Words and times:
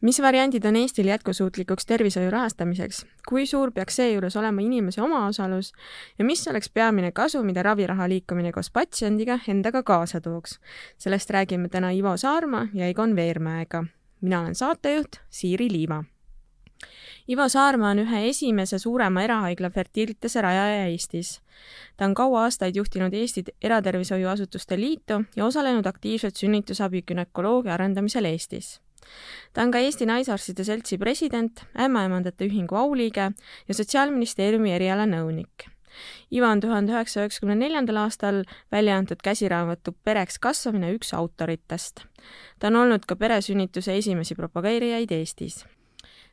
mis 0.00 0.22
variandid 0.22 0.64
on 0.64 0.76
Eestil 0.76 1.06
jätkusuutlikuks 1.06 1.86
tervishoiu 1.86 2.30
rahastamiseks, 2.30 3.06
kui 3.28 3.46
suur 3.46 3.72
peaks 3.72 3.96
seejuures 3.96 4.36
olema 4.36 4.60
inimese 4.60 5.02
omaosalus 5.02 5.72
ja 6.18 6.24
mis 6.24 6.48
oleks 6.48 6.70
peamine 6.74 7.12
kasu, 7.12 7.42
mida 7.42 7.62
raviraha 7.62 8.08
liikumine 8.08 8.52
koos 8.52 8.70
patsiendiga 8.70 9.38
endaga 9.48 9.82
kaasa 9.82 10.20
tooks? 10.20 10.58
sellest 10.98 11.30
räägime 11.30 11.68
täna 11.68 11.90
Ivo 11.90 12.16
Saarma 12.16 12.66
ja 12.74 12.86
Egon 12.86 13.16
Veermäega. 13.16 13.84
mina 14.20 14.40
olen 14.40 14.54
saatejuht 14.54 15.16
Siiri 15.30 15.70
Liiva. 15.72 16.04
Ivo 17.28 17.48
Saarma 17.48 17.90
on 17.90 17.98
ühe 17.98 18.28
esimese 18.28 18.78
suurema 18.78 19.22
erahaigla 19.22 19.70
Fertilitase 19.70 20.40
rajaja 20.40 20.86
Eestis. 20.86 21.40
ta 21.96 22.04
on 22.04 22.14
kaua 22.14 22.42
aastaid 22.42 22.76
juhtinud 22.76 23.14
Eesti 23.14 23.44
Eratervishoiuasutuste 23.62 24.80
Liitu 24.80 25.24
ja 25.36 25.44
osalenud 25.44 25.86
aktiivselt 25.86 26.36
sünnitusabi 26.36 27.02
günekoloogia 27.02 27.74
arendamisel 27.74 28.24
Eestis 28.24 28.80
ta 29.52 29.62
on 29.62 29.70
ka 29.70 29.78
Eesti 29.78 30.06
Naisarstide 30.06 30.64
Seltsi 30.64 30.98
president, 30.98 31.64
ämmaemandate 31.78 32.46
ühingu 32.48 32.76
auliige 32.76 33.30
ja 33.68 33.74
Sotsiaalministeeriumi 33.74 34.72
erialanõunik. 34.76 35.66
Ivo 36.32 36.46
on 36.46 36.60
tuhande 36.62 36.94
üheksasaja 36.94 37.26
üheksakümne 37.26 37.56
neljandal 37.58 38.04
aastal 38.04 38.44
välja 38.72 38.96
antud 38.96 39.22
käsiraamatu 39.26 39.96
Pereks 40.04 40.38
kasvamine 40.38 40.92
üks 40.94 41.14
autoritest. 41.14 42.06
ta 42.58 42.70
on 42.70 42.76
olnud 42.76 43.04
ka 43.06 43.16
peresünnituse 43.16 43.96
esimesi 43.96 44.34
propageerijaid 44.38 45.10
Eestis 45.10 45.64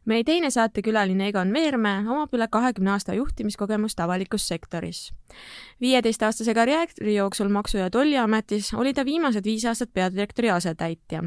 meie 0.07 0.23
teine 0.23 0.49
saatekülaline 0.51 1.27
Egon 1.31 1.51
Veermäe 1.53 2.05
omab 2.07 2.33
üle 2.35 2.47
kahekümne 2.51 2.93
aasta 2.93 3.13
juhtimiskogemust 3.17 3.99
avalikus 3.99 4.47
sektoris. 4.47 5.11
viieteistaastase 5.81 6.53
karjääri 6.53 7.15
jooksul 7.15 7.49
Maksu- 7.49 7.77
ja 7.77 7.89
Tolliametis 7.89 8.73
oli 8.73 8.93
ta 8.93 9.05
viimased 9.05 9.45
viis 9.45 9.65
aastat 9.65 9.93
peadirektori 9.93 10.49
asetäitja. 10.49 11.23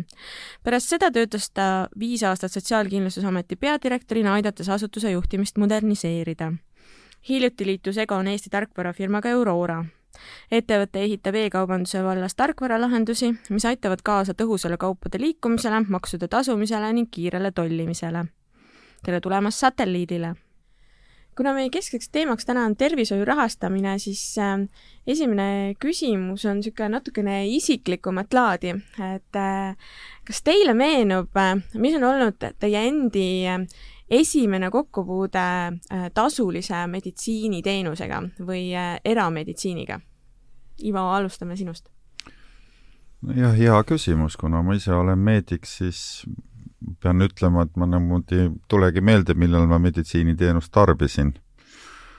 pärast 0.63 0.89
seda 0.89 1.11
töötas 1.11 1.51
ta 1.51 1.89
viis 1.99 2.23
aastat 2.23 2.53
Sotsiaalkindlustusameti 2.53 3.57
peadirektorina, 3.57 4.35
aidates 4.35 4.69
asutuse 4.69 5.11
juhtimist 5.11 5.59
moderniseerida. 5.59 6.53
hiljuti 7.29 7.67
liitus 7.67 7.99
Egon 7.99 8.27
Eesti 8.27 8.51
tarkvarafirmaga 8.51 9.33
Aurora 9.33 9.85
ettevõte 10.51 11.01
ehitab 11.01 11.35
e-kaubanduse 11.35 12.03
vallas 12.05 12.35
tarkvaralahendusi, 12.35 13.35
mis 13.51 13.65
aitavad 13.65 14.03
kaasa 14.03 14.35
tõhusale 14.35 14.77
kaupade 14.77 15.21
liikumisele, 15.21 15.85
maksude 15.89 16.29
tasumisele 16.29 16.93
ning 16.93 17.09
kiirele 17.11 17.53
tollimisele 17.53 18.25
tere 19.05 19.21
tulemast 19.21 19.59
satelliidile! 19.59 20.35
kuna 21.37 21.55
meie 21.57 21.71
keskseks 21.73 22.11
teemaks 22.13 22.45
täna 22.45 22.67
on 22.69 22.75
tervishoiu 22.77 23.25
rahastamine, 23.25 23.95
siis 23.99 24.23
äh, 24.39 24.59
esimene 25.07 25.75
küsimus 25.81 26.45
on 26.45 26.59
niisugune 26.59 26.91
natukene 26.99 27.39
isiklikumat 27.49 28.35
laadi, 28.37 28.75
et 29.07 29.39
äh, 29.41 29.95
kas 30.27 30.43
teile 30.45 30.75
meenub 30.77 31.37
äh,, 31.41 31.55
mis 31.81 31.97
on 31.97 32.05
olnud 32.11 32.45
teie 32.61 32.83
endi 32.91 33.25
esimene 34.11 34.69
kokkupuude 34.75 35.47
tasulise 36.15 36.83
meditsiiniteenusega 36.91 38.21
või 38.45 38.67
erameditsiiniga? 39.07 40.01
Ivo, 40.85 41.07
alustame 41.15 41.57
sinust. 41.57 41.89
jah, 43.37 43.57
hea 43.57 43.81
küsimus, 43.87 44.37
kuna 44.37 44.61
ma 44.67 44.77
ise 44.77 44.93
olen 44.93 45.19
meedik, 45.19 45.65
siis 45.69 46.27
pean 47.03 47.23
ütlema, 47.25 47.67
et 47.67 47.77
ma 47.81 47.89
niimoodi 47.91 48.43
ei 48.45 48.51
tulegi 48.69 49.03
meelde, 49.05 49.37
millal 49.39 49.67
ma 49.71 49.79
meditsiiniteenust 49.83 50.73
tarbisin. 50.73 51.33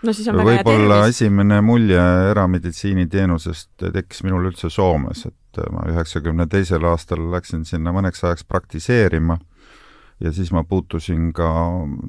no 0.03 0.13
siis 0.13 0.27
on 0.31 0.38
väga 0.38 0.55
hea 0.57 0.63
võib-olla 0.63 0.97
tervis. 1.01 1.22
esimene 1.22 1.61
mulje 1.66 2.01
erameditsiiniteenusest 2.31 3.88
tekkis 3.94 4.23
minul 4.27 4.49
üldse 4.51 4.69
Soomes, 4.69 5.25
et 5.25 5.63
ma 5.72 5.85
üheksakümne 5.91 6.47
teisel 6.49 6.85
aastal 6.89 7.23
läksin 7.31 7.66
sinna 7.66 7.94
mõneks 7.95 8.23
ajaks 8.25 8.45
praktiseerima 8.47 9.38
ja 10.22 10.31
siis 10.31 10.51
ma 10.51 10.63
puutusin 10.63 11.31
ka 11.33 11.49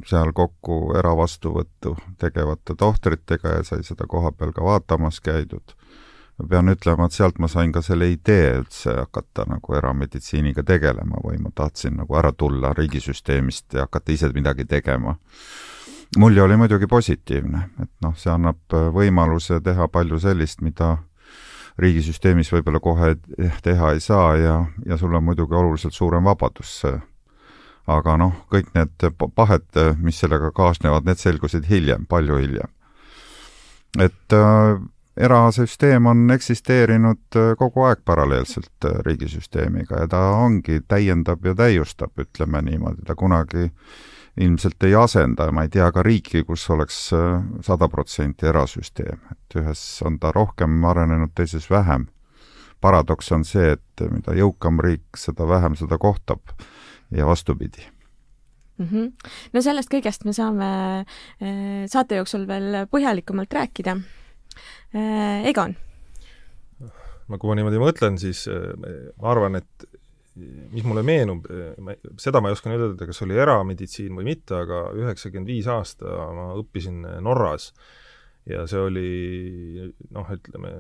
seal 0.07 0.33
kokku 0.37 0.95
eravastuvõttu 0.99 1.97
tegevate 2.21 2.77
tohtritega 2.79 3.59
ja 3.59 3.65
sai 3.65 3.85
seda 3.87 4.07
koha 4.09 4.33
peal 4.33 4.53
ka 4.53 4.65
vaatamas 4.65 5.21
käidud 5.25 5.77
ma 6.43 6.49
pean 6.49 6.73
ütlema, 6.73 7.07
et 7.07 7.15
sealt 7.15 7.39
ma 7.39 7.49
sain 7.49 7.73
ka 7.73 7.83
selle 7.85 8.09
idee 8.11 8.57
üldse 8.59 8.97
hakata 8.97 9.47
nagu 9.47 9.77
erameditsiiniga 9.79 10.65
tegelema 10.67 11.21
või 11.23 11.39
ma 11.43 11.53
tahtsin 11.55 12.01
nagu 12.01 12.17
ära 12.19 12.33
tulla 12.33 12.73
riigisüsteemist 12.75 13.77
ja 13.77 13.87
hakata 13.87 14.13
ise 14.13 14.33
midagi 14.35 14.65
tegema. 14.65 15.17
mulje 16.19 16.43
oli 16.43 16.57
muidugi 16.57 16.87
positiivne, 16.87 17.63
et 17.83 17.91
noh, 18.03 18.17
see 18.17 18.33
annab 18.33 18.75
võimaluse 18.93 19.61
teha 19.65 19.89
palju 19.89 20.19
sellist, 20.21 20.61
mida 20.61 20.99
riigisüsteemis 21.79 22.53
võib-olla 22.53 22.81
kohe 22.81 23.15
teha 23.63 23.93
ei 23.93 24.01
saa 24.01 24.37
ja, 24.37 24.57
ja 24.87 24.97
sul 24.99 25.15
on 25.15 25.25
muidugi 25.25 25.55
oluliselt 25.55 25.95
suurem 25.95 26.25
vabadus. 26.25 26.83
aga 27.87 28.17
noh, 28.17 28.35
kõik 28.51 28.75
need 28.75 29.07
pahed, 29.35 29.79
mis 29.99 30.19
sellega 30.19 30.51
kaasnevad, 30.51 31.05
need 31.05 31.19
selgusid 31.19 31.71
hiljem, 31.71 32.07
palju 32.07 32.37
hiljem. 32.39 32.69
et 33.99 34.33
äh, 34.33 34.83
erasüsteem 35.17 36.07
on 36.07 36.31
eksisteerinud 36.31 37.37
äh, 37.37 37.53
kogu 37.59 37.85
aeg 37.85 38.01
paralleelselt 38.05 38.85
äh, 38.85 38.97
riigisüsteemiga 39.07 40.01
ja 40.05 40.09
ta 40.09 40.23
ongi, 40.41 40.81
täiendab 40.89 41.45
ja 41.45 41.55
täiustab, 41.55 42.17
ütleme 42.19 42.63
niimoodi, 42.63 43.05
ta 43.07 43.15
kunagi 43.15 43.69
ilmselt 44.41 44.83
ei 44.89 44.95
asenda, 44.97 45.51
ma 45.53 45.67
ei 45.67 45.73
tea 45.73 45.91
ka 45.93 46.03
riiki, 46.03 46.45
kus 46.49 46.65
oleks 46.73 46.99
äh, 47.17 47.43
sada 47.61 47.89
protsenti 47.93 48.49
erasüsteem, 48.49 49.21
et 49.35 49.59
ühes 49.61 49.83
on 50.07 50.17
ta 50.19 50.33
rohkem 50.33 50.85
arenenud, 50.85 51.35
teises 51.37 51.71
vähem. 51.71 52.09
paradoks 52.81 53.33
on 53.33 53.45
see, 53.45 53.77
et 53.77 54.03
mida 54.11 54.33
jõukam 54.35 54.81
riik, 54.83 55.05
seda 55.17 55.47
vähem 55.49 55.77
seda 55.79 55.99
kohtab 55.99 56.41
ja 57.11 57.27
vastupidi 57.27 57.85
mm. 58.79 58.87
-hmm. 58.87 59.13
no 59.53 59.63
sellest 59.63 59.93
kõigest 59.93 60.25
me 60.25 60.33
saame 60.33 61.05
saate 61.87 62.17
jooksul 62.17 62.47
veel 62.47 62.87
põhjalikumalt 62.91 63.53
rääkida 63.53 64.01
Egon? 64.93 65.75
no 67.33 67.41
kui 67.41 67.51
ma 67.51 67.59
niimoodi 67.59 67.81
mõtlen, 67.81 68.21
siis 68.21 68.45
äh, 68.51 68.71
ma 69.21 69.33
arvan, 69.33 69.59
et 69.61 69.89
mis 70.73 70.85
mulle 70.89 71.05
meenub, 71.07 71.49
äh, 71.53 71.97
seda 72.21 72.41
ma 72.43 72.51
ei 72.51 72.57
oska 72.57 72.73
nüüd 72.73 72.87
öelda, 72.89 73.09
kas 73.09 73.23
oli 73.25 73.39
erameditsiin 73.41 74.15
või 74.17 74.33
mitte, 74.33 74.57
aga 74.63 74.87
üheksakümmend 74.99 75.53
viis 75.53 75.69
aasta 75.71 76.31
ma 76.37 76.53
õppisin 76.61 77.05
Norras 77.25 77.73
ja 78.49 78.65
see 78.67 78.81
oli 78.83 79.11
noh, 80.11 80.31
ütleme, 80.35 80.73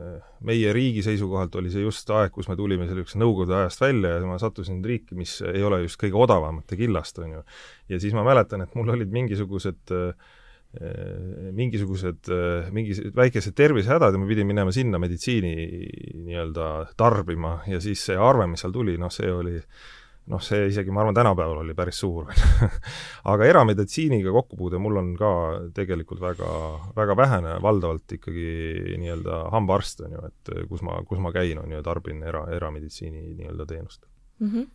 meie 0.49 0.73
riigi 0.75 1.05
seisukohalt 1.07 1.55
oli 1.61 1.71
see 1.71 1.85
just 1.85 2.11
aeg, 2.11 2.33
kus 2.35 2.49
me 2.51 2.57
tulime 2.59 2.89
sellisest 2.89 3.21
Nõukogude 3.23 3.55
ajast 3.61 3.85
välja 3.85 4.17
ja 4.17 4.27
ma 4.27 4.39
sattusin 4.43 4.81
riiki, 4.83 5.15
mis 5.15 5.37
ei 5.47 5.63
ole 5.63 5.85
just 5.85 6.01
kõige 6.01 6.19
odavamate 6.19 6.79
killast, 6.81 7.23
on 7.23 7.37
ju. 7.37 7.45
ja 7.93 8.03
siis 8.03 8.17
ma 8.19 8.27
mäletan, 8.27 8.65
et 8.67 8.75
mul 8.75 8.97
olid 8.97 9.15
mingisugused 9.15 9.95
äh, 9.95 10.11
Äh, 10.11 10.41
mingisugused, 11.53 12.29
äh, 12.33 12.69
mingi 12.73 12.95
väikesed 13.17 13.55
tervisehädad 13.57 14.15
ja 14.15 14.21
ma 14.21 14.29
pidin 14.29 14.49
minema 14.49 14.73
sinna 14.73 14.99
meditsiini 14.99 15.53
nii-öelda 16.25 16.69
tarbima 16.97 17.59
ja 17.69 17.81
siis 17.81 18.07
see 18.09 18.17
arve, 18.17 18.47
mis 18.49 18.65
seal 18.65 18.73
tuli, 18.73 18.97
noh, 19.01 19.13
see 19.13 19.29
oli 19.33 19.59
noh, 20.33 20.41
see 20.41 20.69
isegi, 20.71 20.95
ma 20.95 21.03
arvan, 21.03 21.19
tänapäeval 21.19 21.61
oli 21.65 21.75
päris 21.77 22.01
suur 22.01 22.31
aga 23.33 23.49
erameditsiiniga 23.51 24.33
kokkupuude 24.33 24.81
mul 24.81 25.01
on 25.03 25.15
ka 25.19 25.33
tegelikult 25.77 26.23
väga, 26.23 26.51
väga 26.97 27.17
vähene, 27.21 27.57
valdavalt 27.63 28.17
ikkagi 28.17 28.97
nii-öelda 29.03 29.47
hambaarst, 29.53 30.07
on 30.07 30.17
ju, 30.17 30.29
et 30.31 30.55
kus 30.71 30.85
ma, 30.87 31.03
kus 31.09 31.21
ma 31.21 31.35
käin, 31.37 31.61
on 31.61 31.75
ju, 31.75 31.83
tarbin 31.85 32.23
era, 32.25 32.47
erameditsiini 32.55 33.35
nii-öelda 33.43 33.69
teenust 33.75 34.07
mm. 34.41 34.49
-hmm 34.49 34.71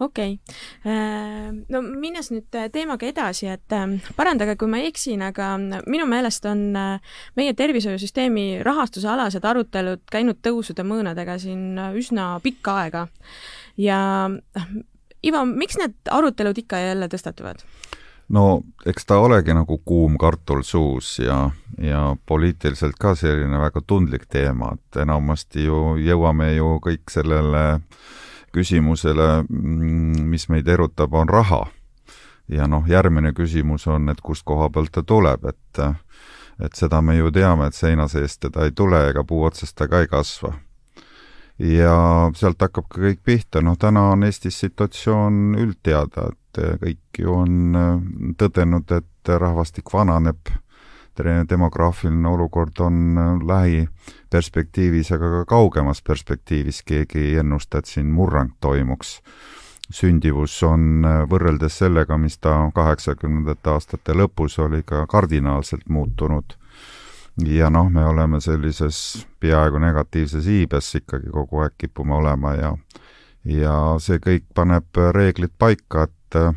okei 0.00 0.34
okay., 0.34 0.92
äh, 0.92 1.50
no 1.68 1.82
minnes 1.82 2.30
nüüd 2.32 2.56
äh, 2.58 2.68
teemaga 2.72 3.06
edasi, 3.08 3.48
et 3.54 3.74
ähm, 3.76 3.96
parandage, 4.18 4.56
kui 4.60 4.70
ma 4.70 4.80
eksin, 4.84 5.22
aga 5.26 5.54
minu 5.86 6.06
meelest 6.10 6.46
on 6.50 6.66
äh, 6.78 7.16
meie 7.38 7.54
tervishoiusüsteemi 7.58 8.64
rahastuse 8.66 9.08
alased 9.10 9.44
arutelud 9.44 10.04
käinud 10.10 10.40
tõusude 10.44 10.86
mõõnadega 10.86 11.38
siin 11.42 11.78
üsna 11.94 12.34
pikka 12.44 12.78
aega. 12.84 13.06
ja 13.76 14.00
Ivo, 15.24 15.40
miks 15.48 15.78
need 15.80 15.94
arutelud 16.12 16.58
ikka 16.60 16.78
ja 16.78 16.92
jälle 16.92 17.08
tõstatuvad? 17.08 17.62
no 18.34 18.62
eks 18.86 19.06
ta 19.06 19.18
olegi 19.20 19.54
nagu 19.56 19.78
kuum 19.84 20.18
kartul 20.20 20.62
suus 20.64 21.18
ja, 21.18 21.50
ja 21.80 22.16
poliitiliselt 22.26 22.96
ka 23.00 23.14
selline 23.14 23.60
väga 23.60 23.82
tundlik 23.86 24.26
teema, 24.32 24.74
et 24.74 25.00
enamasti 25.04 25.64
ju 25.68 25.96
jõuame 26.00 26.54
ju 26.54 26.76
kõik 26.84 27.12
sellele 27.12 27.64
äh, 27.74 28.04
küsimusele, 28.54 29.44
mm, 29.48 30.28
mis 30.30 30.48
meid 30.48 30.68
erutab, 30.68 31.14
on 31.14 31.28
raha. 31.28 31.66
ja 32.48 32.66
noh, 32.68 32.84
järgmine 32.84 33.32
küsimus 33.32 33.86
on, 33.88 34.10
et 34.12 34.20
kust 34.20 34.44
koha 34.44 34.68
pealt 34.70 34.92
ta 34.92 35.02
tuleb, 35.02 35.46
et 35.48 35.80
et 36.60 36.76
seda 36.76 37.00
me 37.02 37.16
ju 37.16 37.30
teame, 37.34 37.66
et 37.66 37.74
seina 37.74 38.06
seest 38.08 38.40
teda 38.44 38.66
ei 38.66 38.72
tule 38.76 39.00
ega 39.08 39.24
puu 39.24 39.42
otsast 39.48 39.74
ta 39.76 39.88
ka 39.88 40.04
ei 40.04 40.08
kasva. 40.08 40.52
ja 41.58 42.30
sealt 42.34 42.60
hakkab 42.60 42.88
ka 42.90 43.00
kõik 43.00 43.20
pihta, 43.24 43.62
noh 43.62 43.78
täna 43.78 44.10
on 44.12 44.24
Eestis 44.26 44.58
situatsioon 44.60 45.54
üldteada, 45.62 46.28
et 46.32 46.62
kõik 46.82 47.18
ju 47.18 47.34
on 47.34 48.34
tõdenud, 48.38 48.90
et 48.90 49.32
rahvastik 49.38 49.92
vananeb, 49.92 50.50
demograafiline 51.48 52.28
olukord 52.28 52.80
on 52.80 53.18
lähiperspektiivis, 53.46 55.12
aga 55.12 55.30
ka 55.30 55.44
kaugemas 55.44 56.02
perspektiivis 56.02 56.82
keegi 56.82 57.18
ei 57.18 57.36
ennusta, 57.42 57.78
et 57.78 57.86
siin 57.86 58.06
murrang 58.06 58.50
toimuks 58.60 59.20
sündivus 59.92 60.56
on 60.62 61.04
äh, 61.04 61.22
võrreldes 61.28 61.78
sellega, 61.78 62.18
mis 62.18 62.38
ta 62.38 62.56
kaheksakümnendate 62.74 63.70
aastate 63.70 64.16
lõpus 64.16 64.58
oli, 64.62 64.82
ka 64.82 65.06
kardinaalselt 65.06 65.88
muutunud. 65.88 66.56
ja 67.44 67.70
noh, 67.70 67.88
me 67.90 68.04
oleme 68.06 68.40
sellises 68.40 69.26
peaaegu 69.40 69.78
negatiivses 69.82 70.46
iibes 70.46 70.94
ikkagi 70.94 71.32
kogu 71.34 71.64
aeg 71.64 71.72
kipume 71.78 72.14
olema 72.14 72.54
ja 72.54 72.76
ja 73.44 73.74
see 73.98 74.20
kõik 74.22 74.44
paneb 74.54 74.86
reeglid 75.12 75.52
paika, 75.58 76.06
et 76.06 76.38
äh, 76.38 76.54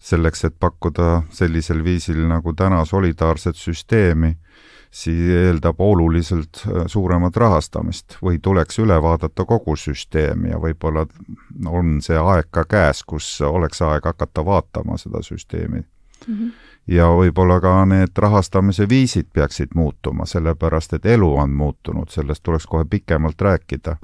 selleks, 0.00 0.44
et 0.44 0.56
pakkuda 0.60 1.22
sellisel 1.30 1.84
viisil 1.84 2.22
nagu 2.28 2.54
täna 2.56 2.84
solidaarset 2.84 3.56
süsteemi, 3.56 4.34
siis 4.90 5.28
eeldab 5.30 5.80
oluliselt 5.80 6.64
äh, 6.66 6.86
suuremat 6.86 7.36
rahastamist 7.36 8.16
või 8.24 8.40
tuleks 8.42 8.80
üle 8.82 8.96
vaadata 9.02 9.44
kogu 9.46 9.76
süsteem 9.76 10.48
ja 10.50 10.58
võib-olla 10.58 11.04
on 11.68 12.00
see 12.02 12.18
aeg 12.18 12.48
ka 12.50 12.64
käes, 12.64 13.04
kus 13.06 13.28
oleks 13.46 13.82
aeg 13.86 14.08
hakata 14.08 14.44
vaatama 14.44 14.98
seda 14.98 15.22
süsteemi 15.22 15.78
mm. 15.78 16.34
-hmm. 16.34 16.50
ja 16.96 17.06
võib-olla 17.06 17.60
ka 17.60 17.84
need 17.84 18.18
rahastamise 18.18 18.88
viisid 18.88 19.30
peaksid 19.32 19.76
muutuma, 19.78 20.26
sellepärast 20.26 20.98
et 20.98 21.06
elu 21.06 21.36
on 21.36 21.50
muutunud, 21.50 22.10
sellest 22.10 22.42
tuleks 22.42 22.66
kohe 22.66 22.84
pikemalt 22.84 23.40
rääkida. 23.40 23.96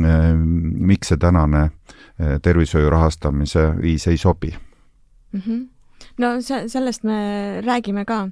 Äh, 0.00 0.32
miks 0.78 1.08
see 1.08 1.18
tänane 1.18 1.60
äh, 1.60 2.40
tervishoiu 2.42 2.90
rahastamise 2.90 3.74
viis 3.82 4.06
ei 4.06 4.16
sobi 4.16 4.54
mm? 5.32 5.44
-hmm 5.44 5.68
no 6.20 6.30
see, 6.40 6.68
sellest 6.68 7.04
me 7.04 7.60
räägime 7.64 8.04
ka. 8.08 8.22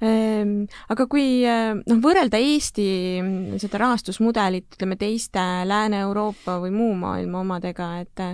Ehm, 0.00 0.66
aga 0.88 1.06
kui 1.10 1.42
noh, 1.42 1.98
võrrelda 2.04 2.38
Eesti 2.38 2.86
mm, 3.22 3.58
seda 3.62 3.82
rahastusmudelit, 3.84 4.68
ütleme, 4.76 4.98
teiste 5.00 5.42
Lääne-Euroopa 5.68 6.58
või 6.62 6.72
muu 6.74 6.94
maailma 6.98 7.42
omadega, 7.44 7.90
et 8.04 8.24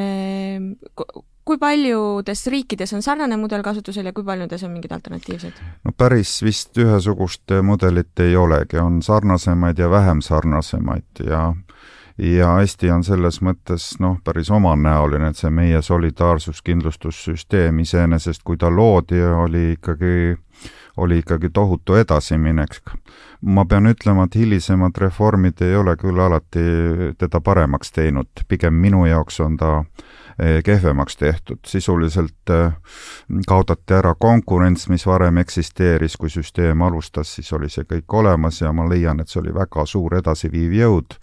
ehm, 0.00 0.72
kui 1.44 1.58
paljudes 1.60 2.46
riikides 2.48 2.94
on 2.96 3.04
sarnane 3.04 3.36
mudel 3.36 3.62
kasutusel 3.64 4.08
ja 4.08 4.14
kui 4.16 4.24
paljudes 4.24 4.64
on 4.64 4.72
mingid 4.72 4.92
alternatiivsed? 4.96 5.60
no 5.84 5.92
päris 5.96 6.38
vist 6.44 6.78
ühesugust 6.80 7.52
mudelit 7.62 8.24
ei 8.24 8.36
olegi, 8.36 8.80
on 8.80 9.02
sarnasemaid 9.04 9.78
ja 9.78 9.90
vähem 9.92 10.24
sarnasemaid 10.24 11.24
ja 11.26 11.50
ja 12.18 12.60
Eesti 12.60 12.90
on 12.90 13.04
selles 13.04 13.40
mõttes 13.42 13.96
noh, 14.00 14.18
päris 14.24 14.50
omanäoline, 14.54 15.28
et 15.30 15.36
see 15.38 15.50
meie 15.50 15.82
solidaarsuskindlustussüsteem 15.82 17.78
iseenesest, 17.82 18.42
kui 18.44 18.56
ta 18.56 18.70
loodi, 18.70 19.22
oli 19.22 19.72
ikkagi, 19.72 20.36
oli 20.96 21.18
ikkagi 21.24 21.50
tohutu 21.50 21.94
edasiminek. 21.98 22.80
ma 23.40 23.64
pean 23.64 23.86
ütlema, 23.86 24.24
et 24.24 24.34
hilisemad 24.34 24.96
reformid 24.96 25.60
ei 25.62 25.76
ole 25.76 25.96
küll 25.96 26.20
alati 26.20 26.60
teda 27.18 27.40
paremaks 27.40 27.92
teinud, 27.92 28.26
pigem 28.48 28.74
minu 28.74 29.06
jaoks 29.06 29.40
on 29.40 29.56
ta 29.56 29.84
eh, 30.38 30.62
kehvemaks 30.64 31.16
tehtud, 31.16 31.58
sisuliselt 31.66 32.50
eh, 32.50 32.72
kaotati 33.46 33.94
ära 33.94 34.14
konkurents, 34.14 34.88
mis 34.88 35.06
varem 35.06 35.38
eksisteeris, 35.38 36.16
kui 36.16 36.30
süsteem 36.30 36.82
alustas, 36.82 37.34
siis 37.34 37.52
oli 37.52 37.68
see 37.68 37.84
kõik 37.84 38.14
olemas 38.14 38.60
ja 38.60 38.72
ma 38.72 38.88
leian, 38.88 39.20
et 39.20 39.28
see 39.28 39.42
oli 39.42 39.54
väga 39.54 39.86
suur 39.86 40.14
edasiviiv 40.14 40.72
jõud 40.72 41.18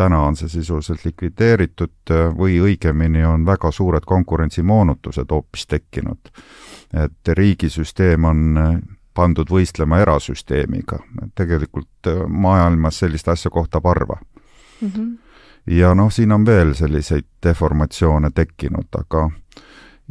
täna 0.00 0.22
on 0.22 0.36
see 0.36 0.48
sisuliselt 0.48 1.04
likvideeritud 1.04 2.12
äh, 2.14 2.30
või 2.36 2.56
õigemini 2.64 3.24
on 3.28 3.44
väga 3.46 3.70
suured 3.74 4.06
konkurentsimoonutused 4.08 5.28
hoopis 5.30 5.66
tekkinud. 5.66 6.32
et 7.04 7.28
riigisüsteem 7.38 8.24
on 8.24 8.58
äh, 8.58 8.78
pandud 9.14 9.50
võistlema 9.50 10.00
erasüsteemiga, 10.00 10.98
tegelikult 11.34 12.08
äh, 12.08 12.22
maailmas 12.28 13.02
sellist 13.04 13.28
asja 13.28 13.50
kohtab 13.50 13.84
harva 13.84 14.16
mm. 14.80 14.88
-hmm. 14.88 15.18
ja 15.66 15.94
noh, 15.94 16.12
siin 16.12 16.32
on 16.32 16.46
veel 16.46 16.74
selliseid 16.74 17.28
deformatsioone 17.46 18.30
tekkinud, 18.34 18.88
aga 18.98 19.30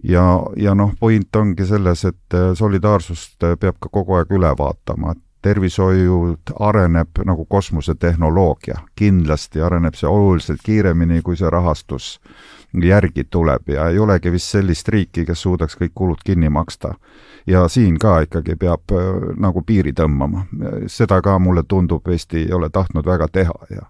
ja, 0.03 0.43
ja 0.55 0.75
noh, 0.75 0.93
point 0.99 1.35
ongi 1.35 1.65
selles, 1.65 2.05
et 2.05 2.37
solidaarsust 2.53 3.49
peab 3.59 3.75
ka 3.79 3.89
kogu 3.89 4.13
aeg 4.13 4.37
üle 4.37 4.53
vaatama, 4.57 5.11
et 5.11 5.28
tervishoiud 5.41 6.53
areneb 6.59 7.21
nagu 7.25 7.45
kosmosetehnoloogia, 7.45 8.75
kindlasti 8.95 9.61
areneb 9.61 9.95
see 9.95 10.09
oluliselt 10.09 10.59
kiiremini, 10.63 11.21
kui 11.21 11.37
see 11.39 11.49
rahastus 11.49 12.19
järgi 12.83 13.23
tuleb 13.29 13.69
ja 13.69 13.87
ei 13.89 13.99
olegi 13.99 14.31
vist 14.31 14.51
sellist 14.51 14.89
riiki, 14.89 15.25
kes 15.25 15.41
suudaks 15.41 15.77
kõik 15.79 15.93
kulud 15.95 16.19
kinni 16.25 16.49
maksta. 16.49 16.93
ja 17.47 17.67
siin 17.67 17.97
ka 17.99 18.19
ikkagi 18.21 18.55
peab 18.55 18.91
äh, 18.91 19.07
nagu 19.37 19.61
piiri 19.61 19.93
tõmbama. 19.93 20.45
seda 20.87 21.21
ka 21.21 21.39
mulle 21.39 21.63
tundub, 21.63 22.07
Eesti 22.07 22.37
ei 22.37 22.53
ole 22.53 22.69
tahtnud 22.69 23.05
väga 23.05 23.27
teha 23.27 23.55
ja 23.69 23.81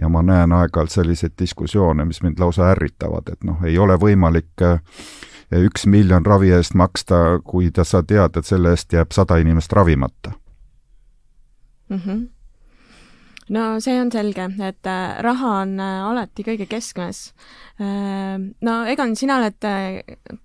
ja 0.00 0.08
ma 0.08 0.22
näen 0.22 0.52
aeg-ajalt 0.52 0.90
selliseid 0.90 1.32
diskussioone, 1.38 2.04
mis 2.04 2.22
mind 2.22 2.38
lausa 2.38 2.70
ärritavad, 2.70 3.32
et 3.32 3.44
noh, 3.44 3.64
ei 3.64 3.78
ole 3.78 3.96
võimalik 3.98 4.62
äh, 4.62 4.80
üks 5.52 5.86
miljon 5.86 6.26
ravi 6.26 6.52
eest 6.52 6.74
maksta, 6.74 7.40
kui 7.44 7.70
ta, 7.70 7.84
sa 7.84 8.02
tead, 8.02 8.36
et 8.36 8.46
selle 8.46 8.70
eest 8.70 8.92
jääb 8.92 9.12
sada 9.12 9.36
inimest 9.36 9.72
ravimata 9.72 10.32
mm. 11.88 11.96
-hmm. 11.96 12.28
no 13.48 13.80
see 13.80 14.00
on 14.00 14.12
selge, 14.12 14.44
et 14.60 14.86
äh, 14.86 15.22
raha 15.24 15.52
on 15.62 15.80
äh, 15.80 16.02
alati 16.04 16.44
kõige 16.44 16.66
keskmes. 16.68 17.32
Äh, 17.80 18.36
no 18.60 18.74
Egon, 18.84 19.16
sina 19.16 19.38
oled 19.38 19.68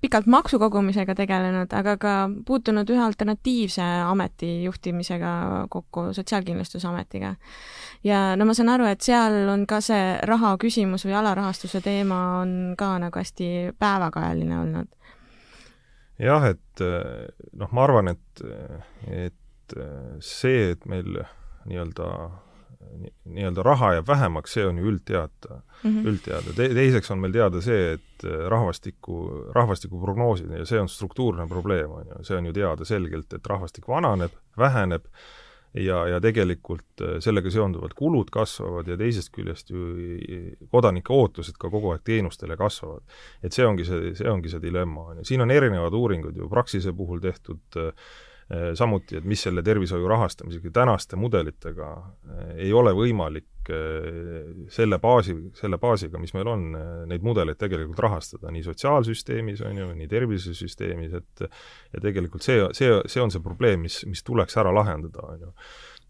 pikalt 0.02 0.26
maksukogumisega 0.26 1.16
tegelenud, 1.16 1.74
aga 1.74 1.98
ka 1.98 2.14
puutunud 2.46 2.90
ühe 2.90 3.04
alternatiivse 3.04 3.84
ameti 4.06 4.64
juhtimisega 4.64 5.68
kokku, 5.70 6.14
Sotsiaalkindlustusametiga. 6.14 7.36
ja 8.04 8.36
no 8.36 8.46
ma 8.46 8.54
saan 8.54 8.70
aru, 8.70 8.86
et 8.86 9.02
seal 9.02 9.50
on 9.50 9.68
ka 9.68 9.82
see 9.82 10.18
raha 10.24 10.58
küsimus 10.58 11.06
või 11.06 11.14
alarahastuse 11.14 11.82
teema 11.82 12.40
on 12.42 12.76
ka 12.78 12.98
nagu 13.00 13.20
hästi 13.20 13.76
päevakajaline 13.80 14.60
olnud 14.60 14.88
jah, 16.20 16.46
et 16.46 16.84
noh, 17.54 17.72
ma 17.72 17.84
arvan, 17.84 18.08
et, 18.08 18.44
et 19.08 19.34
et 19.64 19.78
äh, 19.80 20.16
see, 20.20 20.72
et 20.72 20.86
meil 20.86 21.24
nii-öelda 21.66 22.10
nii-öelda 23.26 23.64
raha 23.64 23.94
jääb 23.94 24.08
vähemaks, 24.08 24.54
see 24.54 24.66
on 24.68 24.78
ju 24.78 24.86
üldteada 24.92 25.60
mm, 25.84 25.90
-hmm. 25.90 26.08
üldteada 26.08 26.54
Te. 26.56 26.70
teiseks 26.74 27.12
on 27.12 27.20
meil 27.20 27.34
teada 27.34 27.62
see, 27.62 27.94
et 27.94 28.26
äh, 28.26 28.48
rahvastiku, 28.52 29.20
rahvastikuprognoosid 29.56 30.52
ja 30.52 30.66
see 30.66 30.82
on 30.82 30.90
struktuurne 30.90 31.48
probleem, 31.48 31.92
on 31.92 32.08
ju, 32.08 32.24
see 32.24 32.38
on 32.38 32.46
ju 32.46 32.54
teada 32.54 32.86
selgelt, 32.86 33.34
et 33.34 33.48
rahvastik 33.48 33.88
vananeb, 33.88 34.32
väheneb 34.58 35.08
ja, 35.74 36.04
ja 36.08 36.20
tegelikult 36.22 37.02
äh, 37.02 37.18
sellega 37.20 37.52
seonduvalt 37.52 37.94
kulud 37.94 38.30
kasvavad 38.32 38.88
ja 38.88 38.98
teisest 38.98 39.34
küljest 39.34 39.70
ju 39.70 39.96
kodanike 40.72 41.14
ootused 41.14 41.58
ka 41.60 41.70
kogu 41.70 41.96
aeg 41.96 42.04
teenustele 42.04 42.58
kasvavad. 42.58 43.02
et 43.44 43.54
see 43.54 43.66
ongi 43.66 43.86
see, 43.86 44.16
see 44.16 44.30
ongi 44.30 44.50
see 44.50 44.62
dilemma, 44.62 45.10
on 45.14 45.24
ju, 45.24 45.26
siin 45.32 45.42
on 45.42 45.52
erinevad 45.52 45.94
uuringud 45.94 46.38
ju 46.38 46.50
Praxise 46.50 46.94
puhul 46.94 47.20
tehtud 47.20 47.60
Äh, 47.76 47.92
samuti, 48.76 49.18
et 49.18 49.26
mis 49.28 49.42
selle 49.42 49.64
tervishoiu 49.64 50.08
rahastamisega 50.08 50.72
tänaste 50.74 51.16
mudelitega 51.20 51.90
äh, 51.94 52.50
ei 52.66 52.74
ole 52.74 52.92
võimalik 52.96 53.72
äh, 53.72 54.68
selle 54.74 55.00
baasi, 55.00 55.36
selle 55.58 55.80
baasiga, 55.82 56.20
mis 56.22 56.36
meil 56.36 56.50
on, 56.52 56.68
neid 57.10 57.24
mudeleid 57.26 57.60
tegelikult 57.62 58.04
rahastada 58.04 58.52
nii 58.52 58.66
sotsiaalsüsteemis, 58.68 59.64
on 59.68 59.80
ju, 59.80 59.90
nii 60.02 60.10
tervisesüsteemis, 60.12 61.16
et 61.22 61.48
ja 61.48 62.04
tegelikult 62.04 62.46
see, 62.46 62.60
see, 62.78 62.92
see 63.08 63.24
on 63.24 63.34
see 63.34 63.44
probleem, 63.44 63.86
mis, 63.88 64.04
mis 64.10 64.24
tuleks 64.28 64.60
ära 64.62 64.74
lahendada, 64.76 65.26
on 65.34 65.48
ju 65.48 65.54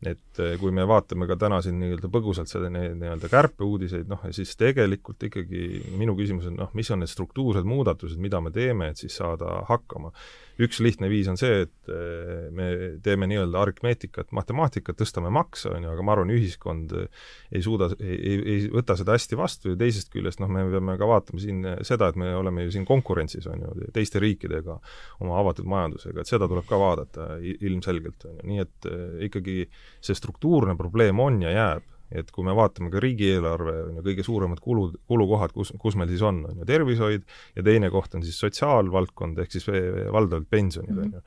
et 0.10 0.42
kui 0.60 0.74
me 0.76 0.86
vaatame 0.90 1.28
ka 1.30 1.38
täna 1.40 1.60
siin 1.64 1.78
nii-öelda 1.82 2.10
põgusalt 2.14 2.52
seda 2.52 2.70
nii-öelda 2.74 3.30
kärpeuudiseid, 3.32 4.08
noh, 4.10 4.24
siis 4.36 4.56
tegelikult 4.60 5.24
ikkagi 5.30 5.84
minu 6.00 6.16
küsimus 6.18 6.50
on, 6.50 6.58
noh, 6.64 6.72
mis 6.78 6.90
on 6.94 7.04
need 7.04 7.12
struktuursed 7.12 7.68
muudatused, 7.68 8.20
mida 8.22 8.42
me 8.44 8.54
teeme, 8.54 8.92
et 8.92 9.04
siis 9.04 9.16
saada 9.20 9.62
hakkama? 9.70 10.14
Üks 10.62 10.78
lihtne 10.86 11.08
viis 11.10 11.26
on 11.32 11.38
see, 11.40 11.64
et 11.66 11.90
eh, 11.90 12.50
me 12.54 12.68
teeme 13.02 13.26
nii-öelda 13.30 13.58
aritmeetikat, 13.64 14.30
matemaatikat, 14.38 15.00
tõstame 15.00 15.32
makse, 15.34 15.72
on 15.74 15.88
ju, 15.88 15.94
aga 15.96 16.06
ma 16.06 16.14
arvan, 16.14 16.34
ühiskond 16.36 16.94
ei 16.94 17.64
suuda, 17.66 17.90
ei, 17.98 18.36
ei 18.38 18.68
võta 18.74 18.94
seda 19.00 19.16
hästi 19.18 19.40
vastu 19.40 19.74
ja 19.74 19.80
teisest 19.80 20.14
küljest 20.14 20.44
noh, 20.44 20.52
me 20.54 20.68
peame 20.70 20.98
ka 21.02 21.10
vaatama 21.10 21.42
siin 21.42 21.66
seda, 21.82 22.12
et 22.12 22.20
me 22.22 22.30
oleme 22.38 22.68
ju 22.68 22.76
siin 22.76 22.86
konkurentsis, 22.86 23.50
on 23.50 23.66
ju, 23.66 23.90
teiste 23.96 24.22
riikidega 24.22 24.78
oma 25.26 25.40
avatud 25.42 25.66
majandusega, 25.74 26.22
et 26.22 26.30
seda 26.30 26.50
tuleb 26.52 26.70
ka 26.70 26.78
vaadata 26.82 27.32
ilmselgelt, 27.42 28.30
on 28.30 28.38
ju, 28.38 28.48
nii 28.52 28.64
et 28.68 28.90
eh, 28.92 29.04
ikkagi 29.30 29.58
see 30.02 30.18
struktuurne 30.18 30.78
probleem 30.80 31.20
on 31.20 31.42
ja 31.44 31.58
jääb. 31.58 31.90
et 32.14 32.28
kui 32.30 32.46
me 32.46 32.54
vaatame 32.54 32.92
ka 32.94 33.00
riigieelarve, 33.02 33.72
on 33.88 33.96
ju, 33.98 34.02
kõige 34.06 34.22
suuremad 34.22 34.60
kulud, 34.62 35.00
kulukohad, 35.10 35.50
kus, 35.50 35.72
kus 35.82 35.96
meil 35.98 36.12
siis 36.12 36.22
on, 36.22 36.44
on 36.46 36.60
ju 36.62 36.68
tervishoid 36.70 37.24
ja 37.56 37.64
teine 37.66 37.90
koht 37.90 38.14
on 38.14 38.22
siis 38.22 38.38
sotsiaalvaldkond, 38.44 39.40
ehk 39.42 39.56
siis 39.56 39.66
valdavalt 40.14 40.46
pensionid, 40.46 41.00
on 41.02 41.16
ju. 41.16 41.22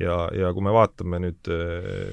ja, 0.00 0.14
ja 0.32 0.52
kui 0.56 0.64
me 0.64 0.72
vaatame 0.72 1.20
nüüd, 1.26 1.50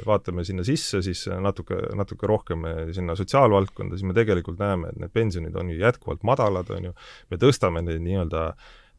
vaatame 0.10 0.44
sinna 0.44 0.66
sisse, 0.68 1.00
siis 1.06 1.24
natuke, 1.40 1.80
natuke 1.96 2.28
rohkem 2.28 2.68
sinna 2.98 3.16
sotsiaalvaldkonda, 3.16 3.96
siis 3.96 4.10
me 4.12 4.18
tegelikult 4.18 4.60
näeme, 4.60 4.92
et 4.92 5.00
need 5.06 5.16
pensionid 5.16 5.56
on 5.56 5.72
ju 5.72 5.80
jätkuvalt 5.86 6.28
madalad, 6.28 6.76
on 6.76 6.90
ju, 6.90 6.94
me 7.32 7.40
tõstame 7.40 7.86
neid 7.88 8.04
nii-öelda 8.04 8.50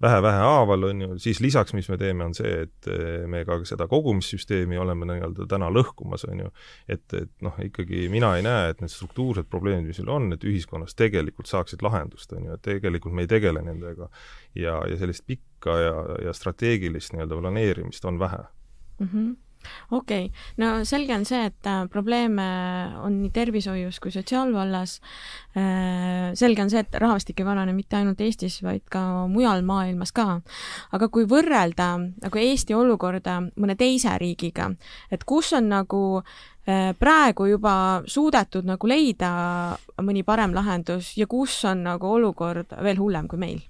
vähe-vähe 0.02 0.42
haaval, 0.42 0.88
on 0.90 1.00
ju, 1.02 1.18
siis 1.22 1.40
lisaks, 1.40 1.74
mis 1.74 1.88
me 1.90 1.98
teeme, 1.98 2.26
on 2.28 2.34
see, 2.36 2.52
et 2.66 2.88
eh, 2.92 3.24
me 3.30 3.42
ka 3.48 3.58
seda 3.68 3.88
kogumissüsteemi 3.90 4.78
oleme 4.78 5.08
nii-öelda 5.10 5.48
täna 5.50 5.70
lõhkumas, 5.74 6.26
on 6.30 6.44
ju. 6.44 6.52
et, 6.88 7.04
et 7.18 7.32
noh, 7.44 7.58
ikkagi 7.64 8.06
mina 8.12 8.34
ei 8.38 8.44
näe, 8.46 8.70
et 8.72 8.84
need 8.84 8.92
struktuursed 8.94 9.50
probleemid, 9.50 9.90
mis 9.90 9.98
meil 10.02 10.14
on, 10.14 10.30
et 10.36 10.46
ühiskonnas 10.46 10.94
tegelikult 10.98 11.50
saaksid 11.50 11.82
lahendust, 11.82 12.32
on 12.36 12.46
ju, 12.46 12.58
et 12.58 12.64
tegelikult 12.66 13.16
me 13.16 13.26
ei 13.26 13.30
tegele 13.30 13.64
nendega. 13.64 14.08
ja, 14.54 14.78
ja 14.88 14.96
sellist 15.00 15.26
pikka 15.26 15.80
ja, 15.82 15.98
ja 16.28 16.32
strateegilist 16.32 17.14
nii-öelda 17.14 17.42
planeerimist 17.42 18.04
on 18.04 18.18
vähe 18.18 18.44
mm. 18.98 19.06
-hmm 19.06 19.36
okei 19.90 20.28
okay., 20.28 20.32
no 20.60 20.84
selge 20.88 21.14
on 21.14 21.24
see, 21.28 21.48
et 21.50 21.68
äh, 21.68 21.84
probleeme 21.92 22.46
on 23.04 23.20
nii 23.22 23.32
tervishoius 23.34 24.00
kui 24.02 24.12
sotsiaalvallas. 24.14 24.98
Äh, 25.58 26.34
selge 26.38 26.64
on 26.64 26.72
see, 26.72 26.82
et 26.84 26.98
rahvastik 27.00 27.40
ei 27.40 27.48
vanane 27.48 27.74
mitte 27.76 27.98
ainult 27.98 28.20
Eestis, 28.24 28.60
vaid 28.64 28.84
ka 28.90 29.26
mujal 29.30 29.64
maailmas 29.66 30.12
ka. 30.12 30.40
aga 30.92 31.08
kui 31.12 31.26
võrrelda 31.28 31.88
nagu 31.98 32.38
Eesti 32.42 32.76
olukorda 32.76 33.40
mõne 33.56 33.76
teise 33.78 34.14
riigiga, 34.18 34.70
et 35.10 35.24
kus 35.28 35.52
on 35.56 35.70
nagu 35.72 36.02
äh, 36.20 36.92
praegu 36.98 37.48
juba 37.48 38.02
suudetud 38.06 38.68
nagu 38.68 38.90
leida 38.90 39.32
mõni 40.02 40.24
parem 40.24 40.54
lahendus 40.56 41.16
ja 41.16 41.26
kus 41.26 41.64
on 41.68 41.84
nagu 41.88 42.14
olukord 42.18 42.76
veel 42.82 43.00
hullem 43.00 43.28
kui 43.28 43.40
meil 43.40 43.66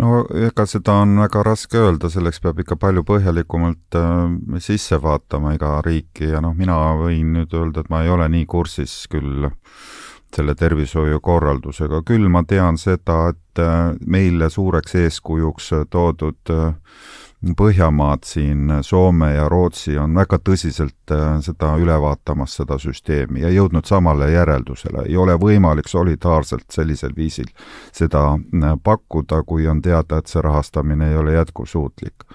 no 0.00 0.24
ega 0.48 0.66
seda 0.68 1.00
on 1.04 1.16
väga 1.20 1.42
raske 1.46 1.80
öelda, 1.80 2.10
selleks 2.12 2.40
peab 2.42 2.60
ikka 2.62 2.76
palju 2.80 3.04
põhjalikumalt 3.08 3.98
äh, 3.98 4.60
sisse 4.62 5.00
vaatama 5.02 5.54
iga 5.56 5.78
riiki 5.86 6.32
ja 6.32 6.42
noh, 6.44 6.54
mina 6.56 6.78
võin 7.00 7.34
nüüd 7.36 7.54
öelda, 7.56 7.84
et 7.84 7.90
ma 7.92 8.04
ei 8.04 8.12
ole 8.12 8.28
nii 8.32 8.46
kursis 8.50 9.02
küll 9.12 9.48
selle 10.30 10.54
tervishoiukorraldusega, 10.54 12.04
küll 12.06 12.28
ma 12.30 12.44
tean 12.46 12.78
seda, 12.78 13.32
et 13.32 13.62
äh, 13.62 13.90
meile 14.06 14.50
suureks 14.50 14.94
eeskujuks 15.02 15.72
toodud 15.90 16.54
äh, 16.54 16.72
Põhjamaad 17.40 18.18
siin, 18.28 18.68
Soome 18.82 19.30
ja 19.32 19.48
Rootsi 19.48 19.94
on 19.98 20.12
väga 20.14 20.36
tõsiselt 20.44 21.12
äh, 21.14 21.38
seda 21.40 21.70
üle 21.80 21.94
vaatamas, 21.96 22.52
seda 22.58 22.76
süsteemi, 22.78 23.40
ja 23.40 23.48
jõudnud 23.48 23.86
samale 23.88 24.26
järeldusele, 24.28 25.06
ei 25.08 25.16
ole 25.16 25.38
võimalik 25.40 25.86
solidaarselt 25.88 26.66
sellisel 26.68 27.14
viisil 27.16 27.48
seda 27.96 28.34
äh, 28.36 28.74
pakkuda, 28.84 29.38
kui 29.48 29.64
on 29.72 29.80
teada, 29.80 30.18
et 30.20 30.28
see 30.28 30.42
rahastamine 30.44 31.08
ei 31.08 31.16
ole 31.16 31.32
jätkusuutlik. 31.38 32.26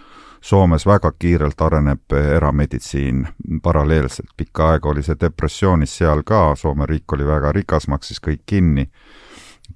Soomes 0.41 0.87
väga 0.89 1.11
kiirelt 1.19 1.61
areneb 1.61 2.15
erameditsiin. 2.17 3.27
Paralleelselt, 3.63 4.31
pikka 4.37 4.71
aega 4.71 4.89
oli 4.89 5.03
see 5.05 5.19
depressioonis 5.21 5.93
seal 5.99 6.23
ka, 6.25 6.55
Soome 6.57 6.89
riik 6.89 7.13
oli 7.13 7.29
väga 7.29 7.51
rikas, 7.53 7.85
maksis 7.87 8.17
kõik 8.25 8.41
kinni. 8.45 8.87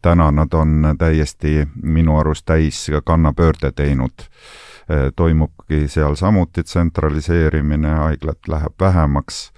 Täna 0.01 0.31
nad 0.31 0.53
on 0.53 0.95
täiesti 0.97 1.67
minu 1.83 2.17
arust 2.17 2.45
täis 2.49 2.87
kannapöörde 3.05 3.71
teinud. 3.77 4.25
Äh, 4.25 4.68
toimubki 5.15 5.87
seal 5.87 6.15
samuti 6.15 6.63
tsentraliseerimine, 6.63 7.89
haiglat 7.89 8.47
läheb 8.47 8.73
vähemaks 8.81 9.51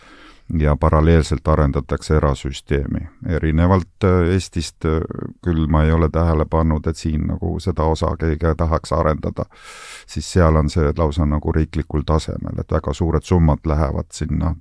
ja 0.60 0.76
paralleelselt 0.76 1.48
arendatakse 1.48 2.16
erasüsteemi. 2.18 3.00
erinevalt 3.30 4.04
äh, 4.04 4.34
Eestist 4.34 4.86
äh, 4.86 5.02
küll 5.44 5.68
ma 5.68 5.84
ei 5.84 5.92
ole 5.92 6.10
tähele 6.10 6.46
pannud, 6.46 6.88
et 6.88 6.98
siin 6.98 7.28
nagu 7.28 7.60
seda 7.60 7.84
osa 7.84 8.16
keegi 8.20 8.56
tahaks 8.58 8.92
arendada, 8.92 9.46
siis 10.08 10.34
seal 10.34 10.56
on 10.56 10.70
see 10.70 10.94
lausa 10.98 11.26
nagu 11.26 11.52
riiklikul 11.52 12.04
tasemel, 12.06 12.60
et 12.60 12.72
väga 12.72 12.94
suured 12.94 13.24
summad 13.24 13.66
lähevad 13.66 14.12
sinna 14.14 14.56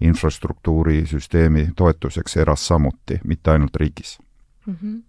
infrastruktuurisüsteemi 0.00 1.68
toetuseks 1.76 2.36
eras 2.36 2.66
samuti, 2.66 3.20
mitte 3.24 3.50
ainult 3.50 3.76
riigis 3.76 4.18
mm. 4.66 4.76
-hmm 4.82 5.02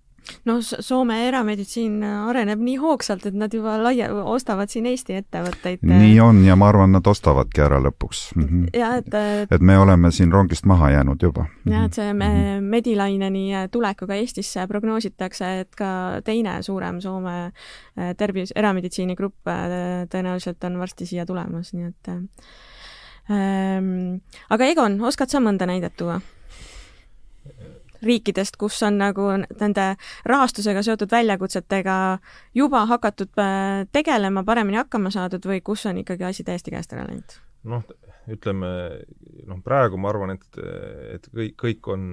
no 0.46 0.58
Soome 0.62 1.20
erameditsiin 1.28 2.04
areneb 2.04 2.62
nii 2.66 2.76
hoogsalt, 2.82 3.26
et 3.30 3.38
nad 3.38 3.54
juba 3.54 3.78
laia-, 3.82 4.12
ostavad 4.36 4.72
siin 4.72 4.86
Eesti 4.90 5.18
ettevõtteid. 5.20 5.86
nii 5.86 6.20
on 6.24 6.44
ja 6.46 6.56
ma 6.60 6.70
arvan, 6.72 6.94
nad 6.96 7.08
ostavadki 7.08 7.64
ära 7.66 7.80
lõpuks 7.84 8.26
mm. 8.36 8.44
-hmm. 8.44 8.68
ja 8.74 8.96
et 9.00 9.52
et 9.52 9.62
me 9.62 9.78
oleme 9.80 10.12
siin 10.12 10.32
rongist 10.32 10.66
maha 10.66 10.92
jäänud 10.92 11.22
juba. 11.22 11.46
jah, 11.66 11.86
et 11.86 11.94
see 11.94 12.14
me, 12.14 12.30
mm 12.30 12.36
-hmm. 12.36 12.70
Medilaineni 12.76 13.46
tulekuga 13.72 14.16
Eestisse 14.16 14.68
prognoositakse, 14.68 15.60
et 15.60 15.76
ka 15.76 16.22
teine 16.24 16.62
suurem 16.64 17.02
Soome 17.02 17.36
äh, 17.46 18.16
tervis, 18.18 18.54
erameditsiinigrupp 18.56 19.48
äh, 19.48 20.08
tõenäoliselt 20.10 20.64
on 20.64 20.80
varsti 20.80 21.06
siia 21.06 21.26
tulemas, 21.26 21.74
nii 21.74 21.88
et 21.88 22.08
ähm, 23.30 24.22
aga 24.50 24.66
Egon, 24.66 25.02
oskad 25.02 25.30
sa 25.30 25.40
mõnda 25.40 25.66
näidet 25.66 25.96
tuua? 25.98 26.22
Riikidest, 28.06 28.60
kus 28.62 28.82
on 28.86 29.00
nagu 29.02 29.32
nende 29.38 29.88
rahastusega 30.26 30.84
seotud 30.86 31.12
väljakutsetega 31.12 31.98
juba 32.56 32.86
hakatud 32.92 33.42
äh, 33.42 33.84
tegelema, 33.92 34.46
paremini 34.48 34.82
hakkama 34.82 35.14
saadud 35.14 35.46
või 35.50 35.62
kus 35.66 35.86
on 35.90 36.02
ikkagi 36.04 36.28
asi 36.28 36.48
täiesti 36.48 36.74
käest 36.76 36.94
ära 36.94 37.08
läinud? 37.10 37.40
noh, 37.66 37.82
ütleme 38.30 38.68
noh, 39.50 39.58
praegu 39.66 39.98
ma 39.98 40.12
arvan, 40.12 40.36
et, 40.36 40.60
et 41.16 41.26
kõik, 41.34 41.56
kõik 41.64 41.90
on 41.94 42.04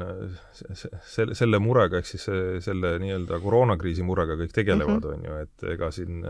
selle, 0.56 1.36
selle 1.36 1.60
murega, 1.60 2.00
ehk 2.00 2.08
siis 2.08 2.24
selle 2.64 2.94
nii-öelda 3.02 3.36
koroonakriisi 3.44 4.04
murega 4.08 4.38
kõik 4.40 4.56
tegelevad, 4.56 5.04
mhm. 5.04 5.12
on 5.12 5.28
ju, 5.28 5.38
et 5.44 5.68
ega 5.74 5.92
siin, 5.92 6.24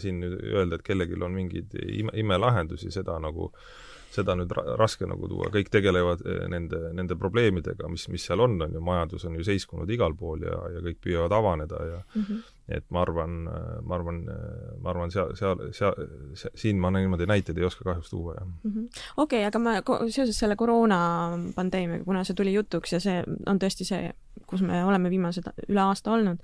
siin 0.00 0.24
nüüd 0.24 0.38
öelda, 0.54 0.80
et 0.80 0.86
kellelgi 0.88 1.20
on 1.20 1.36
mingeid 1.36 1.76
ime, 1.84 2.16
imelahendusi, 2.24 2.88
seda 2.96 3.18
nagu 3.20 3.50
äh, 3.52 3.91
seda 4.12 4.36
nüüd 4.38 4.52
ra 4.56 4.76
raske 4.80 5.08
nagu 5.08 5.28
tuua, 5.30 5.50
kõik 5.54 5.70
tegelevad 5.72 6.24
eh, 6.26 6.44
nende, 6.52 6.80
nende 6.96 7.16
probleemidega, 7.18 7.88
mis, 7.92 8.08
mis 8.12 8.26
seal 8.28 8.42
on, 8.44 8.58
on 8.66 8.76
ju, 8.76 8.82
majandus 8.84 9.26
on 9.28 9.38
ju 9.38 9.46
seiskunud 9.46 9.90
igal 9.90 10.16
pool 10.18 10.44
ja, 10.46 10.58
ja 10.76 10.84
kõik 10.84 11.00
püüavad 11.04 11.36
avaneda 11.38 11.84
ja 11.88 12.02
mm 12.02 12.22
-hmm. 12.22 12.42
Et 12.68 12.84
ma 12.94 13.02
arvan, 13.02 13.38
ma 13.82 13.94
arvan, 13.96 14.20
ma 14.82 14.90
arvan, 14.92 15.10
seal, 15.10 15.34
seal, 15.38 15.64
seal, 15.74 15.96
siin 16.54 16.78
ma 16.80 16.92
niimoodi 16.94 17.26
näiteid 17.26 17.58
ei 17.58 17.66
oska 17.66 17.84
kahjuks 17.84 18.10
tuua, 18.10 18.34
jah 18.38 18.46
mm 18.46 18.70
-hmm.. 18.70 19.02
okei 19.16 19.40
okay,, 19.42 19.48
aga 19.48 19.58
ma 19.58 19.74
seoses 20.08 20.38
selle 20.38 20.56
koroonapandeemiaga, 20.56 22.04
kuna 22.04 22.24
see 22.24 22.34
tuli 22.38 22.54
jutuks 22.54 22.92
ja 22.92 23.00
see 23.00 23.24
on 23.46 23.58
tõesti 23.62 23.88
see 23.88 24.12
kus 24.52 24.62
me 24.64 24.82
oleme 24.84 25.10
viimased 25.12 25.46
üle 25.68 25.80
aasta 25.80 26.12
olnud. 26.12 26.40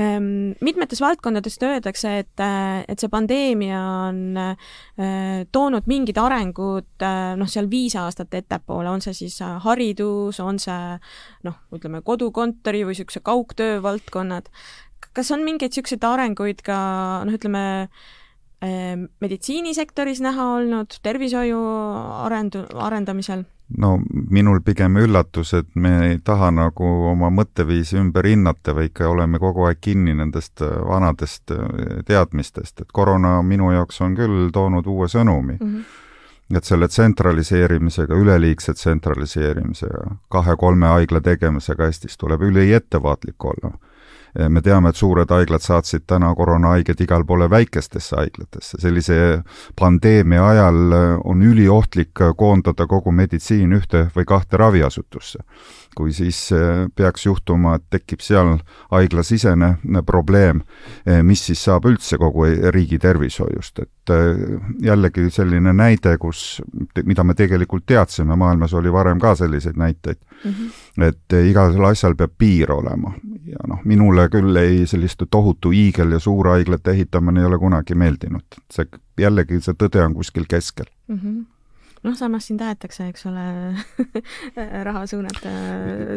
Ehm, 0.00 0.54
mitmetes 0.64 1.00
valdkondades 1.02 1.58
öeldakse, 1.62 2.14
et, 2.24 2.42
et 2.88 2.98
see 2.98 3.12
pandeemia 3.12 3.78
on 4.08 4.20
eh, 4.42 5.44
toonud 5.54 5.86
mingid 5.90 6.18
arengud 6.18 7.06
eh, 7.06 7.36
noh, 7.38 7.50
seal 7.50 7.70
viis 7.70 7.94
aastat 7.98 8.34
ettepoole, 8.40 8.90
on 8.90 9.04
see 9.04 9.14
siis 9.16 9.38
haridus, 9.64 10.40
on 10.42 10.58
see 10.62 10.98
noh, 11.46 11.62
ütleme 11.74 12.02
kodukontori 12.06 12.84
või 12.86 12.96
niisuguse 12.96 13.22
kaugtöö 13.24 13.78
valdkonnad. 13.84 14.50
Kas 15.16 15.32
on 15.34 15.44
mingeid 15.46 15.72
niisuguseid 15.72 16.04
arenguid 16.06 16.62
ka 16.66 16.78
noh, 17.26 17.34
ütleme 17.34 17.62
eh, 18.62 18.96
meditsiinisektoris 19.20 20.22
näha 20.24 20.50
olnud, 20.58 20.98
tervishoiu 21.02 21.60
arendu-, 22.24 22.66
arendamisel? 22.88 23.44
no 23.76 23.98
minul 24.30 24.62
pigem 24.64 24.96
üllatus, 24.96 25.52
et 25.58 25.68
me 25.76 25.92
ei 26.06 26.18
taha 26.24 26.48
nagu 26.54 26.88
oma 27.10 27.28
mõtteviisi 27.34 27.98
ümber 28.00 28.24
hinnata, 28.24 28.72
vaid 28.76 28.94
ikka 28.94 29.10
oleme 29.10 29.40
kogu 29.42 29.66
aeg 29.68 29.82
kinni 29.84 30.14
nendest 30.16 30.62
äh, 30.64 30.72
vanadest 30.88 31.52
äh, 31.52 32.00
teadmistest, 32.08 32.80
et 32.80 32.92
koroona 32.92 33.38
minu 33.42 33.72
jaoks 33.74 34.00
on 34.06 34.16
küll 34.16 34.48
toonud 34.54 34.86
uue 34.86 35.08
sõnumi 35.12 35.58
mm. 35.60 35.72
-hmm 35.72 36.04
et 36.56 36.64
selle 36.64 36.88
tsentraliseerimisega, 36.88 38.16
üleliigse 38.16 38.72
tsentraliseerimisega, 38.72 40.14
kahe-kolme 40.32 40.86
haigla 40.86 41.20
tegemisega 41.20 41.84
Eestis 41.84 42.16
tuleb 42.16 42.40
üliettevaatlik 42.42 43.44
olla 43.44 43.74
me 44.48 44.62
teame, 44.62 44.92
et 44.92 44.96
suured 44.96 45.30
haiglad 45.34 45.62
saatsid 45.64 46.04
täna 46.06 46.30
koroonahaiged 46.38 47.00
igale 47.02 47.26
poole 47.26 47.48
väikestesse 47.50 48.16
haiglatesse, 48.16 48.78
sellise 48.78 49.18
pandeemia 49.78 50.46
ajal 50.48 50.94
on 51.24 51.42
üliohtlik 51.42 52.22
koondada 52.36 52.86
kogu 52.86 53.12
meditsiin 53.12 53.74
ühte 53.80 54.06
või 54.14 54.28
kahte 54.28 54.60
raviasutusse 54.62 55.42
kui 55.96 56.12
siis 56.14 56.40
eh, 56.52 56.86
peaks 56.94 57.26
juhtuma, 57.26 57.76
et 57.78 57.84
tekib 57.90 58.22
seal 58.24 58.56
haiglasisene 58.92 59.70
eh, 59.76 60.02
probleem, 60.06 60.62
eh, 61.06 61.22
mis 61.26 61.42
siis 61.48 61.62
saab 61.68 61.88
üldse 61.90 62.18
kogu 62.20 62.46
e-, 62.48 62.72
riigi 62.74 62.98
tervishoiust, 63.02 63.84
et 63.84 64.14
jällegi 64.80 65.26
selline 65.30 65.74
näide, 65.76 66.14
kus, 66.18 66.62
mida 67.04 67.24
me 67.24 67.34
tegelikult 67.36 67.84
teadsime, 67.86 68.36
maailmas 68.40 68.72
oli 68.78 68.92
varem 68.92 69.20
ka 69.20 69.34
selliseid 69.36 69.76
näiteid 69.76 70.16
mm, 70.44 70.50
-hmm. 70.50 71.04
et 71.10 71.36
igal 71.44 71.84
asjal 71.84 72.16
peab 72.16 72.32
piir 72.38 72.72
olema 72.72 73.12
ja 73.52 73.68
noh, 73.68 73.82
minule 73.84 74.28
küll 74.32 74.56
ei, 74.56 74.86
sellist 74.86 75.22
tohutu 75.30 75.70
hiigel- 75.76 76.12
ja 76.16 76.18
suurhaiglate 76.18 76.90
ehitamine 76.90 77.40
ei 77.40 77.46
ole 77.46 77.58
kunagi 77.58 77.94
meeldinud. 77.94 78.60
see, 78.72 78.88
jällegi 79.20 79.60
see 79.60 79.76
tõde 79.76 80.04
on 80.04 80.14
kuskil 80.14 80.48
keskel 80.48 80.88
mm. 81.08 81.20
-hmm 81.20 81.57
noh, 82.08 82.16
samas 82.18 82.48
siin 82.48 82.58
tahetakse, 82.60 83.08
eks 83.12 83.26
ole 83.30 83.46
raha 84.88 85.06
suunata 85.10 85.52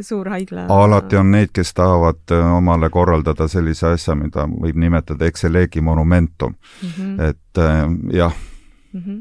suurhaigla. 0.05 0.67
alati 0.71 1.19
on 1.19 1.33
neid, 1.35 1.51
kes 1.55 1.73
tahavad 1.77 2.35
äh, 2.35 2.53
omale 2.57 2.89
korraldada 2.93 3.47
sellise 3.51 3.91
asja, 3.95 4.15
mida 4.15 4.47
võib 4.51 4.79
nimetada 4.81 5.27
Excelegi 5.29 5.83
monumentum 5.83 6.55
mm. 6.55 6.95
-hmm. 6.95 7.29
et 7.29 7.63
äh, 7.65 7.83
jah 8.21 8.39
mm. 8.93 9.01
-hmm 9.01 9.19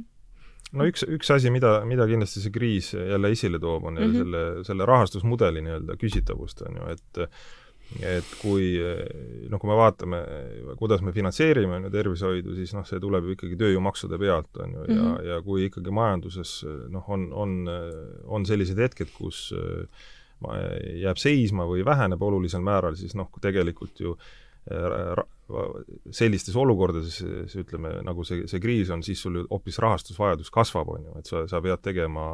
no 0.73 0.87
üks, 0.87 1.03
üks 1.09 1.31
asi, 1.35 1.50
mida, 1.50 1.81
mida 1.89 2.07
kindlasti 2.07 2.43
see 2.45 2.53
kriis 2.55 2.93
jälle 2.95 3.33
esile 3.35 3.59
toob, 3.59 3.85
on 3.85 3.95
mm 3.95 4.05
-hmm. 4.05 4.19
selle, 4.19 4.65
selle 4.65 4.87
rahastusmudeli 4.87 5.65
nii-öelda 5.67 5.97
küsitavust, 5.99 6.62
on 6.69 6.77
ju, 6.77 6.93
et 6.95 7.31
et 7.99 8.37
kui 8.39 8.77
noh, 9.51 9.59
kui 9.59 9.71
me 9.71 9.77
vaatame, 9.79 10.21
kuidas 10.79 11.03
me 11.03 11.15
finantseerime 11.15 11.81
on 11.81 11.89
ju 11.89 11.93
tervishoidu, 11.95 12.55
siis 12.59 12.75
noh, 12.77 12.87
see 12.87 13.01
tuleb 13.03 13.27
ju 13.27 13.35
ikkagi 13.35 13.59
tööjõumaksude 13.59 14.21
pealt, 14.21 14.51
on 14.63 14.77
ju, 14.77 14.85
ja 14.87 14.95
mm, 14.95 15.09
-hmm. 15.09 15.27
ja 15.27 15.41
kui 15.43 15.67
ikkagi 15.67 15.95
majanduses 15.95 16.55
noh, 16.89 17.09
on, 17.11 17.27
on, 17.33 17.57
on 18.27 18.47
sellised 18.47 18.79
hetked, 18.79 19.11
kus 19.17 19.51
jääb 21.03 21.19
seisma 21.21 21.67
või 21.69 21.83
väheneb 21.85 22.23
olulisel 22.23 22.63
määral, 22.65 22.97
siis 22.97 23.15
noh, 23.19 23.29
tegelikult 23.43 24.01
ju 24.01 24.17
sellistes 26.15 26.55
olukordades, 26.57 27.17
ütleme, 27.59 27.97
nagu 28.07 28.23
see, 28.25 28.45
see 28.47 28.61
kriis 28.63 28.91
on, 28.95 29.03
siis 29.03 29.19
sul 29.23 29.41
ju 29.41 29.47
hoopis 29.51 29.81
rahastusvajadus 29.83 30.53
kasvab, 30.55 30.93
on 30.95 31.09
ju, 31.09 31.17
et 31.19 31.27
sa, 31.27 31.43
sa 31.51 31.61
pead 31.65 31.83
tegema 31.83 32.25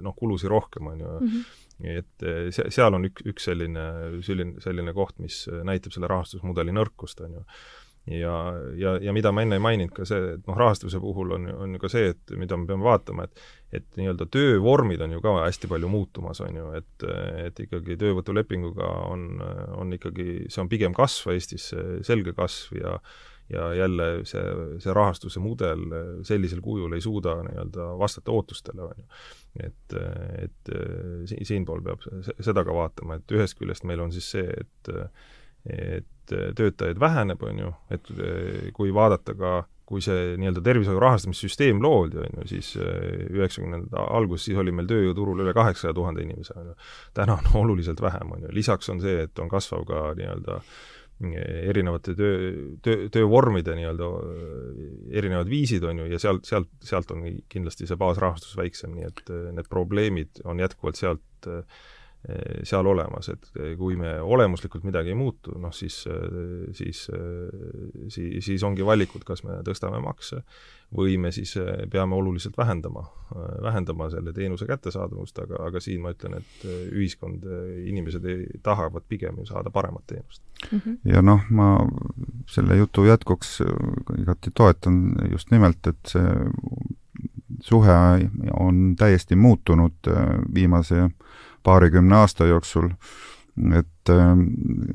noh, 0.00 0.16
kulusid 0.16 0.48
rohkem, 0.48 0.86
on 0.94 1.04
ju 1.04 1.12
mm, 1.18 1.28
-hmm 1.28 1.63
et 1.90 2.26
eh, 2.26 2.50
see, 2.54 2.68
seal 2.74 2.96
on 2.96 3.08
üks, 3.08 3.24
üks 3.30 3.48
selline, 3.50 3.86
selline, 4.26 4.60
selline 4.64 4.94
koht, 4.96 5.18
mis 5.22 5.44
näitab 5.66 5.94
selle 5.94 6.10
rahastusmudeli 6.10 6.74
nõrkust, 6.74 7.20
on 7.24 7.38
ju. 7.38 7.42
ja, 8.18 8.36
ja, 8.78 8.94
ja 9.00 9.12
mida 9.16 9.32
ma 9.32 9.44
enne 9.44 9.58
ei 9.58 9.64
maininud, 9.64 9.94
ka 9.96 10.06
see, 10.08 10.34
et 10.36 10.48
noh, 10.48 10.56
rahastamise 10.58 11.00
puhul 11.02 11.36
on, 11.38 11.50
on 11.66 11.76
ju 11.76 11.82
ka 11.82 11.90
see, 11.92 12.14
et 12.14 12.34
mida 12.40 12.58
me 12.60 12.68
peame 12.70 12.86
vaatama, 12.86 13.28
et 13.28 13.44
et 13.74 13.96
nii-öelda 13.98 14.28
töövormid 14.30 15.00
on 15.02 15.16
ju 15.16 15.22
ka 15.22 15.32
hästi 15.40 15.66
palju 15.66 15.88
muutumas, 15.90 16.38
on 16.44 16.58
ju, 16.60 16.66
et, 16.78 17.06
et 17.42 17.62
ikkagi 17.64 17.96
töövõtulepinguga 17.98 18.86
on, 19.10 19.24
on 19.74 19.96
ikkagi, 19.96 20.44
see 20.46 20.62
on 20.62 20.70
pigem 20.70 20.94
kasv 20.94 21.32
Eestis, 21.34 21.72
selge 22.06 22.36
kasv 22.38 22.78
ja 22.78 22.98
ja 23.52 23.74
jälle 23.76 24.04
see, 24.24 24.40
see 24.80 24.92
rahastuse 24.96 25.40
mudel 25.42 25.82
sellisel 26.24 26.62
kujul 26.64 26.94
ei 26.96 27.02
suuda 27.04 27.34
nii-öelda 27.44 27.90
vastata 28.00 28.32
ootustele, 28.32 28.86
on 28.86 29.02
ju 29.02 29.04
et, 29.60 29.96
et 30.42 30.72
siinpool 31.46 31.84
peab 31.84 32.02
seda 32.42 32.64
ka 32.66 32.74
vaatama, 32.74 33.20
et 33.20 33.36
ühest 33.36 33.58
küljest 33.60 33.86
meil 33.88 34.02
on 34.04 34.14
siis 34.14 34.32
see, 34.36 34.48
et 34.50 34.94
et 35.64 36.32
töötajaid 36.56 36.98
väheneb, 37.00 37.40
on 37.44 37.60
ju, 37.62 37.70
et 37.94 38.10
kui 38.76 38.90
vaadata 38.92 39.32
ka, 39.38 39.52
kui 39.88 40.02
see 40.04 40.34
nii-öelda 40.40 40.60
tervishoiu 40.64 41.00
rahastamissüsteem 41.00 41.80
loodi, 41.80 42.18
on 42.20 42.40
ju, 42.40 42.44
siis 42.50 42.74
üheksakümnendate 42.80 44.02
alguses, 44.02 44.44
siis 44.48 44.60
oli 44.60 44.74
meil 44.76 44.88
tööjõuturul 44.90 45.40
üle 45.44 45.54
kaheksasaja 45.56 45.96
tuhande 45.96 46.24
inimese, 46.24 46.56
on 46.60 46.72
ju. 46.72 46.76
täna 47.16 47.38
on 47.38 47.48
oluliselt 47.62 48.00
vähem, 48.04 48.36
on 48.36 48.44
ju, 48.44 48.52
lisaks 48.56 48.92
on 48.92 49.00
see, 49.04 49.24
et 49.24 49.40
on 49.40 49.48
kasvav 49.52 49.86
ka 49.88 50.04
nii-öelda 50.20 50.58
äh, 50.60 50.76
erinevate 51.32 52.14
töö, 52.18 52.52
töö, 52.84 53.08
töövormide 53.14 53.76
nii-öelda 53.78 54.10
erinevad 55.14 55.50
viisid, 55.50 55.84
on 55.88 56.04
ju, 56.04 56.10
ja 56.12 56.20
sealt, 56.22 56.44
sealt, 56.48 56.70
sealt 56.84 57.10
on 57.14 57.24
kindlasti 57.52 57.88
see 57.88 57.98
baasrahastus 58.00 58.56
väiksem, 58.60 58.94
nii 58.98 59.08
et 59.08 59.34
need 59.56 59.70
probleemid 59.72 60.44
on 60.44 60.60
jätkuvalt 60.62 61.00
sealt 61.00 61.48
äh, 61.50 61.64
seal 62.64 62.86
olemas, 62.88 63.28
et 63.28 63.50
eh, 63.60 63.74
kui 63.76 63.98
me 64.00 64.14
olemuslikult 64.20 64.86
midagi 64.88 65.12
ei 65.12 65.18
muutu, 65.18 65.58
noh 65.60 65.72
siis, 65.76 66.04
eh, 66.08 66.70
siis, 66.72 67.02
siis, 68.08 68.44
siis 68.44 68.64
ongi 68.64 68.86
valikud, 68.86 69.26
kas 69.28 69.44
me 69.44 69.58
tõstame 69.66 70.00
makse 70.04 70.40
või 70.94 71.18
me 71.20 71.32
siis 71.34 71.56
peame 71.90 72.14
oluliselt 72.14 72.56
vähendama, 72.56 73.02
vähendama 73.64 74.06
selle 74.12 74.32
teenuse 74.32 74.66
kättesaadavust, 74.68 75.40
aga, 75.42 75.58
aga 75.66 75.80
siin 75.82 76.04
ma 76.04 76.12
ütlen, 76.14 76.38
et 76.38 76.66
ühiskond, 76.94 77.44
inimesed 77.90 78.28
ei, 78.30 78.44
tahavad 78.62 79.04
pigem 79.08 79.40
ju 79.42 79.48
saada 79.48 79.72
paremat 79.74 80.06
teenust 80.06 80.42
mm. 80.70 80.78
-hmm. 80.78 80.98
ja 81.12 81.22
noh, 81.22 81.44
ma 81.50 81.70
selle 82.48 82.76
jutu 82.78 83.04
jätkuks 83.04 83.58
igati 84.20 84.52
toetan 84.54 85.16
just 85.32 85.50
nimelt, 85.50 85.86
et 85.86 86.14
see 86.14 86.28
suhe 87.64 87.94
on 88.60 88.94
täiesti 88.98 89.36
muutunud 89.36 90.10
viimase 90.54 91.08
paarikümne 91.64 92.16
aasta 92.16 92.46
jooksul, 92.46 92.90
et 93.78 94.10
ähm, 94.10 94.46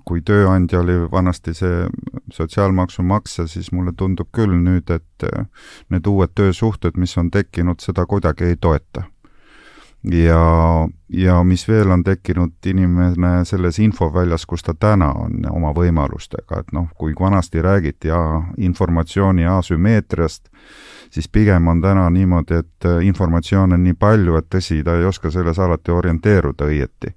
kui 0.06 0.22
tööandja 0.22 0.84
oli 0.84 0.98
vanasti 1.12 1.54
see 1.58 1.88
sotsiaalmaksu 2.34 3.04
maksja, 3.04 3.48
siis 3.48 3.72
mulle 3.72 3.94
tundub 3.98 4.30
küll 4.36 4.54
nüüd, 4.54 4.92
et 4.94 5.26
äh, 5.26 5.48
need 5.90 6.08
uued 6.08 6.36
töösuhted, 6.36 7.00
mis 7.00 7.18
on 7.18 7.32
tekkinud, 7.32 7.82
seda 7.82 8.06
kuidagi 8.06 8.52
ei 8.52 8.60
toeta 8.62 9.08
ja, 10.04 10.88
ja 11.10 11.44
mis 11.44 11.68
veel 11.68 11.92
on 11.92 12.04
tekkinud 12.04 12.66
inimene 12.66 13.46
selles 13.46 13.80
infoväljas, 13.80 14.46
kus 14.46 14.64
ta 14.64 14.74
täna 14.74 15.12
on 15.14 15.44
oma 15.52 15.74
võimalustega, 15.76 16.62
et 16.62 16.72
noh, 16.74 16.88
kui 16.98 17.14
vanasti 17.20 17.62
räägiti 17.62 18.12
informatsiooni 18.58 19.46
asümmeetriast, 19.46 20.50
siis 21.12 21.28
pigem 21.28 21.68
on 21.68 21.82
täna 21.82 22.10
niimoodi, 22.10 22.62
et 22.64 22.86
äh, 22.86 23.04
informatsioon 23.06 23.74
on 23.74 23.84
nii 23.84 23.98
palju, 24.00 24.38
et 24.40 24.50
tõsi, 24.56 24.84
ta 24.84 24.96
ei 24.98 25.06
oska 25.06 25.32
selles 25.32 25.60
alati 25.60 25.92
orienteeruda 25.92 26.70
õieti. 26.70 27.16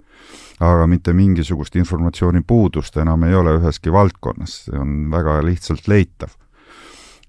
aga 0.62 0.86
mitte 0.86 1.12
mingisugust 1.12 1.76
informatsiooni 1.76 2.42
puudust 2.46 2.96
enam 2.96 3.24
ei 3.26 3.34
ole 3.34 3.56
üheski 3.56 3.92
valdkonnas, 3.92 4.52
see 4.64 4.78
on 4.78 5.10
väga 5.10 5.40
lihtsalt 5.42 5.88
leitav. 5.88 6.36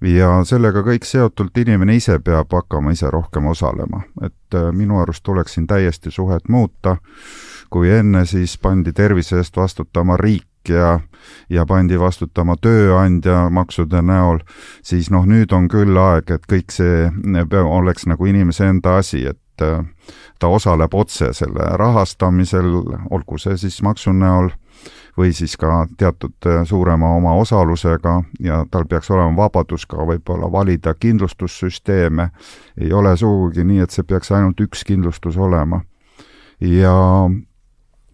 Ja 0.04 0.30
sellega 0.44 0.82
kõik 0.84 1.06
seotult 1.08 1.56
inimene 1.58 1.96
ise 1.96 2.18
peab 2.24 2.52
hakkama 2.52 2.92
ise 2.94 3.10
rohkem 3.10 3.46
osalema, 3.50 4.04
et 4.22 4.56
äh, 4.56 4.70
minu 4.72 5.00
arust 5.00 5.24
tuleks 5.24 5.56
siin 5.56 5.66
täiesti 5.66 6.10
suhet 6.10 6.48
muuta, 6.48 6.96
kui 7.70 7.90
enne 7.90 8.24
siis 8.26 8.58
pandi 8.58 8.92
tervise 8.92 9.40
eest 9.40 9.56
vastutama 9.56 10.16
riik, 10.20 10.46
ja, 10.68 10.98
ja 11.50 11.66
pandi 11.66 11.98
vastutama 12.00 12.56
tööandja 12.56 13.48
maksude 13.52 14.02
näol, 14.02 14.40
siis 14.82 15.10
noh, 15.12 15.26
nüüd 15.28 15.52
on 15.52 15.68
küll 15.68 15.96
aeg, 15.98 16.30
et 16.30 16.46
kõik 16.50 16.72
see 16.72 17.10
oleks 17.64 18.06
nagu 18.08 18.26
inimese 18.26 18.68
enda 18.72 18.98
asi, 19.02 19.24
et 19.28 19.64
äh, 19.64 19.82
ta 20.38 20.48
osaleb 20.48 20.94
otse 20.94 21.32
selle 21.32 21.70
rahastamisel, 21.80 22.70
olgu 23.10 23.38
see 23.38 23.56
siis 23.60 23.82
maksu 23.82 24.12
näol 24.12 24.52
või 25.18 25.32
siis 25.32 25.56
ka 25.56 25.86
teatud 25.98 26.46
äh, 26.46 26.62
suurema 26.66 27.14
omaosalusega 27.16 28.22
ja 28.40 28.64
tal 28.70 28.84
peaks 28.90 29.10
olema 29.10 29.36
vabadus 29.36 29.86
ka 29.86 30.06
võib-olla 30.06 30.50
valida 30.52 30.94
kindlustussüsteeme. 30.94 32.30
ei 32.80 32.92
ole 32.92 33.16
sugugi 33.16 33.64
nii, 33.64 33.80
et 33.80 33.90
see 33.90 34.02
peaks 34.02 34.32
ainult 34.32 34.60
üks 34.60 34.84
kindlustus 34.84 35.36
olema. 35.36 35.80
ja 36.60 36.94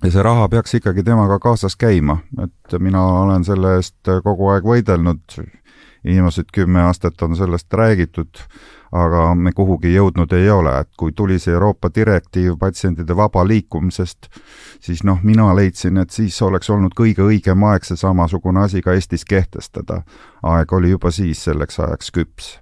ja 0.04 0.10
see 0.10 0.22
raha 0.22 0.48
peaks 0.48 0.74
ikkagi 0.74 1.02
temaga 1.04 1.38
kaasas 1.38 1.76
käima, 1.76 2.18
et 2.42 2.78
mina 2.78 3.02
olen 3.22 3.44
selle 3.44 3.76
eest 3.76 4.12
kogu 4.24 4.48
aeg 4.48 4.64
võidelnud, 4.64 5.40
viimased 6.04 6.52
kümme 6.52 6.82
aastat 6.88 7.22
on 7.22 7.36
sellest 7.36 7.72
räägitud, 7.72 8.44
aga 8.92 9.34
me 9.34 9.52
kuhugi 9.52 9.92
jõudnud 9.94 10.32
ei 10.34 10.50
ole, 10.50 10.72
et 10.80 10.88
kui 10.98 11.12
tuli 11.12 11.38
see 11.38 11.54
Euroopa 11.54 11.90
direktiiv 11.94 12.56
patsientide 12.58 13.16
vaba 13.16 13.44
liikumisest, 13.46 14.30
siis 14.80 15.04
noh, 15.04 15.20
mina 15.22 15.50
leidsin, 15.56 16.00
et 16.02 16.10
siis 16.10 16.42
oleks 16.42 16.70
olnud 16.70 16.96
kõige 16.98 17.22
õigem 17.26 17.64
aeg 17.70 17.86
see 17.86 18.00
samasugune 18.00 18.64
asi 18.64 18.82
ka 18.82 18.94
Eestis 18.94 19.24
kehtestada. 19.24 20.02
aeg 20.42 20.72
oli 20.72 20.90
juba 20.90 21.10
siis 21.10 21.44
selleks 21.44 21.80
ajaks 21.80 22.10
küps 22.10 22.58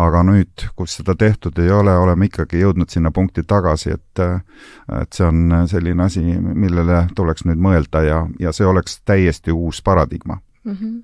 aga 0.00 0.22
nüüd, 0.26 0.66
kus 0.76 0.96
seda 0.98 1.14
tehtud 1.18 1.58
ei 1.62 1.70
ole, 1.70 1.92
oleme 1.96 2.26
ikkagi 2.26 2.60
jõudnud 2.62 2.90
sinna 2.90 3.12
punkti 3.14 3.44
tagasi, 3.46 3.94
et 3.94 4.22
et 4.24 5.12
see 5.14 5.26
on 5.26 5.66
selline 5.70 6.02
asi, 6.04 6.22
millele 6.40 7.04
tuleks 7.16 7.46
nüüd 7.48 7.62
mõelda 7.62 8.02
ja, 8.02 8.20
ja 8.40 8.52
see 8.52 8.66
oleks 8.66 9.00
täiesti 9.06 9.54
uus 9.54 9.82
paradigma 9.82 10.40
mm. 10.64 10.72
-hmm. 10.72 11.02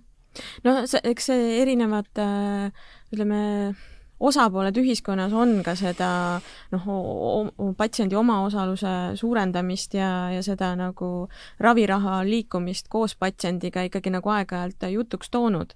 no 0.64 0.86
see, 0.86 1.00
eks 1.04 1.30
see 1.30 1.62
erinevad 1.62 2.10
ütleme, 3.12 3.74
osapooled 4.20 4.76
ühiskonnas 4.80 5.33
on 5.37 5.61
ka 5.64 5.74
seda 5.78 6.11
noh, 6.74 6.87
patsiendi 7.78 8.18
omaosaluse 8.20 9.16
suurendamist 9.20 9.96
ja, 9.96 10.11
ja 10.35 10.42
seda 10.44 10.74
nagu 10.78 11.11
raviraha 11.61 12.20
liikumist 12.28 12.90
koos 12.92 13.16
patsiendiga 13.16 13.87
ikkagi 13.88 14.12
nagu 14.12 14.33
aeg-ajalt 14.37 14.88
jutuks 14.92 15.33
toonud. 15.33 15.74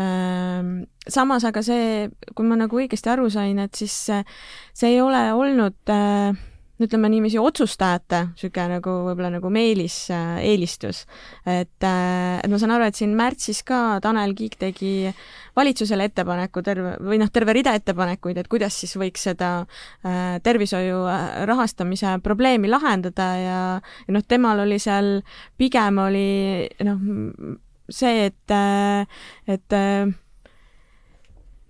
Ehm, 0.00 0.84
samas 1.08 1.44
aga 1.48 1.64
see, 1.64 2.08
kui 2.36 2.48
ma 2.48 2.60
nagu 2.60 2.80
õigesti 2.80 3.12
aru 3.12 3.28
sain, 3.32 3.58
et 3.64 3.74
siis 3.76 3.96
see 4.04 4.92
ei 4.92 5.00
ole 5.00 5.26
olnud 5.36 5.92
äh, 5.92 6.36
ütleme 6.80 7.10
niiviisi 7.12 7.40
otsustajate 7.40 8.22
niisugune 8.32 8.78
nagu 8.78 8.94
võib-olla 9.06 9.30
nagu 9.34 9.50
meelis 9.52 9.96
äh,, 10.10 10.40
eelistus. 10.48 11.04
et 11.44 11.84
äh,, 11.84 12.40
et 12.42 12.50
ma 12.50 12.60
saan 12.60 12.74
aru, 12.76 12.86
et 12.88 12.98
siin 12.98 13.14
märtsis 13.18 13.62
ka 13.66 14.00
Tanel 14.02 14.34
Kiik 14.38 14.56
tegi 14.60 15.12
valitsusele 15.56 16.08
ettepaneku 16.08 16.62
terve 16.64 16.96
või 17.02 17.20
noh, 17.20 17.30
terve 17.32 17.54
rida 17.56 17.74
ettepanekuid, 17.78 18.40
et 18.40 18.48
kuidas 18.52 18.78
siis 18.80 18.96
võiks 18.96 19.28
seda 19.28 19.52
äh, 19.60 20.38
tervishoiu 20.42 21.04
äh, 21.10 21.44
rahastamise 21.50 22.16
probleemi 22.24 22.70
lahendada 22.72 23.28
ja, 23.36 23.60
ja 24.06 24.16
noh, 24.16 24.24
temal 24.26 24.64
oli 24.64 24.80
seal 24.82 25.20
pigem 25.60 26.00
oli 26.02 26.26
noh, 26.88 27.06
see, 27.92 28.28
et, 28.30 28.56
et 29.50 29.80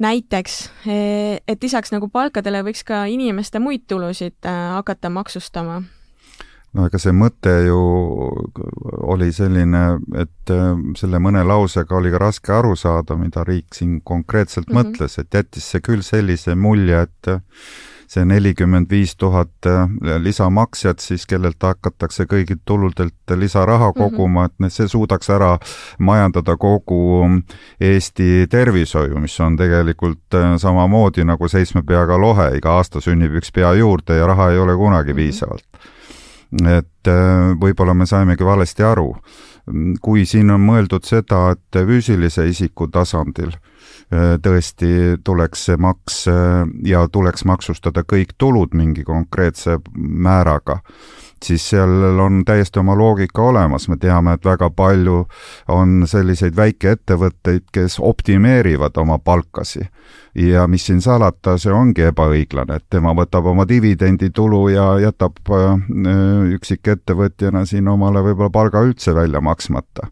näiteks, 0.02 0.58
et 0.86 1.62
lisaks 1.62 1.92
nagu 1.94 2.08
palkadele 2.12 2.64
võiks 2.66 2.82
ka 2.84 3.04
inimeste 3.10 3.62
muid 3.62 3.86
tulusid 3.88 4.38
hakata 4.44 5.10
maksustama 5.10 5.82
no 6.76 6.88
ega 6.88 7.00
see 7.00 7.12
mõte 7.16 7.52
ju 7.66 7.78
oli 9.12 9.30
selline, 9.34 9.84
et 10.18 10.52
äh, 10.52 10.68
selle 10.98 11.20
mõne 11.22 11.44
lausega 11.46 11.96
oli 11.98 12.12
ka 12.14 12.20
raske 12.22 12.54
aru 12.56 12.74
saada, 12.78 13.16
mida 13.20 13.44
riik 13.48 13.76
siin 13.76 14.00
konkreetselt 14.00 14.68
mm 14.68 14.76
-hmm. 14.76 14.92
mõtles, 14.92 15.18
et 15.20 15.34
jättis 15.34 15.70
see 15.70 15.84
küll 15.84 16.04
sellise 16.06 16.54
mulje, 16.54 17.02
et 17.02 17.32
see 18.12 18.24
nelikümmend 18.28 18.90
viis 18.90 19.14
tuhat 19.16 19.66
äh, 19.66 19.86
lisamaksjat 20.20 21.00
siis, 21.00 21.24
kellelt 21.26 21.62
hakatakse 21.62 22.26
kõigilt 22.28 22.60
tuludelt 22.68 23.36
lisaraha 23.36 23.90
mhm. 23.90 23.98
koguma 23.98 24.46
mm, 24.46 24.52
-hmm. 24.52 24.66
et 24.66 24.72
see 24.72 24.88
suudaks 24.88 25.30
ära 25.30 25.56
majandada 25.98 26.56
kogu 26.56 27.28
Eesti 27.80 28.46
tervishoiu, 28.50 29.18
mis 29.20 29.38
on 29.40 29.56
tegelikult 29.56 30.34
äh, 30.34 30.56
samamoodi 30.56 31.24
nagu 31.24 31.48
seitsme 31.48 31.82
peaga 31.82 32.20
lohe, 32.20 32.50
iga 32.56 32.76
aasta 32.76 33.00
sünnib 33.00 33.40
üks 33.40 33.52
pea 33.52 33.72
juurde 33.80 34.16
ja 34.16 34.26
raha 34.26 34.50
ei 34.50 34.58
ole 34.58 34.76
kunagi 34.76 35.12
mm 35.12 35.18
-hmm. 35.18 35.22
piisavalt 35.22 35.66
et 36.52 37.08
äh, 37.08 37.54
võib-olla 37.60 37.94
me 37.94 38.06
saimegi 38.06 38.44
valesti 38.44 38.84
aru. 38.84 39.14
Kui 40.02 40.24
siin 40.26 40.50
on 40.50 40.62
mõeldud 40.64 41.06
seda, 41.06 41.52
et 41.54 41.78
füüsilise 41.86 42.46
isiku 42.50 42.88
tasandil 42.90 43.52
äh, 43.54 44.36
tõesti 44.42 45.18
tuleks 45.24 45.66
see 45.68 45.78
maks 45.80 46.22
äh, 46.30 46.62
ja 46.86 47.04
tuleks 47.12 47.46
maksustada 47.48 48.02
kõik 48.02 48.34
tulud 48.38 48.74
mingi 48.74 49.04
konkreetse 49.06 49.78
määraga, 49.96 50.80
siis 51.42 51.64
seal 51.70 52.18
on 52.20 52.44
täiesti 52.44 52.78
oma 52.78 52.96
loogika 52.98 53.42
olemas, 53.42 53.88
me 53.88 53.96
teame, 53.96 54.36
et 54.36 54.44
väga 54.44 54.70
palju 54.70 55.24
on 55.68 56.02
selliseid 56.06 56.56
väikeettevõtteid, 56.56 57.68
kes 57.72 57.98
optimeerivad 58.00 58.96
oma 58.96 59.18
palkasi. 59.18 59.86
ja 60.34 60.66
mis 60.66 60.86
siin 60.86 61.00
salata, 61.00 61.58
see 61.58 61.72
ongi 61.72 62.06
ebaõiglane, 62.08 62.76
et 62.76 62.84
tema 62.90 63.12
võtab 63.14 63.46
oma 63.46 63.66
dividenditulu 63.68 64.68
ja 64.72 64.86
jätab 65.00 65.36
äh, 65.50 65.74
üksikettevõtjana 66.56 67.66
siin 67.66 67.88
omale 67.88 68.22
võib-olla 68.24 68.50
palga 68.50 68.80
üldse 68.80 69.14
välja 69.14 69.40
maksmata. 69.40 70.08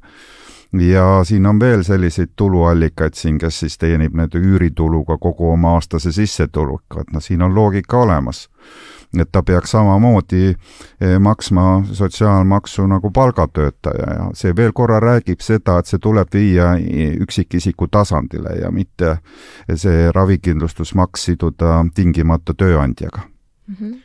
Ja 0.72 1.24
siin 1.24 1.46
on 1.46 1.58
veel 1.60 1.82
selliseid 1.82 2.36
tuluallikaid 2.36 3.14
siin, 3.18 3.38
kes 3.38 3.58
siis 3.60 3.78
teenib 3.78 4.14
nende 4.14 4.38
üürituluga 4.38 5.16
kogu 5.18 5.50
oma 5.50 5.74
aastase 5.74 6.12
sissetuleku, 6.12 7.00
et 7.00 7.10
noh, 7.12 7.22
siin 7.22 7.42
on 7.42 7.54
loogika 7.54 8.04
olemas 8.04 8.46
et 9.18 9.28
ta 9.32 9.42
peaks 9.42 9.72
samamoodi 9.74 10.42
eh, 10.50 11.18
maksma 11.18 11.82
sotsiaalmaksu 11.92 12.86
nagu 12.86 13.10
palgatöötaja 13.10 14.12
ja 14.14 14.28
see 14.34 14.54
veel 14.56 14.72
korra 14.72 15.00
räägib 15.00 15.42
seda, 15.42 15.78
et 15.78 15.90
see 15.90 15.98
tuleb 16.02 16.30
viia 16.34 16.72
üksikisiku 17.24 17.88
tasandile 17.90 18.54
ja 18.60 18.70
mitte 18.70 19.16
see 19.74 20.12
ravikindlustusmaks 20.14 21.24
siduda 21.30 21.80
tingimata 21.94 22.54
tööandjaga 22.54 23.24
mm. 23.66 23.74
-hmm. 23.80 23.98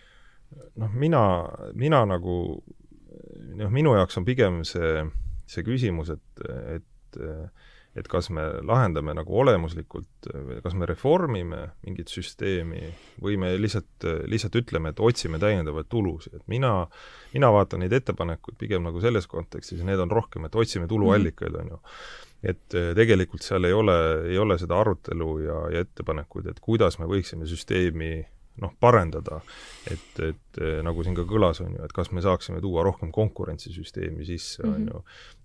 noh, 0.75 0.91
mina, 0.93 1.21
mina 1.73 2.05
nagu 2.05 2.63
noh, 3.55 3.69
minu 3.69 3.95
jaoks 3.95 4.17
on 4.17 4.25
pigem 4.25 4.63
see, 4.63 5.05
see 5.45 5.63
küsimus, 5.63 6.09
et, 6.09 6.49
et 6.75 7.21
et 7.95 8.07
kas 8.11 8.27
me 8.33 8.43
lahendame 8.67 9.13
nagu 9.15 9.37
olemuslikult, 9.39 10.27
kas 10.63 10.75
me 10.75 10.87
reformime 10.89 11.61
mingit 11.85 12.11
süsteemi 12.11 12.89
või 13.23 13.37
me 13.39 13.53
lihtsalt, 13.59 14.07
lihtsalt 14.27 14.59
ütleme, 14.59 14.91
et 14.91 14.99
otsime 14.99 15.39
täiendavaid 15.41 15.87
tulusid, 15.91 16.35
et 16.35 16.45
mina, 16.51 16.73
mina 17.33 17.51
vaatan 17.55 17.85
neid 17.85 17.95
ettepanekuid 17.95 18.59
pigem 18.59 18.83
nagu 18.87 19.01
selles 19.03 19.29
kontekstis 19.31 19.79
ja 19.79 19.87
need 19.87 20.03
on 20.03 20.11
rohkem, 20.11 20.47
et 20.47 20.59
otsime 20.59 20.89
tuluallikaid, 20.91 21.55
on 21.61 21.75
ju. 21.75 21.81
et 22.51 22.79
tegelikult 22.99 23.47
seal 23.47 23.65
ei 23.65 23.73
ole, 23.73 23.97
ei 24.29 24.37
ole 24.37 24.59
seda 24.61 24.77
arutelu 24.83 25.31
ja, 25.45 25.59
ja 25.77 25.85
ettepanekuid, 25.87 26.51
et 26.51 26.59
kuidas 26.63 26.99
me 26.99 27.07
võiksime 27.09 27.47
süsteemi 27.49 28.13
noh, 28.61 28.71
parendada. 28.79 29.41
et, 29.91 30.19
et 30.23 30.59
eh, 30.63 30.79
nagu 30.85 31.03
siin 31.05 31.13
ka 31.17 31.25
kõlas, 31.29 31.59
on 31.61 31.75
ju, 31.75 31.81
et 31.85 31.91
kas 31.93 32.09
me 32.15 32.23
saaksime 32.23 32.61
tuua 32.63 32.81
rohkem 32.87 33.11
konkurentsi 33.13 33.69
süsteemi 33.75 34.25
sisse, 34.25 34.63
on 34.65 34.79
mhm. 34.79 34.87
ju, 34.89 35.01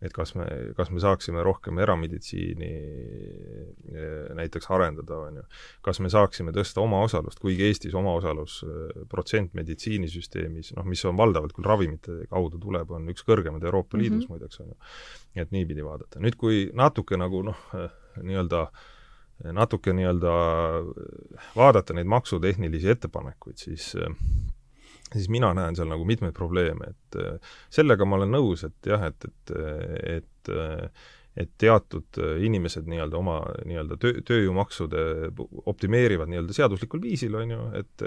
et 0.07 0.15
kas 0.17 0.33
me, 0.39 0.47
kas 0.79 0.93
me 0.95 1.03
saaksime 1.03 1.43
rohkem 1.45 1.81
erameditsiini 1.83 2.71
eh, 2.71 4.31
näiteks 4.39 4.71
arendada, 4.73 5.19
on 5.27 5.41
ju. 5.43 5.45
kas 5.87 6.01
me 6.01 6.13
saaksime 6.13 6.55
tõsta 6.57 6.85
omaosalust, 6.85 7.43
kuigi 7.43 7.67
Eestis 7.69 7.97
omaosalus 7.99 8.61
eh, 8.67 9.03
protsent 9.11 9.53
meditsiinisüsteemis, 9.59 10.73
noh, 10.79 10.87
mis 10.89 11.05
on 11.11 11.19
valdavalt 11.21 11.57
küll 11.57 11.69
ravimite 11.69 12.23
kaudu 12.31 12.63
tuleb, 12.63 12.95
on 12.97 13.11
üks 13.13 13.27
kõrgemaid 13.27 13.67
Euroopa 13.67 13.99
Liidus 13.99 14.25
mm 14.25 14.25
-hmm. 14.25 14.39
muideks, 14.39 14.63
on 14.63 14.73
ju. 14.73 14.79
et 15.43 15.51
niipidi 15.51 15.85
vaadata. 15.85 16.23
nüüd, 16.23 16.39
kui 16.39 16.71
natuke 16.75 17.19
nagu 17.21 17.43
noh, 17.51 17.69
nii-öelda 18.23 18.63
äh, 18.63 18.89
natuke 19.57 19.95
nii-öelda 19.97 20.33
vaadata 21.57 21.97
neid 21.97 22.11
maksutehnilisi 22.11 22.91
ettepanekuid, 22.95 23.61
siis 23.61 23.93
siis 25.11 25.29
mina 25.33 25.51
näen 25.57 25.75
seal 25.75 25.89
nagu 25.91 26.05
mitmeid 26.07 26.37
probleeme, 26.37 26.93
et 26.93 27.17
sellega 27.73 28.07
ma 28.07 28.21
olen 28.21 28.31
nõus, 28.31 28.63
et 28.69 28.91
jah, 28.93 29.09
et, 29.11 29.27
et, 29.27 29.57
et 30.19 30.53
et 31.41 31.51
teatud 31.63 32.19
inimesed 32.43 32.89
nii-öelda 32.91 33.17
oma 33.17 33.37
nii-öelda 33.65 33.97
töö, 34.03 34.19
tööjõumaksude 34.27 35.03
optimeerivad 35.71 36.29
nii-öelda 36.29 36.57
seaduslikul 36.57 37.01
viisil, 37.05 37.37
on 37.39 37.55
ju, 37.55 37.61
et 37.79 38.05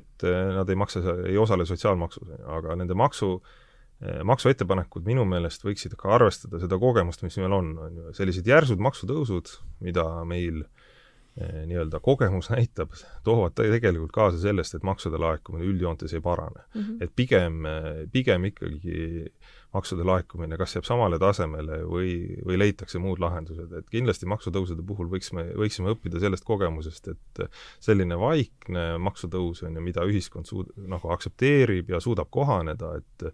et 0.00 0.26
nad 0.56 0.72
ei 0.72 0.78
maksa, 0.80 1.02
ei 1.28 1.36
osale 1.38 1.68
sotsiaalmaksus, 1.68 2.32
aga 2.56 2.78
nende 2.80 2.96
maksu 2.96 3.34
äh, 3.36 3.65
maksuettepanekud 4.00 5.06
minu 5.08 5.24
meelest 5.28 5.64
võiksid 5.64 5.94
ka 5.96 6.10
arvestada 6.18 6.60
seda 6.60 6.78
kogemust, 6.80 7.22
mis 7.24 7.38
meil 7.40 7.54
on, 7.56 7.70
on 7.80 8.00
ju, 8.00 8.10
sellised 8.18 8.48
järsud 8.48 8.82
maksutõusud, 8.84 9.52
mida 9.86 10.04
meil 10.28 10.62
eh, 11.40 11.62
nii-öelda 11.68 12.02
kogemus 12.04 12.50
näitab, 12.54 12.92
toovad 13.24 13.56
tegelikult 13.56 14.12
kaasa 14.12 14.42
sellest, 14.42 14.76
et 14.76 14.84
maksude 14.86 15.20
laekumine 15.20 15.64
üldjoontes 15.68 16.12
ei 16.12 16.24
parane 16.24 16.60
mm. 16.74 16.82
-hmm. 16.82 16.98
et 17.06 17.16
pigem, 17.16 17.64
eh, 17.72 18.02
pigem 18.12 18.44
ikkagi 18.52 19.32
maksude 19.76 20.06
laekumine 20.06 20.58
kas 20.60 20.76
jääb 20.76 20.86
samale 20.88 21.18
tasemele 21.22 21.82
või, 21.86 22.12
või 22.46 22.58
leitakse 22.60 23.00
muud 23.02 23.20
lahendused, 23.22 23.72
et 23.78 23.88
kindlasti 23.92 24.28
maksutõusude 24.30 24.84
puhul 24.86 25.10
võiksime, 25.12 25.46
võiksime 25.58 25.92
õppida 25.94 26.20
sellest 26.22 26.46
kogemusest, 26.48 27.12
et 27.12 27.42
selline 27.84 28.18
vaikne 28.20 28.86
maksutõus 29.02 29.62
on 29.66 29.76
ju, 29.76 29.84
mida 29.84 30.04
ühiskond 30.08 30.48
suud-, 30.48 30.72
nagu 30.88 31.10
aktsepteerib 31.14 31.92
ja 31.92 32.00
suudab 32.02 32.30
kohaneda, 32.34 32.94
et 33.00 33.26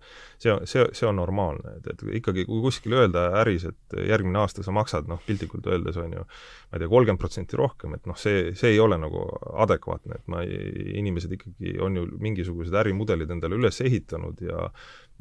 see, 0.43 0.55
see, 0.69 0.87
see 0.93 1.09
on 1.09 1.19
normaalne, 1.21 1.79
et, 1.79 1.91
et 1.95 2.05
ikkagi 2.21 2.47
kui 2.49 2.63
kuskil 2.65 2.97
öelda 2.99 3.29
äris, 3.43 3.67
et 3.71 3.99
järgmine 4.09 4.43
aasta 4.43 4.65
sa 4.67 4.75
maksad, 4.75 5.09
noh, 5.11 5.23
piltlikult 5.27 5.67
öeldes 5.71 5.99
on 6.01 6.19
ju, 6.19 6.25
ma 6.27 6.79
ei 6.79 6.83
tea, 6.83 6.91
kolmkümmend 6.93 7.23
protsenti 7.23 7.59
rohkem, 7.61 7.97
et 7.99 8.09
noh, 8.11 8.19
see, 8.19 8.51
see 8.59 8.75
ei 8.75 8.81
ole 8.83 8.99
nagu 9.01 9.25
adekvaatne, 9.65 10.19
et 10.21 10.33
ma 10.33 10.43
inimesed 10.43 11.37
ikkagi 11.39 11.77
on 11.83 12.01
ju 12.01 12.07
mingisugused 12.23 12.75
ärimudelid 12.83 13.31
endale 13.33 13.59
üles 13.59 13.81
ehitanud 13.85 14.41
ja 14.45 14.69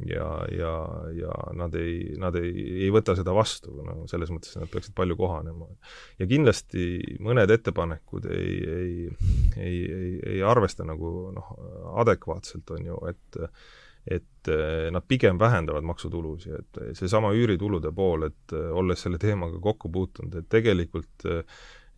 ja, 0.09 0.27
ja, 0.55 0.71
ja 1.17 1.33
nad 1.57 1.75
ei, 1.79 2.13
nad 2.19 2.35
ei, 2.39 2.51
ei 2.85 2.89
võta 2.93 3.15
seda 3.17 3.35
vastu, 3.35 3.73
no 3.85 4.05
selles 4.11 4.31
mõttes 4.33 4.57
nad 4.59 4.71
peaksid 4.71 4.95
palju 4.97 5.17
kohanema. 5.19 5.67
ja 6.19 6.29
kindlasti 6.29 7.17
mõned 7.23 7.51
ettepanekud 7.57 8.27
ei, 8.31 8.57
ei, 8.77 8.97
ei, 9.57 9.77
ei, 9.99 10.15
ei 10.35 10.41
arvesta 10.45 10.87
nagu 10.87 11.31
noh, 11.35 11.53
adekvaatselt, 12.03 12.75
on 12.77 12.91
ju, 12.91 12.99
et 13.11 13.45
et 14.09 14.49
nad 14.89 15.05
pigem 15.05 15.37
vähendavad 15.37 15.85
maksutulusid, 15.85 16.55
et 16.57 16.97
seesama 16.97 17.29
üüritulude 17.37 17.91
pool, 17.93 18.25
et 18.31 18.55
olles 18.57 18.97
selle 18.97 19.19
teemaga 19.21 19.59
kokku 19.61 19.91
puutunud, 19.93 20.39
et 20.39 20.47
tegelikult 20.49 21.27
äh, 21.29 21.43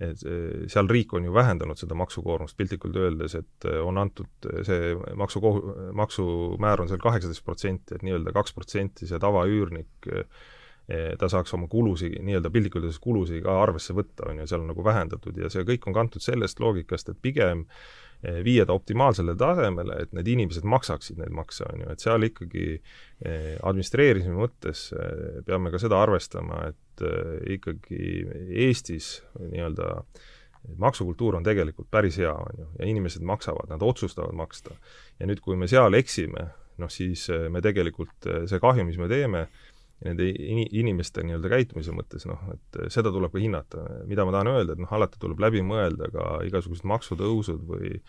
et 0.04 0.24
eh, 0.28 0.66
seal 0.72 0.90
riik 0.90 1.14
on 1.18 1.28
ju 1.28 1.34
vähendanud 1.36 1.80
seda 1.80 1.98
maksukoormust 2.00 2.58
piltlikult 2.60 2.98
öeldes, 3.00 3.38
et 3.40 3.70
eh, 3.70 3.80
on 3.84 4.00
antud 4.02 4.50
eh, 4.50 4.64
see 4.68 4.92
maksukohu-, 5.20 5.92
maksumäär 6.00 6.84
on 6.84 6.92
seal 6.92 7.02
kaheksateist 7.04 7.46
protsenti, 7.46 7.96
et 7.96 8.06
nii-öelda 8.06 8.36
kaks 8.36 8.56
protsenti 8.58 9.10
see 9.10 9.22
tavaüürnik 9.22 10.12
ta 11.16 11.30
saaks 11.32 11.54
oma 11.56 11.70
kulusid, 11.72 12.18
nii-öelda 12.28 12.50
piltlikult 12.52 12.84
öeldes 12.84 12.98
kulusid 13.00 13.40
ka 13.46 13.54
arvesse 13.62 13.94
võtta, 13.96 14.26
on 14.28 14.42
ju, 14.42 14.48
seal 14.52 14.66
on 14.66 14.74
nagu 14.74 14.84
vähendatud 14.84 15.38
ja 15.40 15.48
see 15.50 15.64
kõik 15.70 15.88
on 15.88 15.96
kantud 15.96 16.20
sellest 16.20 16.60
loogikast, 16.60 17.08
et 17.14 17.22
pigem 17.24 17.62
äh, 17.64 17.86
viia 18.44 18.66
ta 18.66 18.76
optimaalsele 18.76 19.36
tasemele, 19.40 19.98
et 20.04 20.14
need 20.16 20.30
inimesed 20.34 20.68
maksaksid 20.68 21.20
neid 21.20 21.34
makse, 21.36 21.66
on 21.72 21.84
ju, 21.84 21.90
et 21.94 22.04
seal 22.04 22.28
ikkagi 22.28 22.68
administreerimise 23.64 24.36
mõttes 24.36 24.86
peame 25.48 25.72
ka 25.72 25.80
seda 25.80 26.00
arvestama, 26.04 26.66
et 26.72 26.80
ikkagi 27.56 28.04
Eestis 28.68 29.16
nii-öelda 29.40 30.04
maksukultuur 30.80 31.36
on 31.40 31.44
tegelikult 31.44 31.90
päris 31.92 32.18
hea, 32.22 32.32
on 32.32 32.60
ju, 32.60 32.68
ja 32.80 32.88
inimesed 32.88 33.24
maksavad, 33.28 33.68
nad 33.70 33.82
otsustavad 33.84 34.36
maksta. 34.38 34.76
ja 35.20 35.28
nüüd, 35.28 35.42
kui 35.44 35.58
me 35.60 35.68
seal 35.68 35.94
eksime, 35.98 36.48
noh 36.80 36.92
siis 36.92 37.28
me 37.52 37.62
tegelikult, 37.62 38.16
see 38.50 38.62
kahju, 38.64 38.86
mis 38.88 39.00
me 39.02 39.10
teeme, 39.12 39.48
nende 40.04 40.28
in-, 40.30 40.68
inimeste 40.72 41.24
nii-öelda 41.24 41.52
käitumise 41.52 41.96
mõttes, 41.96 42.26
noh, 42.28 42.40
et 42.54 42.80
seda 42.94 43.12
tuleb 43.14 43.34
ka 43.34 43.42
hinnata. 43.42 43.84
mida 44.10 44.26
ma 44.26 44.36
tahan 44.36 44.52
öelda, 44.54 44.76
et 44.76 44.84
noh, 44.84 44.94
alati 44.96 45.20
tuleb 45.22 45.44
läbi 45.44 45.64
mõelda 45.66 46.10
ka 46.14 46.30
igasugused 46.48 46.88
maksutõusud 46.90 47.64
või 47.68 48.00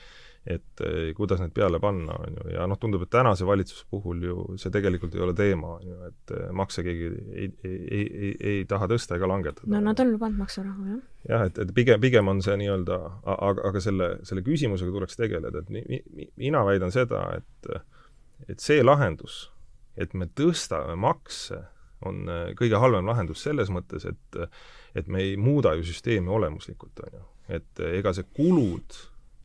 et 0.47 0.81
eh, 0.85 1.15
kuidas 1.17 1.41
need 1.41 1.55
peale 1.57 1.79
panna, 1.81 2.19
on 2.21 2.35
ju, 2.37 2.51
ja 2.53 2.67
noh, 2.69 2.77
tundub, 2.81 3.07
et 3.07 3.11
tänase 3.13 3.47
valitsuse 3.49 3.87
puhul 3.91 4.21
ju 4.27 4.35
see 4.61 4.73
tegelikult 4.73 5.15
ei 5.17 5.23
ole 5.25 5.33
teema, 5.37 5.71
on 5.79 5.87
ju, 5.89 6.01
et 6.11 6.33
eh, 6.37 6.51
makse 6.53 6.85
keegi 6.85 7.07
ei, 7.09 7.49
ei, 7.65 7.79
ei, 7.81 8.03
ei, 8.05 8.33
ei 8.51 8.67
taha 8.69 8.89
tõsta 8.93 9.17
ega 9.17 9.29
langetada. 9.31 9.71
no 9.73 9.81
nad 9.87 10.03
on 10.05 10.13
lubanud 10.13 10.43
maksurahu, 10.43 10.89
jah. 10.91 10.99
jah, 11.31 11.47
et, 11.49 11.61
et 11.65 11.73
pigem, 11.77 12.03
pigem 12.03 12.29
on 12.29 12.43
see 12.45 12.59
nii-öelda, 12.61 12.99
aga, 13.37 13.71
aga 13.71 13.83
selle, 13.85 14.11
selle 14.29 14.45
küsimusega 14.45 14.93
tuleks 14.93 15.17
tegeleda, 15.21 15.65
et 15.65 15.73
mi, 15.73 15.85
mi, 16.13 16.29
mina 16.45 16.65
väidan 16.69 16.93
seda, 16.93 17.25
et 17.39 17.73
et 18.51 18.61
see 18.61 18.83
lahendus, 18.85 19.47
et 19.97 20.13
me 20.13 20.27
tõstame 20.29 20.99
makse, 21.01 21.63
on 22.05 22.29
eh, 22.29 22.53
kõige 22.59 22.85
halvem 22.85 23.09
lahendus 23.09 23.47
selles 23.49 23.73
mõttes, 23.73 24.05
et 24.13 24.45
et 24.95 25.09
me 25.09 25.25
ei 25.25 25.41
muuda 25.41 25.73
ju 25.79 25.89
süsteemi 25.89 26.29
olemuslikult, 26.31 27.01
on 27.09 27.19
ju. 27.19 27.27
et 27.57 27.85
ega 27.97 28.13
see 28.13 28.29
kulud 28.37 29.01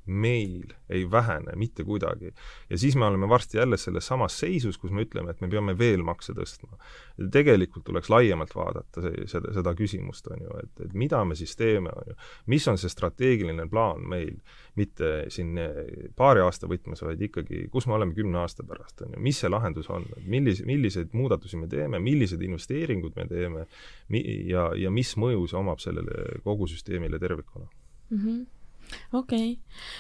meil 0.10 0.74
ei 0.90 1.12
vähene 1.12 1.54
mitte 1.56 1.84
kuidagi. 1.84 2.34
ja 2.70 2.78
siis 2.78 2.96
me 2.96 3.06
oleme 3.06 3.30
varsti 3.30 3.58
jälle 3.58 3.78
selles 3.78 4.08
samas 4.08 4.40
seisus, 4.40 4.78
kus 4.78 4.92
me 4.92 5.04
ütleme, 5.06 5.30
et 5.32 5.42
me 5.42 5.48
peame 5.48 5.78
veel 5.78 6.04
makse 6.04 6.34
tõstma. 6.34 6.78
tegelikult 7.32 7.86
tuleks 7.86 8.10
laiemalt 8.10 8.56
vaadata 8.56 9.04
see, 9.06 9.28
seda, 9.28 9.54
seda 9.54 9.74
küsimust, 9.78 10.28
on 10.34 10.42
ju, 10.44 10.58
et, 10.64 10.74
et 10.86 10.94
mida 10.94 11.22
me 11.26 11.36
siis 11.36 11.56
teeme, 11.56 11.94
on 11.94 12.14
ju. 12.14 12.18
mis 12.46 12.68
on 12.68 12.78
see 12.82 12.90
strateegiline 12.90 13.68
plaan 13.70 14.08
meil, 14.10 14.40
mitte 14.80 15.30
siin 15.30 15.58
paari 16.16 16.42
aasta 16.42 16.68
võtmes, 16.68 17.04
vaid 17.06 17.22
ikkagi, 17.30 17.68
kus 17.72 17.88
me 17.88 17.98
oleme 18.00 18.18
kümne 18.18 18.42
aasta 18.42 18.66
pärast, 18.66 19.02
on 19.06 19.14
ju, 19.16 19.24
mis 19.30 19.40
see 19.44 19.52
lahendus 19.52 19.90
on, 19.94 20.08
millise, 20.26 20.66
milliseid 20.66 21.14
muudatusi 21.14 21.60
me 21.60 21.68
teeme, 21.70 22.00
millised 22.02 22.42
investeeringud 22.42 23.18
me 23.20 23.28
teeme 23.30 23.68
mi-, 24.10 24.26
ja, 24.50 24.72
ja 24.76 24.94
mis 24.94 25.14
mõju 25.20 25.46
see 25.50 25.60
omab 25.60 25.84
sellele 25.84 26.40
kogu 26.44 26.68
süsteemile 26.68 27.20
tervikuna 27.20 27.68
mm. 27.68 28.18
-hmm 28.18 28.48
okei 29.14 29.52
okay., 29.52 29.58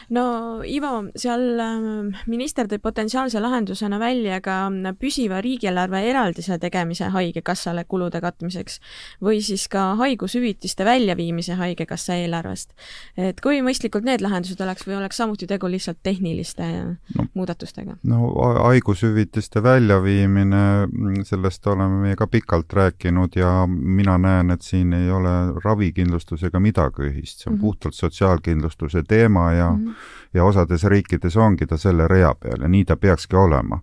no 0.10 0.62
Ivo, 0.64 1.10
seal 1.16 1.60
ähm, 1.60 2.14
minister 2.28 2.68
tõi 2.70 2.80
potentsiaalse 2.82 3.40
lahendusena 3.42 4.00
välja 4.02 4.40
ka 4.44 4.58
püsiva 5.00 5.42
riigieelarve 5.44 6.02
eraldise 6.10 6.58
tegemise 6.62 7.10
Haigekassale 7.14 7.86
kulude 7.90 8.22
katmiseks 8.22 8.80
või 9.24 9.42
siis 9.46 9.68
ka 9.72 9.94
haigushüvitiste 10.00 10.86
väljaviimise 10.86 11.58
Haigekassa 11.60 12.18
eelarvest. 12.20 12.74
et 13.18 13.42
kui 13.42 13.62
mõistlikud 13.66 14.06
need 14.06 14.24
lahendused 14.26 14.62
oleks 14.62 14.88
või 14.88 14.98
oleks 15.00 15.22
samuti 15.22 15.48
tegu 15.48 15.70
lihtsalt 15.70 16.02
tehniliste 16.04 16.68
no, 17.16 17.28
muudatustega? 17.34 17.98
no 18.04 18.34
haigushüvitiste 18.66 19.64
väljaviimine, 19.64 21.24
sellest 21.28 21.68
oleme 21.68 22.04
meie 22.08 22.20
ka 22.20 22.28
pikalt 22.28 22.74
rääkinud 22.74 23.36
ja 23.40 23.54
mina 23.70 24.18
näen, 24.18 24.52
et 24.52 24.66
siin 24.66 24.94
ei 24.94 25.12
ole 25.12 25.36
ravikindlustusega 25.64 26.60
midagi 26.60 27.10
ühist, 27.10 27.44
see 27.44 27.50
on 27.50 27.56
mm 27.56 27.58
-hmm. 27.58 27.62
puhtalt 27.62 27.96
sotsiaalkindlustus 27.96 28.79
vastutuse 28.80 29.04
teema 29.08 29.52
ja 29.52 29.70
mm, 29.70 29.86
-hmm. 29.86 29.94
ja 30.34 30.44
osades 30.44 30.84
riikides 30.84 31.38
ongi 31.38 31.66
ta 31.68 31.78
selle 31.78 32.08
rea 32.08 32.36
peal 32.36 32.62
ja 32.62 32.68
nii 32.68 32.86
ta 32.86 32.96
peakski 32.96 33.36
olema. 33.36 33.80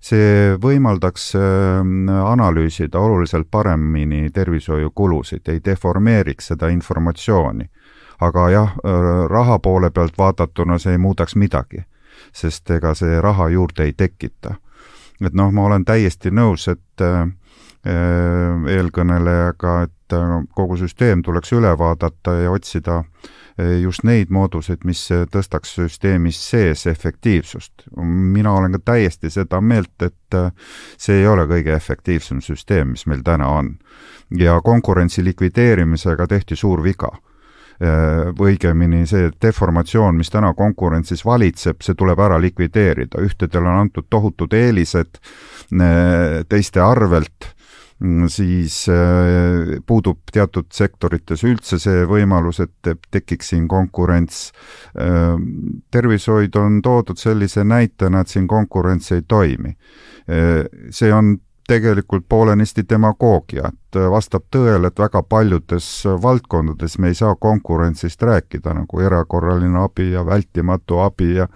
see 0.00 0.56
võimaldaks 0.62 1.34
ähm, 1.34 2.08
analüüsida 2.08 2.98
oluliselt 2.98 3.48
paremini 3.50 4.30
tervishoiukulusid, 4.30 5.48
ei 5.48 5.60
deformeeriks 5.64 6.46
seda 6.46 6.68
informatsiooni. 6.68 7.64
aga 8.20 8.50
jah, 8.50 8.68
äh, 8.68 9.28
raha 9.28 9.58
poole 9.58 9.90
pealt 9.90 10.18
vaadatuna 10.18 10.78
see 10.78 10.92
ei 10.92 10.98
muudaks 10.98 11.36
midagi, 11.36 11.84
sest 12.32 12.70
ega 12.70 12.94
see 12.94 13.20
raha 13.20 13.48
juurde 13.48 13.82
ei 13.82 13.92
tekita. 13.92 14.54
et 15.26 15.34
noh, 15.34 15.52
ma 15.52 15.62
olen 15.62 15.84
täiesti 15.84 16.30
nõus, 16.30 16.68
et 16.68 17.00
äh, 17.00 17.28
eelkõnelejaga, 18.66 19.82
et 19.82 19.97
äh, 20.12 20.38
kogu 20.54 20.76
süsteem 20.76 21.22
tuleks 21.22 21.52
üle 21.52 21.74
vaadata 21.78 22.34
ja 22.42 22.50
otsida 22.50 22.98
äh, 22.98 23.28
just 23.82 24.04
neid 24.06 24.30
mooduseid, 24.30 24.84
mis 24.86 25.02
tõstaks 25.32 25.74
süsteemis 25.78 26.38
sees 26.50 26.86
efektiivsust. 26.86 27.88
mina 27.96 28.52
olen 28.52 28.72
ka 28.72 28.78
täiesti 28.92 29.30
seda 29.30 29.60
meelt, 29.60 30.02
et 30.02 30.34
äh, 30.34 30.52
see 30.96 31.20
ei 31.20 31.26
ole 31.26 31.46
kõige 31.50 31.74
efektiivsem 31.74 32.40
süsteem, 32.40 32.94
mis 32.94 33.06
meil 33.06 33.22
täna 33.24 33.48
on. 33.48 33.78
ja 34.38 34.60
konkurentsi 34.60 35.24
likvideerimisega 35.24 36.26
tehti 36.26 36.56
suur 36.56 36.82
viga 36.84 37.10
äh, 37.82 38.30
õigemini 38.38 39.06
see 39.06 39.30
deformatsioon, 39.42 40.16
mis 40.16 40.30
täna 40.30 40.54
konkurentsis 40.54 41.24
valitseb, 41.24 41.82
see 41.82 41.94
tuleb 41.94 42.18
ära 42.18 42.40
likvideerida, 42.40 43.20
ühtedel 43.20 43.66
on 43.66 43.84
antud 43.86 44.06
tohutud 44.10 44.52
eelised 44.52 45.18
äh, 45.18 46.44
teiste 46.48 46.80
arvelt 46.80 47.54
siis 48.28 48.88
äh, 48.88 49.80
puudub 49.86 50.18
teatud 50.32 50.68
sektorites 50.72 51.42
üldse 51.44 51.80
see 51.82 52.04
võimalus, 52.06 52.60
et 52.62 52.92
tekiks 53.10 53.50
siin 53.54 53.66
konkurents. 53.68 54.52
Äh, 54.94 55.34
tervishoid 55.90 56.56
on 56.56 56.80
toodud 56.82 57.18
sellise 57.18 57.64
näitena, 57.64 58.22
et 58.22 58.30
siin 58.30 58.46
konkurents 58.46 59.12
ei 59.12 59.22
toimi. 59.26 59.74
Äh, 60.30 60.64
see 60.90 61.12
on 61.12 61.36
tegelikult 61.68 62.24
poolenisti 62.28 62.86
demagoogia, 62.88 63.68
et 63.68 63.98
vastab 64.10 64.46
tõele, 64.54 64.88
et 64.88 64.98
väga 64.98 65.20
paljudes 65.28 65.88
valdkondades 66.22 66.96
me 66.98 67.10
ei 67.12 67.18
saa 67.18 67.34
konkurentsist 67.36 68.22
rääkida, 68.24 68.72
nagu 68.78 69.02
erakorraline 69.04 69.82
abi 69.82 70.12
ja 70.14 70.24
vältimatu 70.24 71.02
abi 71.04 71.34
ja 71.34 71.48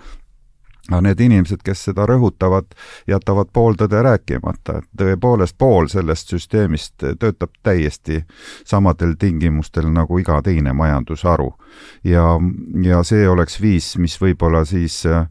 aga 0.90 1.00
need 1.06 1.20
inimesed, 1.22 1.60
kes 1.62 1.84
seda 1.86 2.06
rõhutavad, 2.10 2.72
jätavad 3.06 3.52
pooltõde 3.54 4.00
rääkimata, 4.02 4.80
et 4.80 4.88
tõepoolest 4.98 5.54
pool 5.58 5.86
sellest 5.92 6.32
süsteemist 6.34 7.04
töötab 7.20 7.52
täiesti 7.62 8.24
samadel 8.66 9.14
tingimustel 9.18 9.86
nagu 9.94 10.18
iga 10.18 10.40
teine 10.42 10.72
majandusharu. 10.74 11.52
ja, 12.04 12.24
ja 12.82 13.02
see 13.02 13.28
oleks 13.28 13.60
viis, 13.60 13.96
mis 13.98 14.18
võib-olla 14.20 14.64
siis 14.64 15.04
äh, 15.06 15.28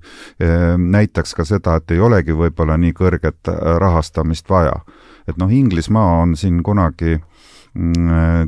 näitaks 0.77 1.35
ka 1.35 1.45
seda, 1.45 1.75
et 1.75 1.91
ei 1.91 1.99
olegi 1.99 2.31
võib-olla 2.31 2.77
nii 2.77 2.93
kõrget 2.93 3.51
rahastamist 3.79 4.49
vaja. 4.49 4.79
et 5.27 5.37
noh, 5.37 5.51
Inglismaa 5.51 6.21
on 6.21 6.35
siin 6.35 6.63
kunagi 6.63 7.19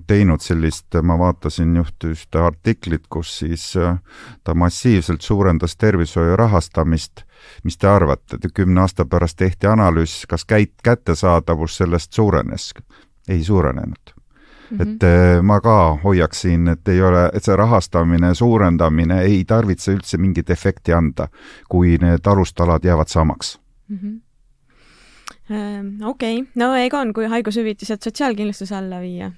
teinud 0.07 0.41
sellist, 0.43 0.97
ma 1.01 1.15
vaatasin 1.19 1.75
just 1.75 2.03
ühte 2.03 2.41
artiklit, 2.43 3.05
kus 3.09 3.37
siis 3.39 3.69
äh, 3.79 3.97
ta 4.43 4.53
massiivselt 4.53 5.21
suurendas 5.21 5.77
tervishoiu 5.77 6.35
rahastamist. 6.35 7.23
mis 7.63 7.77
te 7.77 7.87
arvate, 7.87 8.37
kümne 8.53 8.81
aasta 8.81 9.05
pärast 9.05 9.37
tehti 9.37 9.67
analüüs, 9.67 10.25
kas 10.27 10.45
käit-, 10.45 10.81
kättesaadavus 10.83 11.77
sellest 11.77 12.13
suurenes? 12.13 12.73
ei 13.27 13.43
suurenenud 13.43 14.13
Mm 14.71 14.77
-hmm. 14.77 14.81
et 14.81 15.03
äh, 15.03 15.41
ma 15.41 15.61
ka 15.61 15.99
hoiaksin, 16.03 16.67
et 16.67 16.87
ei 16.87 17.01
ole, 17.01 17.29
et 17.33 17.43
see 17.43 17.55
rahastamine, 17.55 18.35
suurendamine 18.35 19.21
ei 19.21 19.45
tarvitse 19.45 19.93
üldse 19.93 20.17
mingit 20.17 20.49
efekti 20.49 20.93
anda, 20.93 21.27
kui 21.69 21.97
need 22.01 22.25
alustalad 22.25 22.83
jäävad 22.83 23.07
samaks 23.07 23.59
mm. 23.89 23.97
-hmm 23.97 24.32
okei 25.49 26.39
okay., 26.39 26.41
no 26.59 26.73
Egon, 26.79 27.13
kui 27.13 27.29
haigushüvitised 27.31 28.03
sotsiaalkindlustuse 28.05 28.75
alla 28.77 29.01
viia? 29.03 29.31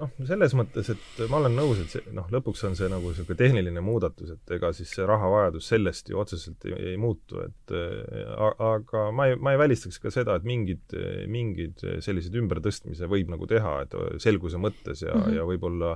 noh, 0.00 0.12
selles 0.24 0.54
mõttes, 0.56 0.88
et 0.92 1.20
ma 1.30 1.40
olen 1.40 1.54
nõus, 1.58 1.80
et 1.82 1.92
see 1.92 2.14
noh, 2.16 2.28
lõpuks 2.32 2.62
on 2.68 2.76
see 2.78 2.88
nagu 2.90 3.10
niisugune 3.10 3.36
tehniline 3.36 3.82
muudatus, 3.84 4.32
et 4.32 4.54
ega 4.56 4.72
siis 4.76 4.92
see 4.96 5.06
rahavajadus 5.08 5.68
sellest 5.74 6.08
ju 6.12 6.20
otseselt 6.22 6.64
ei, 6.68 6.76
ei 6.92 6.96
muutu, 7.00 7.42
et 7.44 7.74
aga 7.74 9.04
ma 9.12 9.28
ei, 9.30 9.36
ma 9.36 9.54
ei 9.54 9.60
välistaks 9.60 10.00
ka 10.02 10.12
seda, 10.14 10.38
et 10.38 10.48
mingid, 10.48 10.96
mingid 11.30 11.84
sellised 12.04 12.36
ümbertõstmise 12.40 13.10
võib 13.10 13.32
nagu 13.32 13.48
teha, 13.50 13.76
et 13.84 13.96
selguse 14.24 14.60
mõttes 14.62 15.04
ja 15.04 15.14
mm, 15.14 15.22
-hmm. 15.26 15.36
ja 15.36 15.48
võib-olla 15.48 15.94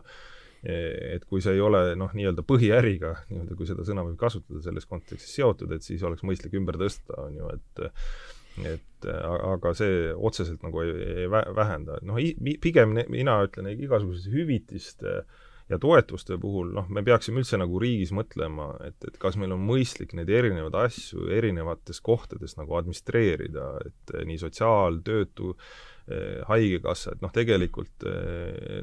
et 0.64 1.26
kui 1.28 1.42
see 1.44 1.58
ei 1.58 1.60
ole 1.60 1.92
noh, 2.00 2.12
nii-öelda 2.16 2.40
põhiäriga, 2.48 3.10
nii-öelda 3.28 3.56
kui 3.56 3.66
seda 3.68 3.84
sõna 3.84 4.04
võib 4.06 4.16
kasutada 4.16 4.62
selles 4.64 4.86
kontekstis 4.88 5.34
seotud, 5.36 5.72
et 5.76 5.84
siis 5.84 6.02
oleks 6.02 6.24
mõistlik 6.24 6.56
ümber 6.56 6.78
tõsta, 6.80 7.18
on 7.26 7.36
ju, 7.36 7.50
et 7.52 7.82
et 8.62 9.08
aga 9.08 9.72
see 9.76 10.12
otseselt 10.14 10.62
nagu 10.64 10.82
ei, 10.84 10.92
ei 11.24 11.30
vähenda, 11.30 11.98
noh, 12.06 12.20
pigem 12.62 12.94
mina 13.12 13.38
ütlen, 13.44 13.68
igasuguste 13.74 14.32
hüvitiste 14.32 15.16
ja 15.72 15.78
toetuste 15.80 16.36
puhul, 16.40 16.70
noh, 16.76 16.88
me 16.92 17.02
peaksime 17.04 17.40
üldse 17.40 17.58
nagu 17.60 17.80
riigis 17.80 18.12
mõtlema, 18.16 18.70
et, 18.84 18.96
et 19.08 19.16
kas 19.20 19.38
meil 19.40 19.54
on 19.56 19.64
mõistlik 19.64 20.12
neid 20.16 20.28
erinevaid 20.32 20.76
asju 20.84 21.30
erinevates 21.32 22.02
kohtades 22.04 22.56
nagu 22.60 22.76
administreerida, 22.78 23.70
et 23.88 24.14
nii 24.28 24.40
sotsiaal, 24.40 25.00
töötu, 25.06 25.54
eh, 26.08 26.42
haigekassa, 26.50 27.16
et 27.16 27.24
noh, 27.24 27.32
tegelikult 27.32 28.08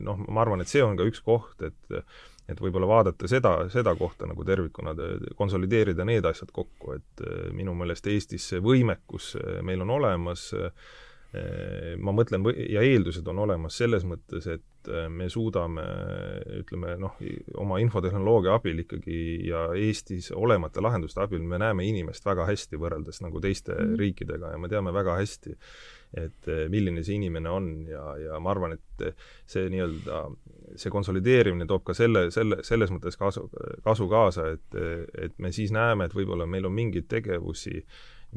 noh, 0.05 0.25
ma 0.27 0.45
arvan, 0.45 0.65
et 0.65 0.73
see 0.73 0.83
on 0.85 0.97
ka 0.97 1.05
üks 1.09 1.21
koht, 1.25 1.61
et 1.65 2.01
et 2.49 2.61
võib-olla 2.61 2.89
vaadata 2.89 3.29
seda, 3.29 3.53
seda 3.71 3.93
kohta 3.99 4.27
nagu 4.29 4.45
tervikuna, 4.47 4.95
konsolideerida 5.37 6.05
need 6.07 6.25
asjad 6.27 6.51
kokku, 6.55 6.97
et 6.97 7.23
äh, 7.27 7.45
minu 7.55 7.75
meelest 7.77 8.09
Eestis 8.11 8.49
see 8.51 8.63
võimekus 8.63 9.35
äh, 9.39 9.61
meil 9.65 9.83
on 9.85 9.95
olemas, 9.99 10.49
äh, 10.57 10.99
ma 12.03 12.11
mõtlen, 12.11 12.43
ja 12.67 12.81
eeldused 12.83 13.27
on 13.31 13.37
olemas 13.45 13.77
selles 13.79 14.03
mõttes, 14.03 14.49
et 14.51 14.89
me 15.13 15.29
suudame, 15.31 15.85
ütleme 16.57 16.97
noh, 16.99 17.13
oma 17.61 17.77
infotehnoloogia 17.79 18.57
abil 18.57 18.81
ikkagi 18.83 19.19
ja 19.47 19.61
Eestis 19.77 20.27
olemata 20.35 20.83
lahenduste 20.83 21.21
abil 21.23 21.45
me 21.47 21.61
näeme 21.61 21.85
inimest 21.87 22.27
väga 22.27 22.49
hästi 22.49 22.81
võrreldes 22.81 23.21
nagu 23.23 23.39
teiste 23.39 23.71
mm 23.71 23.79
-hmm. 23.79 23.99
riikidega 24.01 24.51
ja 24.51 24.59
me 24.59 24.67
teame 24.67 24.91
väga 24.91 25.15
hästi, 25.21 25.55
et 26.19 26.51
milline 26.73 27.03
see 27.03 27.15
inimene 27.15 27.49
on 27.49 27.71
ja, 27.87 28.03
ja 28.25 28.39
ma 28.43 28.51
arvan, 28.51 28.73
et 28.75 29.15
see 29.47 29.69
nii-öelda, 29.71 30.25
see 30.79 30.93
konsolideerimine 30.93 31.67
toob 31.69 31.83
ka 31.87 31.95
selle, 31.97 32.29
selle, 32.31 32.61
selles 32.67 32.91
mõttes 32.93 33.17
kasu, 33.19 33.47
kasu 33.83 34.07
kaasa, 34.11 34.49
et, 34.55 34.81
et 35.25 35.37
me 35.39 35.51
siis 35.51 35.71
näeme, 35.75 36.07
et 36.07 36.15
võib-olla 36.15 36.47
meil 36.49 36.67
on 36.69 36.75
mingeid 36.75 37.09
tegevusi, 37.11 37.83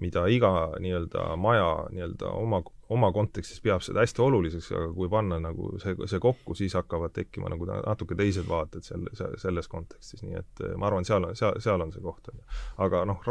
mida 0.02 0.24
iga 0.26 0.50
nii-öelda 0.82 1.34
maja 1.38 1.68
nii-öelda 1.94 2.32
oma 2.34 2.62
oma 2.92 3.10
kontekstis 3.12 3.60
peab 3.64 3.82
seda 3.84 4.02
hästi 4.04 4.22
oluliseks, 4.22 4.70
aga 4.74 4.88
kui 4.96 5.08
panna 5.12 5.38
nagu 5.42 5.74
see, 5.82 5.96
see 6.10 6.20
kokku, 6.22 6.56
siis 6.58 6.74
hakkavad 6.76 7.14
tekkima 7.16 7.50
nagu 7.52 7.68
natuke 7.68 8.16
teised 8.18 8.48
vaated 8.48 8.86
selle, 8.86 9.12
selles 9.40 9.70
kontekstis, 9.72 10.24
nii 10.24 10.40
et 10.40 10.64
eh, 10.66 10.74
ma 10.80 10.90
arvan, 10.90 11.06
seal 11.08 11.24
on, 11.28 11.36
seal, 11.38 11.56
seal 11.64 11.84
on 11.84 11.92
see 11.94 12.04
koht, 12.04 12.28
on 12.32 12.40
ju. 12.40 12.46
aga 12.86 13.04
noh, 13.08 13.24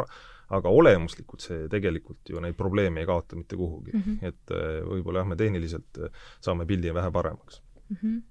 aga 0.54 0.74
olemuslikult 0.82 1.46
see 1.46 1.68
tegelikult 1.72 2.34
ju 2.34 2.42
neid 2.44 2.58
probleeme 2.58 3.04
ei 3.04 3.10
kaota 3.10 3.38
mitte 3.40 3.58
kuhugi 3.60 3.94
mm. 3.94 4.04
-hmm. 4.04 4.28
et 4.30 4.58
eh, 4.58 4.82
võib-olla 4.90 5.24
jah, 5.24 5.32
me 5.32 5.40
tehniliselt 5.40 6.02
eh, 6.02 6.22
saame 6.42 6.66
pildi 6.70 6.94
vähe 6.94 7.12
paremaks 7.12 7.62
mm. 7.90 7.98
-hmm 7.98 8.22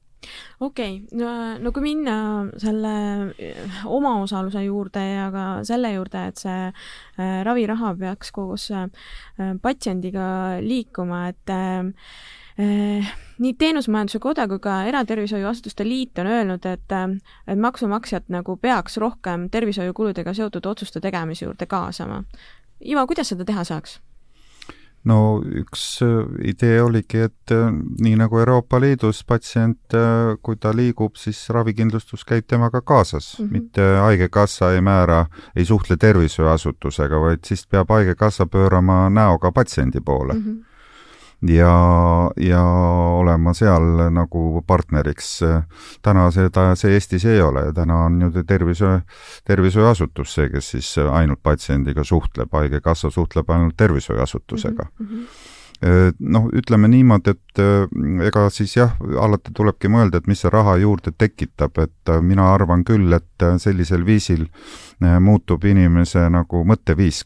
okei 0.60 0.96
okay., 1.04 1.18
no, 1.18 1.30
no 1.58 1.72
kui 1.72 1.84
minna 1.86 2.16
selle 2.60 2.92
eh, 3.38 3.78
omaosaluse 3.84 4.64
juurde 4.66 5.02
ja 5.02 5.30
ka 5.34 5.46
selle 5.68 5.92
juurde, 5.94 6.26
et 6.30 6.42
see 6.42 6.60
äh, 6.68 7.40
raviraha 7.46 7.94
peaks 7.98 8.32
koos 8.34 8.68
äh, 8.74 8.86
patsiendiga 9.62 10.60
liikuma, 10.62 11.26
et 11.32 11.56
nii 13.42 13.54
Teenusmajanduse 13.58 14.18
Koda 14.20 14.44
kui 14.46 14.60
ka 14.62 14.82
Eratervishoiuasutuste 14.84 15.86
Liit 15.88 16.20
on 16.20 16.28
öelnud, 16.28 16.66
et, 16.68 16.94
et 17.48 17.58
maksumaksjad 17.58 18.28
nagu 18.30 18.58
peaks 18.60 19.00
rohkem 19.00 19.48
tervishoiukuludega 19.50 20.34
seotud 20.36 20.68
otsuste 20.68 21.00
tegemise 21.00 21.46
juurde 21.46 21.66
kaasama. 21.66 22.20
Ivo, 22.84 23.06
kuidas 23.08 23.32
seda 23.32 23.48
teha 23.48 23.64
saaks? 23.64 23.96
No 25.08 25.42
üks 25.42 25.84
äh, 26.04 26.22
idee 26.52 26.80
oligi, 26.82 27.24
et 27.26 27.54
äh, 27.54 27.70
nii 27.72 28.14
nagu 28.20 28.38
Euroopa 28.38 28.80
Liidus 28.80 29.22
patsient, 29.26 29.96
äh, 29.98 30.34
kui 30.42 30.58
ta 30.60 30.74
liigub, 30.76 31.16
siis 31.18 31.40
ravikindlustus 31.54 32.24
käib 32.28 32.46
temaga 32.46 32.80
kaasas 32.80 33.34
mm, 33.38 33.44
-hmm. 33.44 33.52
mitte 33.52 33.88
Haigekassa 34.00 34.72
ei 34.72 34.80
määra, 34.80 35.26
ei 35.56 35.64
suhtle 35.64 35.96
tervishoiuasutusega, 35.96 37.20
vaid 37.20 37.44
siis 37.46 37.66
peab 37.66 37.90
Haigekassa 37.90 38.46
pöörama 38.46 39.08
näoga 39.10 39.52
patsiendi 39.52 40.00
poole 40.00 40.34
mm. 40.34 40.44
-hmm 40.44 40.71
ja, 41.48 42.30
ja 42.36 42.62
olema 43.18 43.54
seal 43.54 44.08
nagu 44.14 44.62
partneriks. 44.66 45.30
täna 46.02 46.30
seda, 46.30 46.72
see 46.78 46.94
Eestis 46.96 47.24
ei 47.24 47.40
ole, 47.42 47.68
täna 47.74 48.04
on 48.06 48.20
ju 48.22 48.44
tervishoiu, 48.46 49.00
tervishoiuasutus 49.48 50.34
see, 50.34 50.50
kes 50.52 50.70
siis 50.76 50.92
ainult 50.98 51.42
patsiendiga 51.42 52.04
suhtleb, 52.04 52.52
Haigekassa 52.52 53.10
suhtleb 53.10 53.50
ainult 53.50 53.76
tervishoiuasutusega. 53.76 54.86
Mm. 54.98 55.08
-hmm 55.08 55.26
noh, 56.18 56.44
ütleme 56.54 56.86
niimoodi, 56.88 57.32
et 57.34 57.60
ega 58.26 58.44
siis 58.54 58.76
jah, 58.76 58.92
alati 59.18 59.50
tulebki 59.54 59.90
mõelda, 59.90 60.20
et 60.20 60.28
mis 60.30 60.38
see 60.44 60.50
raha 60.52 60.76
juurde 60.78 61.10
tekitab, 61.18 61.78
et 61.82 62.12
mina 62.22 62.52
arvan 62.54 62.84
küll, 62.86 63.10
et 63.16 63.46
sellisel 63.58 64.06
viisil 64.06 64.46
muutub 65.20 65.64
inimese 65.64 66.28
nagu 66.30 66.62
mõtteviis 66.68 67.24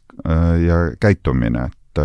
ja 0.65 0.79
käitumine, 1.01 1.69
et 1.69 2.03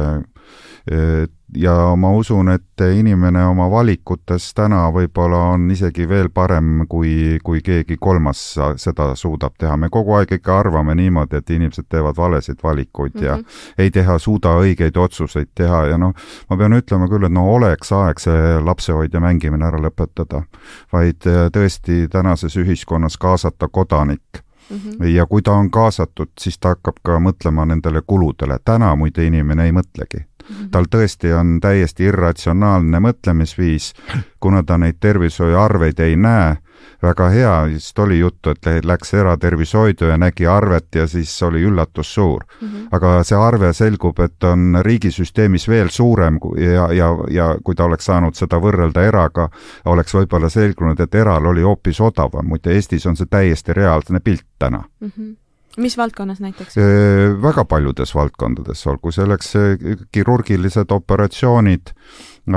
ja 1.55 1.95
ma 1.95 2.11
usun, 2.11 2.49
et 2.49 2.81
inimene 2.95 3.43
oma 3.45 3.67
valikutes 3.71 4.53
täna 4.57 4.87
võib-olla 4.93 5.37
on 5.53 5.67
isegi 5.71 6.07
veel 6.09 6.29
parem, 6.33 6.85
kui, 6.89 7.37
kui 7.43 7.61
keegi 7.61 7.97
kolmas 7.99 8.41
seda 8.81 9.11
suudab 9.15 9.57
teha. 9.59 9.77
me 9.77 9.89
kogu 9.89 10.15
aeg 10.17 10.31
ikka 10.39 10.59
arvame 10.59 10.95
niimoodi, 10.95 11.37
et 11.37 11.49
inimesed 11.49 11.85
teevad 11.89 12.17
valesid 12.17 12.63
valikuid 12.63 13.13
mm 13.13 13.21
-hmm. 13.21 13.25
ja 13.25 13.35
mhm. 13.35 13.45
ei 13.77 13.91
teha, 13.91 14.17
suuda 14.19 14.55
õigeid 14.57 14.97
otsuseid 14.97 15.51
teha 15.55 15.85
ja 15.85 15.97
noh, 15.97 16.13
ma 16.49 16.57
pean 16.57 16.73
ütlema 16.73 17.07
küll, 17.07 17.25
et 17.25 17.31
no 17.31 17.53
oleks 17.53 17.91
aeg 17.91 18.19
see 18.19 18.59
lapsehoid 18.63 19.13
ja 19.13 19.19
mängimine 19.19 19.65
ära 19.65 19.77
lõpetada, 19.77 20.43
vaid 20.93 21.27
äh, 21.27 21.49
tõesti 21.51 22.07
tänases 22.09 22.57
ühiskonnas 22.57 23.17
kaasata 23.17 23.67
kodanik 23.67 24.43
Mm 24.71 24.77
-hmm. 24.77 25.05
ja 25.05 25.25
kui 25.25 25.41
ta 25.41 25.51
on 25.51 25.71
kaasatud, 25.71 26.29
siis 26.39 26.59
ta 26.59 26.69
hakkab 26.69 26.95
ka 27.03 27.19
mõtlema 27.19 27.65
nendele 27.65 28.01
kuludele. 28.07 28.57
täna 28.65 28.95
muide 28.95 29.25
inimene 29.25 29.65
ei 29.65 29.71
mõtlegi. 29.71 30.25
Tal 30.71 30.85
tõesti 30.91 31.33
on 31.33 31.59
täiesti 31.61 32.03
irratsionaalne 32.09 32.99
mõtlemisviis, 32.99 33.93
kuna 34.39 34.63
ta 34.63 34.77
neid 34.77 34.99
tervishoiuarveid 34.99 35.99
ei 35.99 36.15
näe, 36.15 36.55
väga 37.01 37.29
hea, 37.29 37.65
vist 37.73 37.99
oli 37.99 38.19
juttu, 38.19 38.49
et 38.49 38.85
läks 38.85 39.13
eratervishoidu 39.13 40.05
ja 40.05 40.17
nägi 40.17 40.47
arvet 40.47 40.95
ja 40.95 41.07
siis 41.07 41.33
oli 41.43 41.61
üllatus 41.61 42.13
suur 42.13 42.43
mm. 42.61 42.67
-hmm. 42.67 42.87
aga 42.91 43.23
see 43.23 43.37
arve 43.37 43.73
selgub, 43.73 44.19
et 44.19 44.43
on 44.43 44.77
riigisüsteemis 44.81 45.67
veel 45.67 45.89
suurem 45.89 46.39
ja, 46.57 46.91
ja, 46.93 47.09
ja 47.29 47.55
kui 47.63 47.75
ta 47.75 47.83
oleks 47.83 48.05
saanud 48.05 48.35
seda 48.35 48.57
võrrelda 48.57 49.03
eraga, 49.03 49.49
oleks 49.85 50.13
võib-olla 50.13 50.49
selgunud, 50.49 50.99
et 50.99 51.15
eral 51.15 51.45
oli 51.45 51.61
hoopis 51.61 52.01
odavam, 52.01 52.47
muide 52.47 52.73
Eestis 52.73 53.05
on 53.05 53.15
see 53.15 53.27
täiesti 53.29 53.73
reaalne 53.73 54.19
pilt 54.19 54.45
täna 54.59 54.83
mm. 54.99 55.11
-hmm 55.17 55.40
mis 55.77 55.97
valdkonnas 55.97 56.39
näiteks? 56.39 56.75
väga 57.41 57.65
paljudes 57.65 58.15
valdkondades, 58.15 58.87
olgu 58.87 59.11
selleks 59.11 59.53
kirurgilised 60.11 60.91
operatsioonid, 60.91 61.93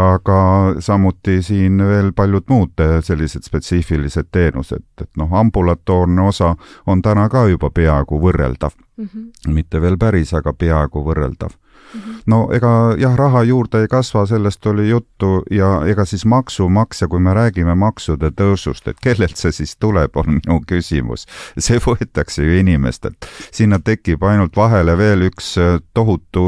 aga 0.01 0.39
samuti 0.81 1.43
siin 1.43 1.79
veel 1.79 2.13
paljud 2.17 2.49
muud 2.49 2.85
sellised 3.05 3.47
spetsiifilised 3.47 4.31
teenused, 4.33 4.87
et 5.01 5.11
noh, 5.21 5.35
ambulatoorne 5.41 6.23
osa 6.23 6.55
on 6.87 7.03
täna 7.03 7.29
ka 7.29 7.47
juba 7.49 7.71
peaaegu 7.71 8.21
võrreldav 8.21 8.73
mm. 8.97 9.09
-hmm. 9.15 9.53
mitte 9.53 9.81
veel 9.81 9.99
päris, 9.99 10.35
aga 10.35 10.53
peaaegu 10.53 11.05
võrreldav. 11.05 11.51
No 12.27 12.49
ega 12.55 12.95
jah, 12.99 13.15
raha 13.17 13.43
juurde 13.49 13.85
ei 13.85 13.89
kasva, 13.91 14.25
sellest 14.27 14.67
oli 14.67 14.89
juttu 14.89 15.43
ja 15.51 15.83
ega 15.89 16.05
siis 16.09 16.25
maksumaksja, 16.25 17.09
kui 17.09 17.21
me 17.21 17.35
räägime 17.35 17.75
maksude 17.79 18.31
tõusust, 18.37 18.89
et 18.89 19.01
kellelt 19.03 19.37
see 19.41 19.53
siis 19.53 19.77
tuleb, 19.81 20.17
on 20.17 20.33
minu 20.39 20.61
küsimus. 20.69 21.27
see 21.59 21.81
võetakse 21.83 22.45
ju 22.45 22.59
inimestelt. 22.59 23.29
sinna 23.53 23.79
tekib 23.79 24.23
ainult 24.23 24.57
vahele 24.57 24.97
veel 24.99 25.29
üks 25.29 25.55
äh, 25.59 25.79
tohutu 25.95 26.47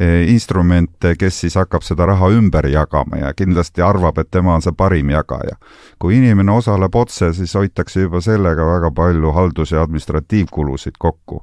äh, 0.00 0.28
instrument, 0.28 0.96
kes 1.18 1.40
siis 1.44 1.58
hakkab 1.58 1.82
seda 1.86 2.06
raha 2.06 2.30
ümber 2.34 2.66
jagama 2.66 3.22
ja 3.22 3.32
kindlasti 3.34 3.82
arvab, 3.82 4.18
et 4.18 4.30
tema 4.30 4.54
on 4.54 4.62
see 4.62 4.72
parim 4.72 5.10
jagaja. 5.10 5.56
kui 5.98 6.16
inimene 6.16 6.52
osaleb 6.52 6.94
otse, 6.94 7.32
siis 7.34 7.54
hoitakse 7.54 8.00
juba 8.00 8.20
sellega 8.20 8.66
väga 8.66 8.90
palju 8.94 9.32
haldus- 9.34 9.72
ja 9.72 9.82
administratiivkulusid 9.82 10.98
kokku. 10.98 11.42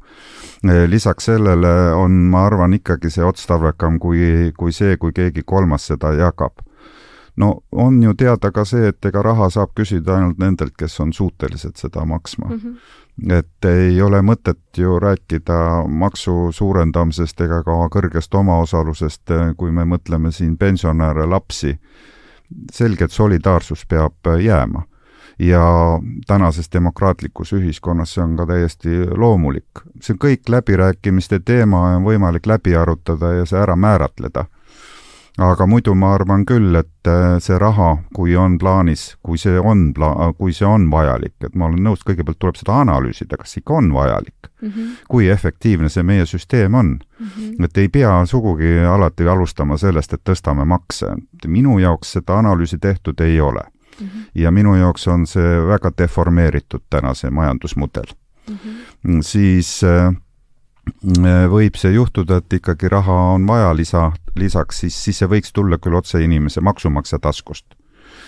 Äh, 0.66 0.86
lisaks 0.90 1.26
sellele 1.26 1.94
on, 1.94 2.12
ma 2.32 2.46
arvan, 2.46 2.74
ikkagi 2.74 3.05
ikkagi 3.06 3.14
see 3.14 3.26
otstarbekam 3.26 4.00
kui, 4.00 4.52
kui 4.58 4.72
see, 4.72 4.98
kui 4.98 5.14
keegi 5.14 5.44
kolmas 5.46 5.88
seda 5.88 6.14
jagab. 6.14 6.62
no 7.38 7.64
on 7.72 8.02
ju 8.04 8.14
teada 8.14 8.52
ka 8.52 8.64
see, 8.66 8.88
et 8.88 9.06
ega 9.06 9.22
raha 9.22 9.50
saab 9.50 9.74
küsida 9.76 10.16
ainult 10.16 10.38
nendelt, 10.40 10.76
kes 10.78 11.00
on 11.00 11.12
suutelised 11.14 11.76
seda 11.76 12.06
maksma 12.06 12.48
mm. 12.48 12.60
-hmm. 12.60 13.34
et 13.38 13.66
ei 13.66 14.02
ole 14.02 14.22
mõtet 14.22 14.78
ju 14.78 15.00
rääkida 15.00 15.88
maksu 15.88 16.52
suurendamisest 16.52 17.42
ega 17.42 17.64
ka 17.64 17.90
kõrgest 17.92 18.34
omaosalusest, 18.34 19.32
kui 19.58 19.72
me 19.72 19.84
mõtleme 19.84 20.32
siin 20.32 20.58
pensionäre, 20.58 21.26
lapsi. 21.26 21.80
selge, 22.72 23.06
et 23.06 23.12
solidaarsus 23.12 23.86
peab 23.86 24.14
jääma 24.42 24.84
ja 25.40 26.00
tänases 26.28 26.70
demokraatlikus 26.74 27.54
ühiskonnas 27.54 28.14
see 28.14 28.24
on 28.24 28.36
ka 28.38 28.46
täiesti 28.46 29.06
loomulik. 29.18 29.84
see 30.02 30.14
on 30.14 30.20
kõik 30.20 30.50
läbirääkimiste 30.50 31.40
teema 31.40 31.90
ja 31.90 31.98
on 31.98 32.04
võimalik 32.04 32.48
läbi 32.48 32.76
arutada 32.76 33.34
ja 33.34 33.46
see 33.46 33.60
ära 33.60 33.76
määratleda. 33.76 34.46
aga 35.38 35.68
muidu 35.68 35.96
ma 35.96 36.14
arvan 36.16 36.46
küll, 36.46 36.76
et 36.80 37.08
äh, 37.08 37.36
see 37.44 37.58
raha, 37.60 37.98
kui 38.16 38.38
on 38.40 38.58
plaanis, 38.58 39.18
kui 39.24 39.38
see 39.38 39.60
on 39.60 39.92
pla-, 39.94 40.32
kui 40.38 40.54
see 40.54 40.68
on 40.68 40.88
vajalik, 40.92 41.36
et 41.44 41.56
ma 41.56 41.66
olen 41.66 41.84
nõus, 41.84 42.06
kõigepealt 42.08 42.40
tuleb 42.40 42.56
seda 42.56 42.80
analüüsida, 42.80 43.36
kas 43.38 43.58
ikka 43.58 43.74
on 43.74 43.94
vajalik 43.94 44.48
mm. 44.62 44.70
-hmm. 44.70 44.96
kui 45.10 45.28
efektiivne 45.30 45.90
see 45.90 46.04
meie 46.04 46.26
süsteem 46.26 46.74
on 46.74 47.00
mm. 47.20 47.28
-hmm. 47.28 47.66
et 47.66 47.78
ei 47.78 47.90
pea 47.90 48.26
sugugi 48.26 48.80
alati 48.80 49.28
alustama 49.28 49.78
sellest, 49.78 50.14
et 50.14 50.24
tõstame 50.30 50.66
makse. 50.66 51.08
minu 51.48 51.80
jaoks 51.80 52.12
seda 52.12 52.40
analüüsi 52.40 52.78
tehtud 52.78 53.20
ei 53.20 53.42
ole 53.42 53.75
mm. 54.00 54.08
-hmm. 54.08 54.26
ja 54.36 54.52
minu 54.52 54.76
jaoks 54.76 55.08
on 55.08 55.28
see 55.28 55.62
väga 55.68 55.92
deformeeritud 55.98 56.86
täna, 56.90 57.14
see 57.14 57.30
majandusmudel 57.30 58.14
mm. 58.50 58.58
-hmm. 58.58 59.22
siis 59.22 59.84
äh, 59.84 60.16
võib 61.50 61.78
see 61.78 61.94
juhtuda, 61.96 62.38
et 62.38 62.54
ikkagi 62.54 62.90
raha 62.90 63.14
on 63.36 63.48
vaja 63.48 63.76
lisa, 63.76 64.12
lisaks, 64.36 64.80
siis, 64.80 65.04
siis 65.04 65.22
see 65.22 65.30
võiks 65.30 65.54
tulla 65.54 65.78
küll 65.78 65.96
otse 65.98 66.22
inimese 66.24 66.62
maksumaksja 66.62 67.20
taskust, 67.20 67.66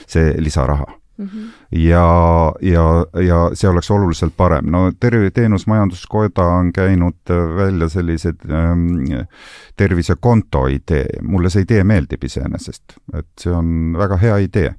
see 0.08 0.34
lisaraha 0.42 0.88
mm. 1.18 1.28
-hmm. 1.28 1.50
ja, 1.72 2.54
ja, 2.62 3.06
ja 3.22 3.40
see 3.54 3.70
oleks 3.70 3.92
oluliselt 3.92 4.34
parem. 4.38 4.72
no 4.72 4.92
Terve 5.00 5.32
Teenusmajanduskoda 5.32 6.46
on 6.46 6.74
käinud 6.74 7.34
välja 7.56 7.90
sellised 7.90 8.50
ähm, 8.50 9.28
tervisekonto 9.76 10.68
idee, 10.68 11.06
mulle 11.22 11.50
see 11.50 11.62
idee 11.62 11.84
meeldib 11.84 12.24
iseenesest, 12.24 12.98
et 13.14 13.30
see 13.40 13.54
on 13.54 13.98
väga 13.98 14.18
hea 14.18 14.38
idee, 14.38 14.76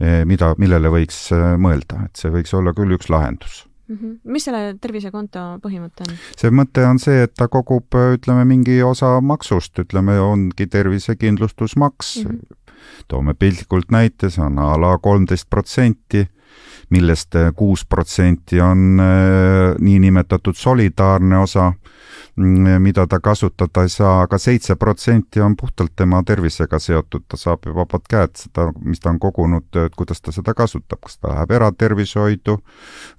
mida, 0.00 0.52
millele 0.58 0.92
võiks 0.92 1.22
äh, 1.32 1.54
mõelda, 1.60 2.06
et 2.06 2.20
see 2.20 2.32
võiks 2.34 2.52
olla 2.56 2.74
küll 2.76 2.92
üks 2.96 3.08
lahendus 3.12 3.64
mm. 3.88 3.96
-hmm. 3.96 4.18
mis 4.24 4.44
selle 4.44 4.76
tervisekonto 4.80 5.46
põhimõte 5.64 6.06
on? 6.08 6.18
see 6.36 6.52
mõte 6.52 6.84
on 6.84 7.00
see, 7.02 7.22
et 7.26 7.34
ta 7.34 7.48
kogub, 7.48 7.96
ütleme, 8.18 8.44
mingi 8.44 8.82
osa 8.82 9.16
maksust, 9.20 9.78
ütleme, 9.78 10.18
ongi 10.20 10.66
tervisekindlustusmaks 10.66 12.16
mm. 12.24 12.30
-hmm 12.30 12.62
toome 13.08 13.34
piltlikult 13.34 13.90
näite, 13.90 14.30
see 14.30 14.44
on 14.44 14.58
a 14.62 14.74
la 14.80 14.92
kolmteist 15.02 15.48
protsenti, 15.50 16.26
millest 16.90 17.34
kuus 17.56 17.84
protsenti 17.86 18.60
on 18.60 19.00
äh, 19.00 19.74
niinimetatud 19.80 20.54
solidaarne 20.54 21.38
osa, 21.38 21.72
mm, 22.36 22.82
mida 22.82 23.06
ta 23.06 23.20
kasutada 23.20 23.82
ei 23.82 23.88
saa, 23.88 24.20
aga 24.22 24.38
seitse 24.38 24.76
protsenti 24.76 25.40
on 25.40 25.56
puhtalt 25.56 25.96
tema 25.96 26.22
tervisega 26.22 26.78
seotud, 26.78 27.26
ta 27.28 27.36
saab 27.36 27.66
vabad 27.74 28.06
käed 28.10 28.36
seda, 28.38 28.70
mis 28.84 29.02
ta 29.02 29.10
on 29.10 29.18
kogunud, 29.18 29.68
et 29.86 29.94
kuidas 29.96 30.22
ta 30.22 30.32
seda 30.32 30.54
kasutab, 30.54 31.02
kas 31.02 31.18
ta 31.18 31.34
läheb 31.34 31.56
eratervishoidu 31.58 32.58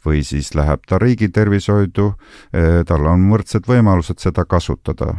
või 0.06 0.24
siis 0.24 0.54
läheb 0.56 0.88
ta 0.88 1.00
riigi 1.04 1.30
tervishoidu, 1.30 2.14
äh, 2.56 2.84
tal 2.88 3.06
on 3.06 3.28
võrdsed 3.32 3.68
võimalused 3.68 4.24
seda 4.24 4.46
kasutada 4.46 5.16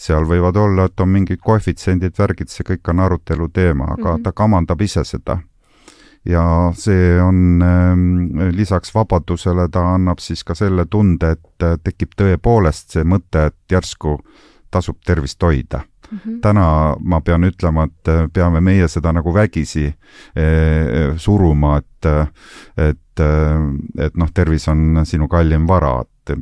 seal 0.00 0.24
võivad 0.24 0.56
olla, 0.56 0.88
et 0.88 1.00
on 1.00 1.10
mingid 1.12 1.42
koefitsiendid, 1.44 2.16
värgid, 2.18 2.48
see 2.48 2.64
kõik 2.66 2.88
on 2.92 3.04
arutelu 3.04 3.48
teema, 3.52 3.92
aga 3.92 4.08
mm 4.08 4.16
-hmm. 4.16 4.22
ta 4.24 4.32
kamandab 4.32 4.80
ise 4.80 5.04
seda. 5.04 5.38
Ja 6.24 6.72
see 6.76 7.20
on 7.22 7.62
äh, 7.62 8.50
lisaks 8.52 8.94
vabadusele, 8.94 9.68
ta 9.72 9.84
annab 9.94 10.20
siis 10.20 10.44
ka 10.44 10.54
selle 10.54 10.86
tunde, 10.90 11.36
et 11.36 11.64
äh, 11.64 11.78
tekib 11.84 12.16
tõepoolest 12.18 12.96
see 12.96 13.04
mõte, 13.04 13.46
et 13.50 13.76
järsku 13.76 14.18
tasub 14.70 15.00
tervist 15.06 15.42
hoida 15.42 15.84
Mm 16.10 16.18
-hmm. 16.18 16.40
täna 16.40 16.96
ma 17.00 17.20
pean 17.20 17.44
ütlema, 17.44 17.84
et 17.84 18.08
äh, 18.08 18.28
peame 18.32 18.60
meie 18.60 18.88
seda 18.88 19.12
nagu 19.12 19.34
vägisi 19.34 19.84
eh, 20.36 21.16
suruma, 21.16 21.76
et, 21.76 22.06
et, 22.76 23.20
et 23.98 24.16
noh, 24.16 24.28
tervis 24.34 24.68
on 24.68 25.00
sinu 25.04 25.28
kallim 25.28 25.68
vara, 25.68 26.02
et 26.02 26.36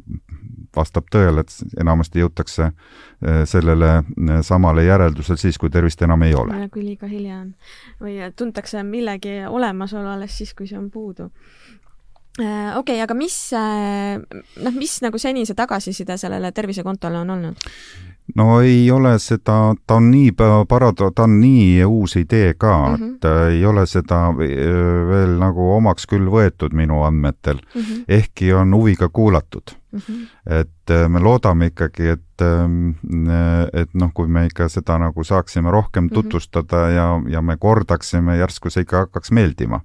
vastab 0.76 1.08
tõele, 1.12 1.44
et 1.44 1.80
enamasti 1.80 2.22
jõutakse 2.22 2.68
eh, 2.68 3.42
sellele 3.48 3.92
eh, 3.98 4.40
samale 4.42 4.84
järeldusele 4.84 5.40
siis, 5.40 5.58
kui 5.58 5.70
tervist 5.70 6.02
enam 6.02 6.22
ei 6.22 6.34
ole. 6.34 6.68
kui 6.72 6.84
liiga 6.84 7.06
hilja 7.06 7.42
on. 7.42 7.54
või 8.00 8.18
tuntakse 8.36 8.82
millegi 8.82 9.40
olemasolu 9.48 10.14
alles 10.16 10.38
siis, 10.38 10.54
kui 10.54 10.66
see 10.66 10.78
on 10.78 10.90
puudu 10.90 11.30
okei 12.38 12.76
okay,, 12.78 13.00
aga 13.02 13.14
mis, 13.18 13.34
noh, 14.62 14.74
mis 14.76 15.00
nagu 15.02 15.18
senise 15.18 15.56
tagasiside 15.58 16.14
sellele 16.20 16.52
tervisekontole 16.54 17.18
on 17.18 17.30
olnud? 17.34 17.66
no 18.36 18.60
ei 18.60 18.90
ole 18.90 19.18
seda, 19.18 19.74
ta 19.86 19.98
on 19.98 20.10
nii 20.10 20.32
parado-, 20.68 21.10
ta 21.14 21.24
on 21.24 21.38
nii 21.40 21.84
uus 21.84 22.16
idee 22.16 22.54
ka 22.54 22.88
mm, 22.88 22.94
-hmm. 22.94 23.14
et 23.14 23.24
äh, 23.24 23.42
ei 23.52 23.66
ole 23.66 23.86
seda 23.86 24.20
veel 25.08 25.38
nagu 25.40 25.70
omaks 25.76 26.06
küll 26.06 26.28
võetud 26.28 26.72
minu 26.72 27.02
andmetel 27.02 27.56
mm, 27.56 27.80
-hmm. 27.80 28.04
ehkki 28.08 28.52
on 28.52 28.74
huviga 28.74 29.08
kuulatud 29.08 29.77
mm. 29.92 30.00
-hmm. 30.00 30.26
et 30.60 30.90
äh, 30.90 31.08
me 31.08 31.20
loodame 31.20 31.66
ikkagi, 31.66 32.08
et, 32.08 32.42
ähm, 32.42 32.90
et 33.72 33.94
noh, 33.94 34.12
kui 34.14 34.28
me 34.28 34.46
ikka 34.46 34.68
seda 34.68 34.98
nagu 34.98 35.24
saaksime 35.24 35.70
rohkem 35.70 36.04
mhm. 36.04 36.14
tutvustada 36.14 36.76
mm 36.76 36.92
-hmm. 36.92 36.96
ja, 36.96 37.38
ja 37.38 37.42
me 37.42 37.56
kordaksime, 37.56 38.36
järsku 38.38 38.70
see 38.70 38.82
ikka 38.82 38.96
hakkaks 38.96 39.30
meeldima 39.30 39.80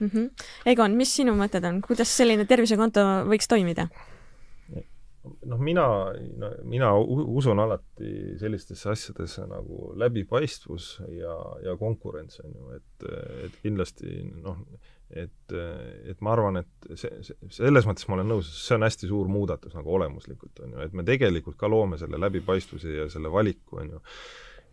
mm. 0.00 0.10
-hmm. 0.14 0.30
Egon, 0.66 0.96
mis 0.96 1.16
sinu 1.16 1.32
mõtted 1.32 1.64
on, 1.64 1.80
kuidas 1.80 2.16
selline 2.16 2.44
tervisekonto 2.44 3.00
võiks 3.26 3.48
toimida? 3.48 3.88
Noh, 5.22 5.58
mina, 5.60 5.86
no 6.40 6.50
mina 6.68 6.92
usun 7.00 7.60
alati 7.60 8.38
sellistesse 8.40 8.90
asjadesse 8.92 9.44
nagu 9.50 9.92
läbipaistvus 10.00 10.92
ja, 11.16 11.34
ja 11.64 11.76
konkurents, 11.80 12.40
on 12.44 12.54
ju, 12.56 12.78
et, 12.78 13.08
et 13.46 13.58
kindlasti 13.64 14.22
noh, 14.40 14.62
et, 15.10 15.56
et 16.08 16.20
ma 16.24 16.34
arvan, 16.36 16.60
et 16.62 16.92
see, 16.94 17.10
see, 17.26 17.50
selles 17.60 17.88
mõttes 17.88 18.06
ma 18.08 18.18
olen 18.18 18.30
nõus, 18.32 18.52
see 18.62 18.76
on 18.78 18.86
hästi 18.86 19.10
suur 19.10 19.30
muudatus 19.32 19.74
nagu 19.76 19.96
olemuslikult, 19.98 20.62
on 20.64 20.76
ju, 20.76 20.84
et 20.86 20.94
me 20.96 21.06
tegelikult 21.06 21.58
ka 21.60 21.70
loome 21.70 21.98
selle 22.00 22.20
läbipaistvuse 22.20 22.94
ja 23.02 23.10
selle 23.12 23.32
valiku, 23.32 23.82
on 23.82 23.96
ju 23.96 24.04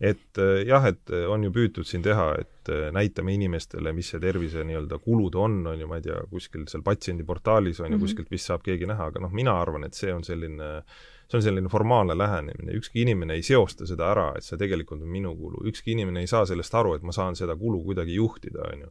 et 0.00 0.38
äh, 0.38 0.62
jah, 0.66 0.86
et 0.86 1.10
äh, 1.10 1.26
on 1.30 1.42
ju 1.42 1.50
püütud 1.54 1.86
siin 1.88 2.04
teha, 2.04 2.30
et 2.38 2.70
äh, 2.70 2.88
näitame 2.94 3.34
inimestele, 3.34 3.92
mis 3.96 4.12
see 4.12 4.22
tervise 4.22 4.64
nii-öelda 4.66 5.00
kulud 5.02 5.38
on, 5.38 5.60
on 5.66 5.80
ju, 5.80 5.90
ma 5.90 5.98
ei 5.98 6.06
tea, 6.06 6.18
kuskil 6.30 6.68
seal 6.70 6.84
patsiendiportaalis 6.86 7.80
on 7.80 7.86
ju 7.86 7.90
mm 7.90 7.96
-hmm. 7.96 8.06
kuskilt 8.06 8.30
vist 8.30 8.50
saab 8.50 8.62
keegi 8.62 8.86
näha, 8.86 9.10
aga 9.10 9.20
noh, 9.20 9.32
mina 9.34 9.58
arvan, 9.60 9.84
et 9.84 9.94
see 9.94 10.12
on 10.14 10.24
selline 10.24 10.82
see 11.28 11.36
on 11.36 11.42
selline 11.42 11.68
formaalne 11.68 12.18
lähenemine, 12.18 12.72
ükski 12.72 13.02
inimene 13.02 13.34
ei 13.34 13.42
seosta 13.42 13.86
seda 13.86 14.06
ära, 14.10 14.32
et 14.36 14.44
see 14.44 14.56
tegelikult 14.56 15.02
on 15.02 15.08
minu 15.12 15.34
kulu, 15.36 15.60
ükski 15.68 15.92
inimene 15.92 16.20
ei 16.20 16.26
saa 16.26 16.46
sellest 16.46 16.74
aru, 16.74 16.94
et 16.94 17.02
ma 17.02 17.12
saan 17.12 17.36
seda 17.36 17.56
kulu 17.56 17.82
kuidagi 17.84 18.14
juhtida, 18.14 18.64
on 18.72 18.86
ju 18.86 18.88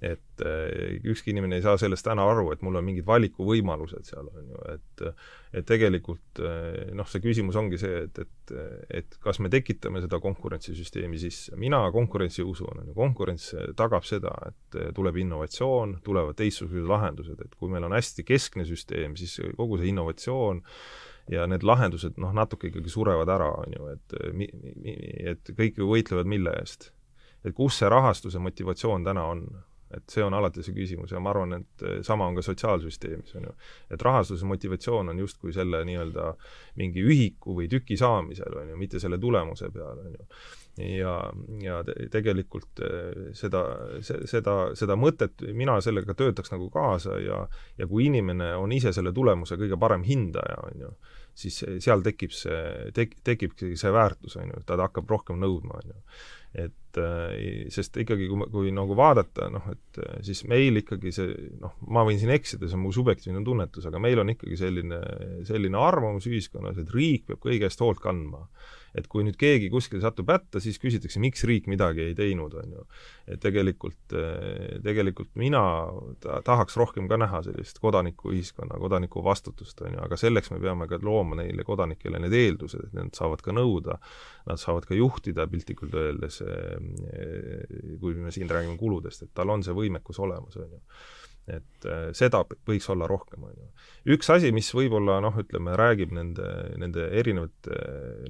et 0.00 0.44
äh, 0.44 0.96
ükski 1.04 1.34
inimene 1.34 1.58
ei 1.58 1.64
saa 1.64 1.76
sellest 1.80 2.06
täna 2.06 2.24
aru, 2.24 2.46
et 2.54 2.62
mul 2.64 2.78
on 2.80 2.86
mingid 2.86 3.04
valikuvõimalused 3.08 4.06
seal, 4.08 4.30
on 4.32 4.46
ju, 4.54 4.60
et 4.74 5.04
et 5.60 5.66
tegelikult 5.66 6.40
äh, 6.46 6.92
noh, 6.96 7.08
see 7.10 7.20
küsimus 7.24 7.58
ongi 7.60 7.80
see, 7.80 8.04
et, 8.06 8.22
et 8.22 8.54
et 9.00 9.18
kas 9.22 9.38
me 9.44 9.50
tekitame 9.52 10.00
seda 10.02 10.18
konkurentsisüsteemi 10.22 11.20
sisse, 11.20 11.54
mina 11.60 11.82
konkurentsi 11.94 12.42
usun, 12.46 12.80
on 12.80 12.88
ju, 12.90 12.94
konkurents 12.96 13.52
tagab 13.78 14.06
seda, 14.08 14.32
et 14.48 14.80
tuleb 14.96 15.20
innovatsioon, 15.22 15.98
tulevad 16.06 16.38
teistsugused 16.40 16.88
lahendused, 16.90 17.44
et 17.44 17.54
kui 17.60 17.70
meil 17.70 17.86
on 17.86 17.94
hästi 17.94 18.24
keskne 18.26 18.66
süsteem, 18.66 19.14
siis 19.20 19.36
kogu 19.58 19.78
see 19.78 19.92
innovatsioon 19.92 20.64
ja 21.30 21.46
need 21.50 21.64
lahendused 21.66 22.18
noh, 22.18 22.32
natuke 22.34 22.70
ikkagi 22.70 22.90
surevad 22.90 23.30
ära, 23.30 23.50
on 23.62 23.76
ju, 23.76 23.90
et 23.94 24.16
mi-, 24.34 24.50
mi-, 24.82 24.98
et 25.34 25.52
kõik 25.56 25.78
ju 25.78 25.90
võitlevad 25.90 26.30
mille 26.30 26.54
eest. 26.62 26.90
et 27.44 27.54
kus 27.56 27.78
see 27.80 27.88
rahastuse 27.88 28.38
motivatsioon 28.42 29.04
täna 29.04 29.22
on, 29.32 29.46
et 29.96 30.12
see 30.12 30.22
on 30.22 30.34
alati 30.34 30.62
see 30.64 30.74
küsimus 30.74 31.10
ja 31.14 31.20
ma 31.22 31.32
arvan, 31.32 31.56
et 31.58 31.84
eh, 31.86 31.98
sama 32.06 32.28
on 32.30 32.38
ka 32.38 32.44
sotsiaalsüsteemis, 32.46 33.34
on 33.38 33.48
ju. 33.48 33.54
et 33.90 34.02
rahastuse 34.02 34.46
motivatsioon 34.46 35.12
on 35.12 35.18
justkui 35.18 35.52
selle 35.56 35.82
nii-öelda 35.88 36.30
mingi 36.78 37.02
ühiku 37.02 37.56
või 37.58 37.68
tüki 37.72 37.98
saamisel, 37.98 38.54
on 38.62 38.72
ju, 38.72 38.80
mitte 38.80 39.02
selle 39.02 39.18
tulemuse 39.18 39.70
peal, 39.74 39.98
on 40.04 40.14
ju. 40.14 40.26
ja, 40.86 41.14
ja 41.64 41.80
te, 41.86 41.96
tegelikult 42.12 42.84
eh, 42.86 43.30
seda, 43.36 43.64
seda, 44.06 44.56
seda 44.78 44.98
mõtet, 44.98 45.42
mina 45.56 45.80
sellega 45.82 46.14
töötaks 46.14 46.54
nagu 46.54 46.70
kaasa 46.70 47.18
ja 47.20 47.46
ja 47.78 47.86
kui 47.90 48.06
inimene 48.06 48.52
on 48.60 48.72
ise 48.72 48.92
selle 48.94 49.12
tulemuse 49.16 49.58
kõige 49.58 49.78
parem 49.80 50.04
hindaja, 50.06 50.60
on 50.70 50.84
ju, 50.86 50.92
siis 51.34 51.62
seal 51.82 52.02
tekib 52.04 52.34
see, 52.36 52.90
tek-, 52.94 53.18
tekibki 53.26 53.74
see 53.78 53.90
väärtus, 53.94 54.36
on 54.38 54.54
ju, 54.54 54.62
ta 54.66 54.78
hakkab 54.78 55.10
rohkem 55.10 55.40
nõudma, 55.42 55.82
on 55.82 55.94
ju 55.94 55.98
et 56.52 56.74
äh, 56.98 57.68
sest 57.72 57.96
ikkagi, 58.02 58.26
kui, 58.30 58.48
kui 58.50 58.72
nagu 58.74 58.96
vaadata, 58.98 59.50
noh, 59.52 59.68
et 59.70 60.00
äh, 60.02 60.18
siis 60.26 60.42
meil 60.50 60.80
ikkagi 60.82 61.12
see, 61.14 61.36
noh, 61.62 61.76
ma 61.92 62.04
võin 62.08 62.18
siin 62.20 62.32
eksida, 62.34 62.66
see 62.66 62.78
on 62.78 62.84
mu 62.86 62.92
subjektiivne 62.94 63.44
tunnetus, 63.46 63.86
aga 63.90 64.02
meil 64.02 64.22
on 64.22 64.34
ikkagi 64.34 64.58
selline, 64.58 65.00
selline 65.48 65.80
arvamus 65.80 66.28
ühiskonnas, 66.30 66.80
et 66.80 66.92
riik 66.94 67.28
peab 67.30 67.42
kõige 67.44 67.68
eest 67.68 67.84
hoolt 67.84 68.02
kandma 68.02 68.46
et 68.96 69.06
kui 69.10 69.24
nüüd 69.26 69.36
keegi 69.38 69.70
kuskil 69.70 70.02
satub 70.02 70.30
hätta, 70.32 70.60
siis 70.62 70.78
küsitakse, 70.82 71.20
miks 71.22 71.44
riik 71.46 71.68
midagi 71.70 72.08
ei 72.08 72.14
teinud, 72.18 72.54
on 72.58 72.76
ju. 72.76 72.86
et 73.30 73.38
tegelikult, 73.42 74.14
eh, 74.18 74.80
tegelikult 74.82 75.30
mina 75.38 75.62
ta, 76.22 76.40
tahaks 76.46 76.74
rohkem 76.80 77.06
ka 77.10 77.18
näha 77.20 77.42
sellist 77.46 77.78
kodanikuühiskonna, 77.82 78.78
kodaniku 78.82 79.22
vastutust, 79.22 79.78
on 79.86 79.94
ju, 79.94 80.00
aga 80.02 80.18
selleks 80.18 80.50
me 80.50 80.58
peame 80.62 80.88
ka 80.90 80.98
looma 81.02 81.38
neile 81.38 81.64
kodanikele 81.66 82.18
need 82.24 82.34
eeldused, 82.34 82.88
et 82.88 82.96
nad 82.98 83.14
saavad 83.14 83.44
ka 83.46 83.54
nõuda, 83.54 84.00
nad 84.50 84.60
saavad 84.60 84.88
ka 84.90 84.98
juhtida 84.98 85.46
piltlikult 85.50 85.94
öeldes, 85.94 86.40
kui 88.00 88.14
me 88.18 88.32
siin 88.34 88.50
räägime 88.50 88.78
kuludest, 88.80 89.26
et 89.26 89.34
tal 89.34 89.52
on 89.52 89.64
see 89.66 89.76
võimekus 89.76 90.20
olemas, 90.22 90.56
on 90.60 90.78
ju 90.78 90.84
et 91.50 91.86
äh, 91.88 92.10
seda 92.16 92.42
võiks 92.68 92.86
olla 92.92 93.08
rohkem, 93.10 93.44
on 93.48 93.54
ju. 93.54 93.66
üks 94.14 94.30
asi, 94.32 94.50
mis 94.54 94.68
võib-olla 94.76 95.18
noh, 95.24 95.36
ütleme, 95.40 95.74
räägib 95.78 96.12
nende, 96.14 96.46
nende 96.80 97.08
erinevate 97.20 97.80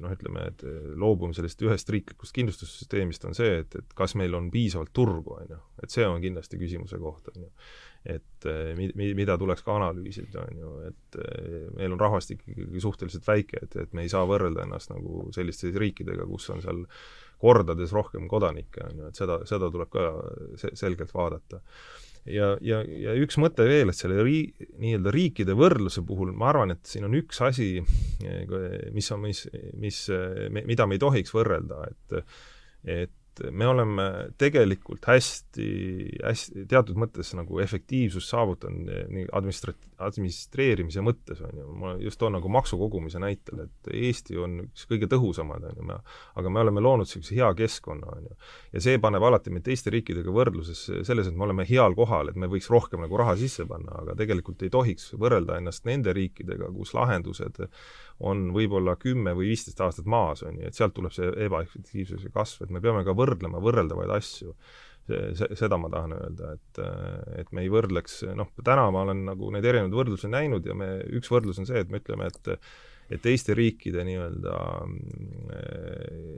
noh, 0.01 0.13
ütleme, 0.15 0.47
et 0.51 0.65
loobume 0.99 1.35
sellest 1.37 1.61
ühest 1.65 1.91
riiklikust 1.93 2.35
kindlustussüsteemist, 2.37 3.25
on 3.29 3.37
see, 3.37 3.61
et, 3.63 3.77
et 3.77 3.95
kas 3.97 4.15
meil 4.19 4.35
on 4.37 4.49
piisavalt 4.53 4.93
turgu, 4.95 5.37
on 5.37 5.55
ju. 5.55 5.61
et 5.83 5.93
see 5.93 6.07
on 6.07 6.21
kindlasti 6.23 6.59
küsimuse 6.61 6.99
koht, 7.01 7.31
on 7.33 7.45
ju. 7.45 7.49
et 8.15 8.49
äh, 8.49 8.71
mi-, 8.79 8.91
mi-, 8.97 9.13
mida 9.17 9.37
tuleks 9.41 9.65
ka 9.67 9.77
analüüsida, 9.77 10.45
on 10.47 10.61
ju, 10.63 10.75
et 10.91 11.19
äh, 11.21 11.65
meil 11.77 11.97
on 11.97 12.01
rahvastik 12.01 12.45
ikkagi 12.47 12.85
suhteliselt 12.85 13.27
väike, 13.27 13.65
et, 13.67 13.81
et 13.85 13.97
me 13.97 14.07
ei 14.07 14.13
saa 14.13 14.23
võrrelda 14.29 14.65
ennast 14.65 14.93
nagu 14.93 15.27
selliste 15.35 15.73
riikidega, 15.75 16.27
kus 16.29 16.49
on 16.55 16.63
seal 16.63 16.87
kordades 17.41 17.93
rohkem 17.95 18.29
kodanikke, 18.31 18.85
on 18.87 19.01
ju, 19.01 19.09
et 19.11 19.19
seda, 19.19 19.41
seda 19.49 19.71
tuleb 19.73 19.91
ka 19.91 20.07
se-, 20.61 20.75
selgelt 20.79 21.13
vaadata. 21.15 21.61
Ja, 22.29 22.51
ja, 22.61 22.83
ja 22.85 23.15
üks 23.17 23.39
mõte 23.41 23.65
veel, 23.65 23.89
et 23.89 23.97
selle 23.97 24.21
rii-, 24.21 24.67
nii-öelda 24.77 25.13
riikide 25.13 25.55
võrdluse 25.57 26.03
puhul 26.05 26.35
ma 26.37 26.51
arvan, 26.51 26.75
et 26.75 26.85
siin 26.85 27.07
on 27.07 27.17
üks 27.17 27.41
asi, 27.41 27.71
mis 28.93 29.09
on, 29.13 29.23
mis, 29.25 29.47
mis, 29.81 30.03
mida 30.53 30.85
me 30.85 30.97
ei 30.99 31.01
tohiks 31.01 31.33
võrrelda, 31.37 31.85
et 31.89 32.25
et 32.91 33.41
me 33.55 33.67
oleme 33.69 34.05
tegelikult 34.41 35.05
hästi, 35.07 35.67
hästi 36.19 36.65
teatud 36.69 36.97
mõttes 36.99 37.29
nagu 37.37 37.61
efektiivsust 37.63 38.33
saavutanud 38.33 38.89
nii 39.13 39.27
administra-, 39.31 39.77
administreerimise 40.05 41.03
mõttes, 41.05 41.41
on 41.45 41.61
ju, 41.61 41.67
ma 41.81 41.93
just 42.01 42.19
toon 42.21 42.35
nagu 42.37 42.51
maksukogumise 42.51 43.21
näitel, 43.21 43.65
et 43.65 43.91
Eesti 43.91 44.37
on 44.41 44.59
üks 44.65 44.87
kõige 44.89 45.09
tõhusamad, 45.11 45.65
on 45.71 45.79
ju, 45.79 45.87
me 45.87 45.99
aga 46.39 46.53
me 46.53 46.63
oleme 46.63 46.83
loonud 46.83 47.07
niisuguse 47.07 47.37
hea 47.37 47.49
keskkonna, 47.57 48.15
on 48.17 48.29
ju. 48.29 48.37
ja 48.75 48.83
see 48.87 49.01
paneb 49.01 49.23
alati 49.27 49.53
meid 49.53 49.65
teiste 49.67 49.93
riikidega 49.93 50.33
võrdluses 50.35 50.83
selles, 51.07 51.29
et 51.29 51.37
me 51.37 51.47
oleme 51.47 51.65
heal 51.69 51.95
kohal, 51.97 52.31
et 52.31 52.39
me 52.39 52.49
võiks 52.51 52.69
rohkem 52.71 53.03
nagu 53.05 53.19
raha 53.21 53.35
sisse 53.39 53.65
panna, 53.69 54.01
aga 54.03 54.15
tegelikult 54.19 54.63
ei 54.65 54.73
tohiks 54.73 55.11
võrrelda 55.19 55.59
ennast 55.61 55.85
nende 55.89 56.15
riikidega, 56.17 56.71
kus 56.75 56.95
lahendused 56.97 57.63
on 58.21 58.49
võib-olla 58.55 58.95
kümme 59.01 59.33
või 59.37 59.51
viisteist 59.51 59.81
aastat 59.81 60.07
maas, 60.09 60.43
on 60.45 60.59
ju, 60.59 60.69
et 60.69 60.77
sealt 60.77 60.95
tuleb 60.97 61.13
see 61.15 61.29
ebaefektiivsuse 61.47 62.31
kasv, 62.33 62.65
et 62.65 62.73
me 62.73 62.81
peame 62.83 63.03
ka 63.07 63.15
võrdlema 63.17 63.61
võrreldavaid 63.63 64.13
asju. 64.17 64.55
See, 65.09 65.49
seda 65.59 65.79
ma 65.81 65.89
tahan 65.91 66.15
öelda, 66.17 66.53
et, 66.57 66.81
et 67.41 67.51
me 67.55 67.65
ei 67.65 67.71
võrdleks, 67.73 68.21
noh, 68.37 68.51
täna 68.63 68.87
ma 68.93 69.05
olen 69.07 69.25
nagu 69.31 69.51
neid 69.53 69.65
erinevaid 69.65 69.97
võrdlusi 69.97 70.31
näinud 70.31 70.67
ja 70.67 70.77
me, 70.77 70.93
üks 71.17 71.31
võrdlus 71.31 71.61
on 71.61 71.69
see, 71.69 71.81
et 71.81 71.91
me 71.91 72.03
ütleme, 72.03 72.29
et 72.31 72.55
et 73.11 73.19
teiste 73.19 73.51
riikide 73.57 74.05
nii-öelda 74.07 74.53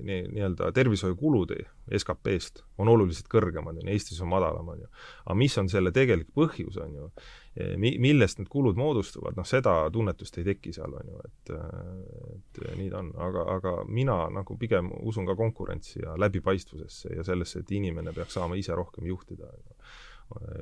nii, 0.07 0.21
nii-öelda 0.33 0.71
tervishoiukulud 0.73 1.53
SKP-st 1.99 2.63
on 2.81 2.89
oluliselt 2.89 3.29
kõrgemad, 3.31 3.77
on 3.77 3.85
ju, 3.85 3.93
Eestis 3.93 4.21
on 4.25 4.31
madalam, 4.31 4.71
on 4.73 4.81
ju. 4.81 4.89
aga 5.27 5.37
mis 5.37 5.57
on 5.61 5.69
selle 5.69 5.93
tegelik 5.95 6.31
põhjus, 6.35 6.79
on 6.81 6.95
ju, 6.97 7.11
mi-, 7.77 7.95
millest 8.01 8.39
need 8.39 8.49
kulud 8.49 8.77
moodustuvad, 8.79 9.37
noh 9.37 9.47
seda 9.47 9.75
tunnetust 9.93 10.39
ei 10.41 10.47
teki 10.47 10.73
seal, 10.73 10.95
on 10.99 11.13
ju, 11.13 11.21
et 11.27 11.53
et 12.33 12.61
nii 12.79 12.89
ta 12.89 13.01
on, 13.03 13.13
aga, 13.27 13.45
aga 13.57 13.75
mina 13.87 14.17
nagu 14.33 14.57
pigem 14.57 14.89
usun 15.01 15.27
ka 15.29 15.35
konkurentsi 15.37 16.01
ja 16.01 16.17
läbipaistvusesse 16.17 17.15
ja 17.17 17.25
sellesse, 17.27 17.63
et 17.63 17.71
inimene 17.71 18.13
peaks 18.13 18.39
saama 18.39 18.57
ise 18.59 18.75
rohkem 18.75 19.05
juhtida 19.09 19.49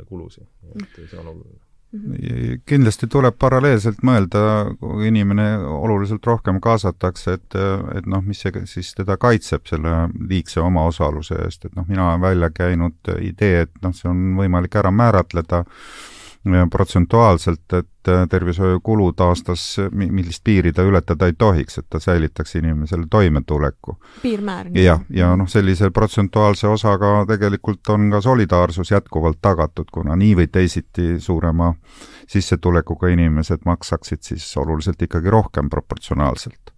kulusid, 0.10 0.48
et 0.76 1.04
see 1.06 1.20
on 1.20 1.28
oluline. 1.28 1.62
-hmm. 1.92 2.62
kindlasti 2.66 3.08
tuleb 3.08 3.36
paralleelselt 3.39 4.04
mõelda, 4.04 4.42
kui 4.80 5.08
inimene 5.08 5.58
oluliselt 5.58 6.26
rohkem 6.26 6.62
kaasatakse, 6.64 7.34
et, 7.39 7.60
et 7.96 8.08
noh, 8.10 8.24
mis 8.26 8.42
see 8.42 8.66
siis 8.66 8.94
teda 8.98 9.18
kaitseb 9.18 9.68
selle 9.70 10.08
liigse 10.30 10.62
omaosaluse 10.62 11.39
eest, 11.46 11.66
et 11.66 11.76
noh, 11.76 11.88
mina 11.88 12.10
olen 12.10 12.22
välja 12.22 12.50
käinud 12.56 13.14
idee, 13.20 13.68
et 13.68 13.84
noh, 13.84 13.96
see 13.96 14.10
on 14.12 14.32
võimalik 14.39 14.76
ära 14.80 14.92
määratleda 14.92 15.66
protsentuaalselt, 16.70 17.74
et 17.74 18.08
äh, 18.08 18.28
tervishoiukulud 18.30 19.20
aastas, 19.20 19.78
millist 19.92 20.42
piiri 20.44 20.74
ta 20.74 20.82
ületada 20.82 21.30
ei 21.30 21.36
tohiks, 21.38 21.78
et 21.78 21.86
ta 21.89 22.00
säilitaks 22.00 22.56
inimesele 22.56 23.06
toimetuleku. 23.10 23.98
piirmäär. 24.22 24.72
jah, 24.74 25.02
ja 25.10 25.36
noh, 25.36 25.50
sellise 25.50 25.92
protsentuaalse 25.92 26.68
osaga 26.68 27.26
tegelikult 27.28 27.89
on 27.89 28.10
ka 28.12 28.22
solidaarsus 28.22 28.92
jätkuvalt 28.92 29.38
tagatud, 29.42 29.92
kuna 29.92 30.16
nii 30.16 30.36
või 30.36 30.48
teisiti 30.48 31.20
suurema 31.20 31.74
sissetulekuga 32.28 33.08
inimesed 33.14 33.66
maksaksid 33.66 34.22
siis 34.22 34.58
oluliselt 34.58 35.02
ikkagi 35.02 35.30
rohkem 35.30 35.70
proportsionaalselt 35.70 36.71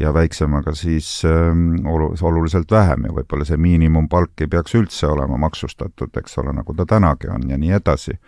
ja 0.00 0.12
väiksemaga 0.14 0.74
siis 0.74 1.24
ähm, 1.24 1.86
olu-, 1.86 2.14
oluliselt 2.22 2.70
vähem 2.70 3.08
ja 3.08 3.12
võib-olla 3.12 3.46
see 3.48 3.58
miinimumpalk 3.60 4.44
ei 4.44 4.50
peaks 4.50 4.74
üldse 4.78 5.06
olema 5.10 5.38
maksustatud, 5.48 6.14
eks 6.20 6.38
ole, 6.38 6.54
nagu 6.56 6.74
ta 6.74 6.86
tänagi 6.86 7.30
on 7.34 7.48
ja 7.50 7.58
nii 7.58 7.72
edasi. 7.80 8.18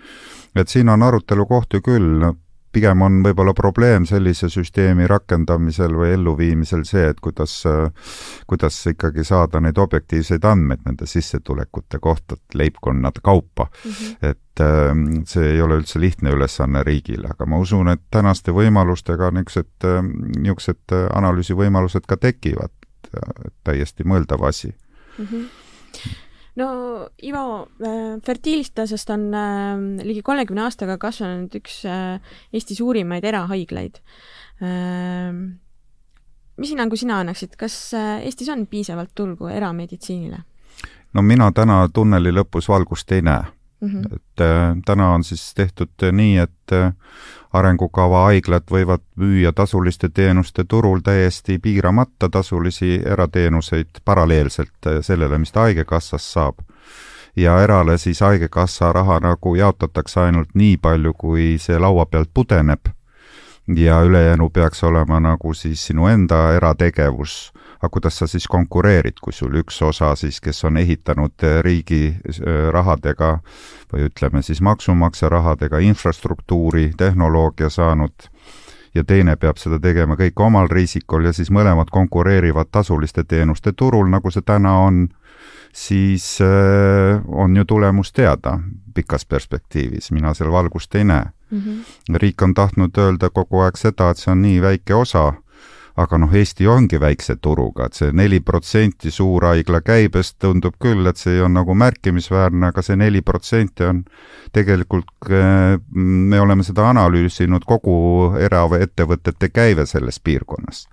Et 0.57 0.69
siin 0.69 0.89
on 0.89 1.03
arutelu 1.03 1.47
koht 1.47 1.75
ju 1.75 1.83
küll, 1.85 2.31
pigem 2.73 3.03
on 3.03 3.19
võib-olla 3.25 3.55
probleem 3.57 4.07
sellise 4.09 4.49
süsteemi 4.53 5.07
rakendamisel 5.11 5.95
või 5.97 6.13
elluviimisel 6.15 6.85
see, 6.89 7.09
et 7.13 7.21
kuidas, 7.23 7.57
kuidas 8.51 8.79
ikkagi 8.93 9.25
saada 9.27 9.61
neid 9.61 9.79
objektiivseid 9.79 10.47
andmeid 10.47 10.87
nende 10.87 11.09
sissetulekute 11.11 11.99
kohta 11.99 12.39
leibkonnade 12.55 13.23
kaupa 13.23 13.67
mm. 13.71 13.91
-hmm. 13.91 14.31
et 14.31 14.65
ähm, 14.65 15.05
see 15.27 15.53
ei 15.55 15.63
ole 15.63 15.81
üldse 15.83 16.01
lihtne 16.01 16.31
ülesanne 16.37 16.85
riigile, 16.87 17.35
aga 17.35 17.47
ma 17.47 17.59
usun, 17.59 17.89
et 17.89 18.03
tänaste 18.11 18.55
võimalustega 18.55 19.31
niisugused, 19.35 19.87
niisugused 20.39 20.99
analüüsivõimalused 21.15 22.07
ka 22.07 22.17
tekivad, 22.17 22.73
täiesti 23.65 24.05
mõeldav 24.05 24.47
asi 24.47 24.75
mm. 25.19 25.25
-hmm 25.27 25.49
no 26.57 27.09
Ivo, 27.23 27.69
äh, 27.83 28.21
Fertilistasest 28.27 29.11
on 29.11 29.27
äh, 29.35 30.05
ligi 30.07 30.23
kolmekümne 30.27 30.65
aastaga 30.67 30.99
kasvanud 30.99 31.55
üks 31.61 31.83
äh, 31.89 32.19
Eesti 32.53 32.75
suurimaid 32.79 33.25
erahaiglaid. 33.25 34.01
mis 36.61 36.69
hinnangu 36.75 36.97
sina 37.01 37.23
annaksid, 37.23 37.55
kas 37.57 37.95
Eestis 37.97 38.51
on 38.53 38.67
piisavalt 38.69 39.15
turgu 39.15 39.49
erameditsiinile? 39.49 40.43
no 41.15 41.23
mina 41.23 41.49
täna 41.57 41.87
tunneli 41.89 42.35
lõpus 42.35 42.69
valgust 42.69 43.13
ei 43.17 43.23
näe 43.25 43.47
mm. 43.81 43.89
-hmm. 43.89 44.15
et 44.17 44.41
äh, 44.41 44.77
täna 44.85 45.11
on 45.15 45.25
siis 45.25 45.55
tehtud 45.55 46.13
nii, 46.13 46.37
et 46.39 46.73
äh, 46.73 46.93
arengukava 47.53 48.25
haiglad 48.25 48.71
võivad 48.71 49.03
müüa 49.17 49.53
tasuliste 49.53 50.09
teenuste 50.09 50.65
turul 50.65 51.01
täiesti 51.01 51.59
piiramata 51.59 52.29
tasulisi 52.29 53.01
erateenuseid 53.07 53.89
paralleelselt 54.05 54.87
äh, 54.87 55.01
sellele, 55.01 55.39
mis 55.39 55.53
ta 55.53 55.61
Haigekassast 55.61 56.25
saab. 56.25 56.59
ja 57.37 57.61
erale 57.63 57.99
siis 57.99 58.21
Haigekassa 58.21 58.93
raha 58.93 59.21
nagu 59.21 59.55
jaotatakse 59.55 60.21
ainult 60.21 60.49
nii 60.55 60.77
palju, 60.77 61.13
kui 61.15 61.59
see 61.59 61.79
laua 61.79 62.07
pealt 62.07 62.31
pudeneb 62.35 62.81
ja 63.77 64.01
ülejäänu 64.03 64.51
peaks 64.51 64.85
olema 64.85 65.21
nagu 65.21 65.55
siis 65.55 65.87
sinu 65.87 66.07
enda 66.07 66.53
erategevus 66.53 67.53
aga 67.81 67.89
kuidas 67.93 68.19
sa 68.21 68.27
siis 68.29 68.47
konkureerid, 68.49 69.21
kui 69.23 69.33
sul 69.33 69.55
üks 69.63 69.81
osa 69.83 70.13
siis, 70.17 70.41
kes 70.41 70.65
on 70.69 70.77
ehitanud 70.77 71.33
eh, 71.43 71.61
riigi 71.65 72.03
eh, 72.13 72.69
rahadega 72.73 73.39
või 73.93 74.09
ütleme 74.11 74.43
siis 74.43 74.61
maksumaksja 74.61 75.29
rahadega 75.33 75.81
infrastruktuuri, 75.89 76.91
tehnoloogia 76.97 77.71
saanud, 77.73 78.29
ja 78.95 79.05
teine 79.05 79.37
peab 79.37 79.59
seda 79.61 79.79
tegema 79.81 80.17
kõik 80.19 80.41
omal 80.43 80.69
riisikul 80.71 81.25
ja 81.25 81.33
siis 81.33 81.51
mõlemad 81.51 81.91
konkureerivad 81.95 82.71
tasuliste 82.73 83.25
teenuste 83.25 83.73
turul, 83.73 84.11
nagu 84.11 84.31
see 84.31 84.45
täna 84.47 84.77
on, 84.85 85.07
siis 85.73 86.39
äh, 86.43 87.23
on 87.27 87.57
ju 87.57 87.65
tulemus 87.65 88.13
teada 88.13 88.59
pikas 88.95 89.25
perspektiivis, 89.25 90.11
mina 90.13 90.35
seal 90.35 90.51
valgust 90.53 90.95
ei 90.95 91.05
näe 91.05 91.25
mm. 91.51 91.59
-hmm. 91.61 92.17
riik 92.19 92.43
on 92.43 92.55
tahtnud 92.55 92.99
öelda 92.99 93.31
kogu 93.31 93.61
aeg 93.61 93.77
seda, 93.77 94.11
et 94.11 94.19
see 94.19 94.33
on 94.33 94.43
nii 94.43 94.63
väike 94.63 94.95
osa 94.95 95.33
aga 95.97 96.19
noh, 96.19 96.35
Eesti 96.35 96.67
ongi 96.71 97.01
väikse 97.01 97.37
turuga, 97.43 97.87
et 97.87 97.99
see 97.99 98.13
neli 98.17 98.41
protsenti 98.41 99.11
suurhaigla 99.11 99.81
käibest 99.85 100.39
tundub 100.43 100.77
küll, 100.83 101.07
et 101.11 101.19
see 101.21 101.41
on 101.43 101.55
nagu 101.59 101.75
märkimisväärne, 101.75 102.71
aga 102.71 102.85
see 102.85 102.99
neli 103.01 103.23
protsenti 103.27 103.87
on 103.89 104.05
tegelikult, 104.53 105.13
eh, 105.31 105.77
me 105.95 106.41
oleme 106.41 106.67
seda 106.67 106.89
analüüsinud, 106.91 107.67
kogu 107.67 108.35
eraettevõtete 108.39 109.51
käive 109.53 109.87
selles 109.87 110.21
piirkonnas. 110.21 110.89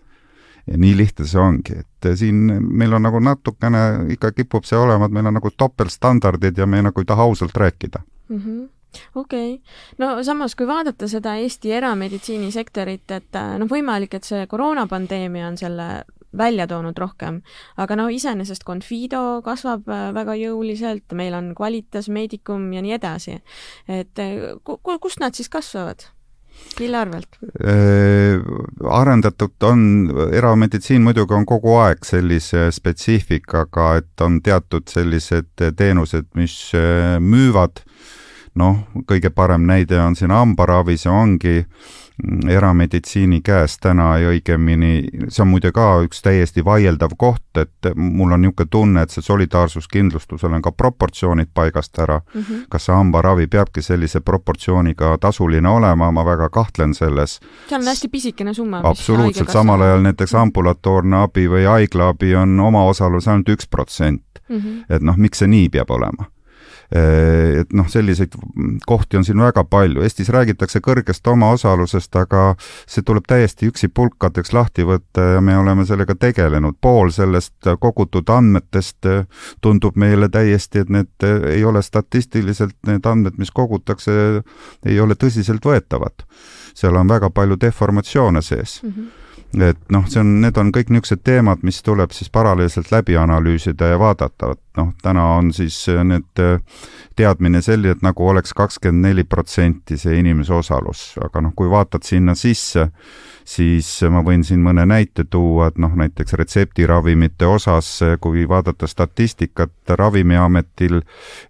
ja 0.68 0.76
nii 0.78 0.98
lihtne 0.98 1.24
see 1.26 1.40
ongi, 1.40 1.78
et 1.80 2.08
siin 2.20 2.42
meil 2.60 2.94
on 2.94 3.06
nagu 3.08 3.22
natukene, 3.24 4.12
ikka 4.12 4.34
kipub 4.36 4.66
see 4.68 4.76
olema, 4.76 5.06
et 5.06 5.14
meil 5.16 5.30
on 5.30 5.38
nagu 5.40 5.52
topeltstandardid 5.56 6.58
ja 6.58 6.68
me 6.68 6.82
nagu 6.84 7.00
ei 7.00 7.08
taha 7.08 7.24
ausalt 7.24 7.56
rääkida 7.56 8.02
mm. 8.30 8.38
-hmm 8.38 8.77
okei 9.16 9.54
okay., 9.54 9.98
no 9.98 10.24
samas, 10.24 10.56
kui 10.56 10.68
vaadata 10.68 11.08
seda 11.08 11.36
Eesti 11.42 11.72
erameditsiinisektorit, 11.78 13.12
et 13.12 13.40
äh, 13.40 13.56
noh, 13.62 13.70
võimalik, 13.72 14.18
et 14.18 14.28
see 14.28 14.46
koroonapandeemia 14.50 15.48
on 15.48 15.58
selle 15.60 15.88
välja 16.38 16.68
toonud 16.68 16.98
rohkem, 16.98 17.42
aga 17.78 17.96
no 17.96 18.08
iseenesest 18.12 18.66
Confido 18.68 19.42
kasvab 19.46 19.88
äh, 19.90 20.10
väga 20.16 20.36
jõuliselt, 20.38 21.16
meil 21.18 21.38
on 21.38 21.54
Qualitas, 21.58 22.10
Medicum 22.10 22.70
ja 22.74 22.84
nii 22.84 22.98
edasi. 22.98 23.40
et 23.88 24.20
äh, 24.20 24.54
ku-, 24.64 24.80
kust 24.84 25.20
nad 25.24 25.36
siis 25.36 25.50
kasvavad? 25.50 26.10
mille 26.80 26.98
arvelt 26.98 27.38
äh,? 27.62 28.40
arendatud 28.90 29.64
on, 29.64 29.82
erameditsiin 30.34 31.04
muidugi 31.06 31.36
on 31.38 31.46
kogu 31.46 31.76
aeg 31.78 32.06
sellise 32.06 32.72
spetsiifikaga, 32.74 33.90
et 34.02 34.26
on 34.26 34.42
teatud 34.42 34.90
sellised 34.90 35.68
teenused, 35.78 36.32
mis 36.36 36.58
müüvad 37.22 37.84
noh, 38.58 38.82
kõige 39.08 39.30
parem 39.34 39.68
näide 39.68 40.00
on 40.02 40.16
siin 40.16 40.32
hambaravi, 40.34 40.98
see 40.98 41.12
ongi 41.12 41.54
mm, 41.62 42.50
erameditsiini 42.58 43.42
käes 43.46 43.78
täna 43.82 44.10
ja 44.22 44.32
õigemini, 44.34 45.28
see 45.28 45.44
on 45.44 45.52
muide 45.52 45.72
ka 45.76 45.88
üks 46.06 46.22
täiesti 46.26 46.66
vaieldav 46.66 47.16
koht, 47.18 47.46
et 47.60 47.92
mul 47.96 48.34
on 48.36 48.44
niisugune 48.46 48.72
tunne, 48.72 49.04
et 49.06 49.14
see 49.14 49.26
solidaarsuskindlustusel 49.26 50.58
on 50.58 50.64
ka 50.66 50.72
proportsioonid 50.72 51.52
paigast 51.54 52.00
ära 52.00 52.20
mm. 52.22 52.42
-hmm. 52.42 52.64
kas 52.70 52.86
see 52.90 52.96
hambaravi 52.96 53.48
peabki 53.48 53.82
sellise 53.82 54.22
proportsiooniga 54.22 55.18
tasuline 55.22 55.70
olema, 55.70 56.12
ma 56.12 56.26
väga 56.26 56.50
kahtlen 56.50 56.94
selles. 56.94 57.40
seal 57.70 57.82
on 57.82 57.88
hästi 57.88 58.08
pisikene 58.08 58.54
summa. 58.54 58.82
absoluutselt, 58.84 59.50
samal 59.50 59.82
ajal 59.82 60.02
näiteks 60.02 60.36
ambulatoorne 60.36 61.18
abi 61.24 61.48
või 61.48 61.68
haiglaabi 61.68 62.36
on 62.36 62.60
omaosalus 62.60 63.28
ainult 63.28 63.50
üks 63.50 63.68
protsent. 63.70 64.24
Mhm. 64.50 64.82
et 64.90 65.02
noh, 65.02 65.18
miks 65.18 65.38
see 65.38 65.48
nii 65.48 65.70
peab 65.70 65.90
olema 65.92 66.32
et 66.92 67.74
noh, 67.76 67.88
selliseid 67.92 68.36
kohti 68.88 69.18
on 69.20 69.26
siin 69.28 69.42
väga 69.42 69.64
palju, 69.68 70.02
Eestis 70.06 70.30
räägitakse 70.32 70.80
kõrgest 70.84 71.28
omaosalusest, 71.28 72.16
aga 72.16 72.44
see 72.88 73.04
tuleb 73.04 73.28
täiesti 73.28 73.68
üksipulkadeks 73.68 74.54
lahti 74.56 74.86
võtta 74.88 75.26
ja 75.34 75.42
me 75.44 75.58
oleme 75.60 75.86
sellega 75.86 76.16
tegelenud, 76.16 76.80
pool 76.82 77.12
sellest 77.12 77.68
kogutud 77.84 78.30
andmetest 78.32 79.10
tundub 79.62 80.00
meile 80.00 80.30
täiesti, 80.32 80.86
et 80.86 80.94
need 80.94 81.28
ei 81.52 81.64
ole 81.68 81.84
statistiliselt, 81.84 82.78
need 82.88 83.06
andmed, 83.06 83.36
mis 83.38 83.52
kogutakse, 83.52 84.44
ei 84.86 85.00
ole 85.00 85.20
tõsiseltvõetavad. 85.20 86.24
seal 86.78 86.96
on 86.96 87.08
väga 87.10 87.30
palju 87.30 87.58
deformatsioone 87.62 88.42
sees 88.42 88.84
mm. 88.84 88.92
-hmm 88.92 89.27
et 89.56 89.80
noh, 89.94 90.04
see 90.10 90.20
on, 90.22 90.34
need 90.44 90.58
on 90.60 90.72
kõik 90.76 90.92
niisugused 90.92 91.24
teemad, 91.26 91.64
mis 91.66 91.80
tuleb 91.86 92.12
siis 92.16 92.30
paralleelselt 92.34 92.92
läbi 92.92 93.16
analüüsida 93.18 93.94
ja 93.94 94.00
vaadata, 94.00 94.52
et 94.54 94.62
noh, 94.80 94.92
täna 95.02 95.24
on 95.38 95.54
siis 95.56 95.78
äh, 95.94 96.04
need 96.06 96.42
äh, 96.44 96.60
teadmine 97.18 97.62
selline, 97.66 97.96
et 97.96 98.04
nagu 98.06 98.28
oleks 98.28 98.54
kakskümmend 98.58 99.08
neli 99.08 99.24
protsenti 99.24 99.98
see 99.98 100.20
inimese 100.20 100.54
osalus, 100.54 101.10
aga 101.24 101.42
noh, 101.48 101.56
kui 101.56 101.70
vaatad 101.72 102.06
sinna 102.06 102.36
sisse, 102.38 102.90
siis 103.48 103.90
ma 104.12 104.22
võin 104.26 104.44
siin 104.46 104.62
mõne 104.64 104.86
näite 104.90 105.24
tuua, 105.32 105.72
et 105.72 105.80
noh, 105.82 105.96
näiteks 105.96 106.36
retseptiravimite 106.38 107.48
osas, 107.48 107.90
kui 108.22 108.46
vaadata 108.50 108.88
statistikat 108.88 109.96
Ravimiametil 109.98 111.00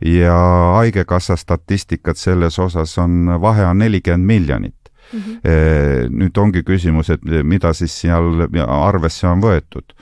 ja 0.06 0.38
Haigekassa 0.78 1.36
statistikat 1.36 2.22
selles 2.22 2.60
osas, 2.62 2.94
on 3.02 3.34
vahe 3.42 3.66
on 3.66 3.82
nelikümmend 3.82 4.28
miljonit 4.28 4.77
Mm 5.14 5.20
-hmm. 5.20 6.10
nüüd 6.20 6.38
ongi 6.38 6.64
küsimus, 6.64 7.10
et 7.10 7.22
mida 7.44 7.74
siis 7.74 8.02
seal 8.02 8.48
arvesse 8.68 9.28
on 9.28 9.42
võetud. 9.42 9.94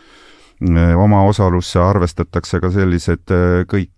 omaosalusse 0.98 1.80
arvestatakse 1.80 2.60
ka 2.60 2.72
sellised 2.72 3.32
äh, 3.32 3.66
kõik 3.68 3.92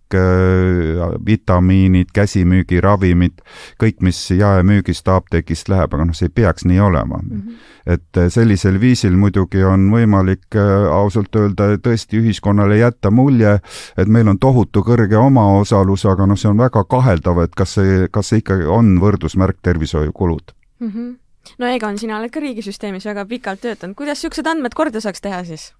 vitamiinid, 1.26 2.06
käsimüügiravimid, 2.14 3.42
kõik, 3.82 4.00
mis 4.00 4.30
jaemüügist 4.30 5.08
apteegist 5.08 5.68
läheb, 5.68 5.94
aga 5.94 6.04
noh, 6.08 6.16
see 6.16 6.30
ei 6.30 6.34
peaks 6.34 6.64
nii 6.64 6.80
olema 6.80 7.20
mm. 7.22 7.30
-hmm. 7.30 7.54
et 7.86 8.32
sellisel 8.32 8.80
viisil 8.80 9.16
muidugi 9.16 9.64
on 9.64 9.90
võimalik 9.92 10.56
ausalt 10.92 11.36
öelda 11.36 11.76
tõesti 11.76 12.22
ühiskonnale 12.22 12.78
jätta 12.78 13.10
mulje, 13.10 13.60
et 13.96 14.08
meil 14.08 14.28
on 14.28 14.38
tohutu 14.38 14.80
kõrge 14.80 15.16
omaosalus, 15.16 16.06
aga 16.06 16.26
noh, 16.26 16.38
see 16.38 16.50
on 16.50 16.58
väga 16.58 16.84
kaheldav, 16.84 17.38
et 17.44 17.54
kas 17.54 17.74
see, 17.74 18.08
kas 18.10 18.28
see 18.28 18.38
ikkagi 18.38 18.64
on 18.64 18.98
võrdusmärk 19.00 19.58
tervishoiukulud 19.62 20.57
mm. 20.80 20.90
-hmm. 20.90 21.16
no 21.58 21.66
Egon, 21.66 21.98
sina 21.98 22.18
oled 22.18 22.32
ka 22.34 22.40
riigisüsteemis 22.40 23.06
väga 23.06 23.26
pikalt 23.26 23.60
töötanud, 23.64 23.96
kuidas 23.96 24.18
niisugused 24.18 24.46
andmed 24.46 24.74
korda 24.74 25.00
saaks 25.00 25.20
teha 25.20 25.44
siis? 25.44 25.72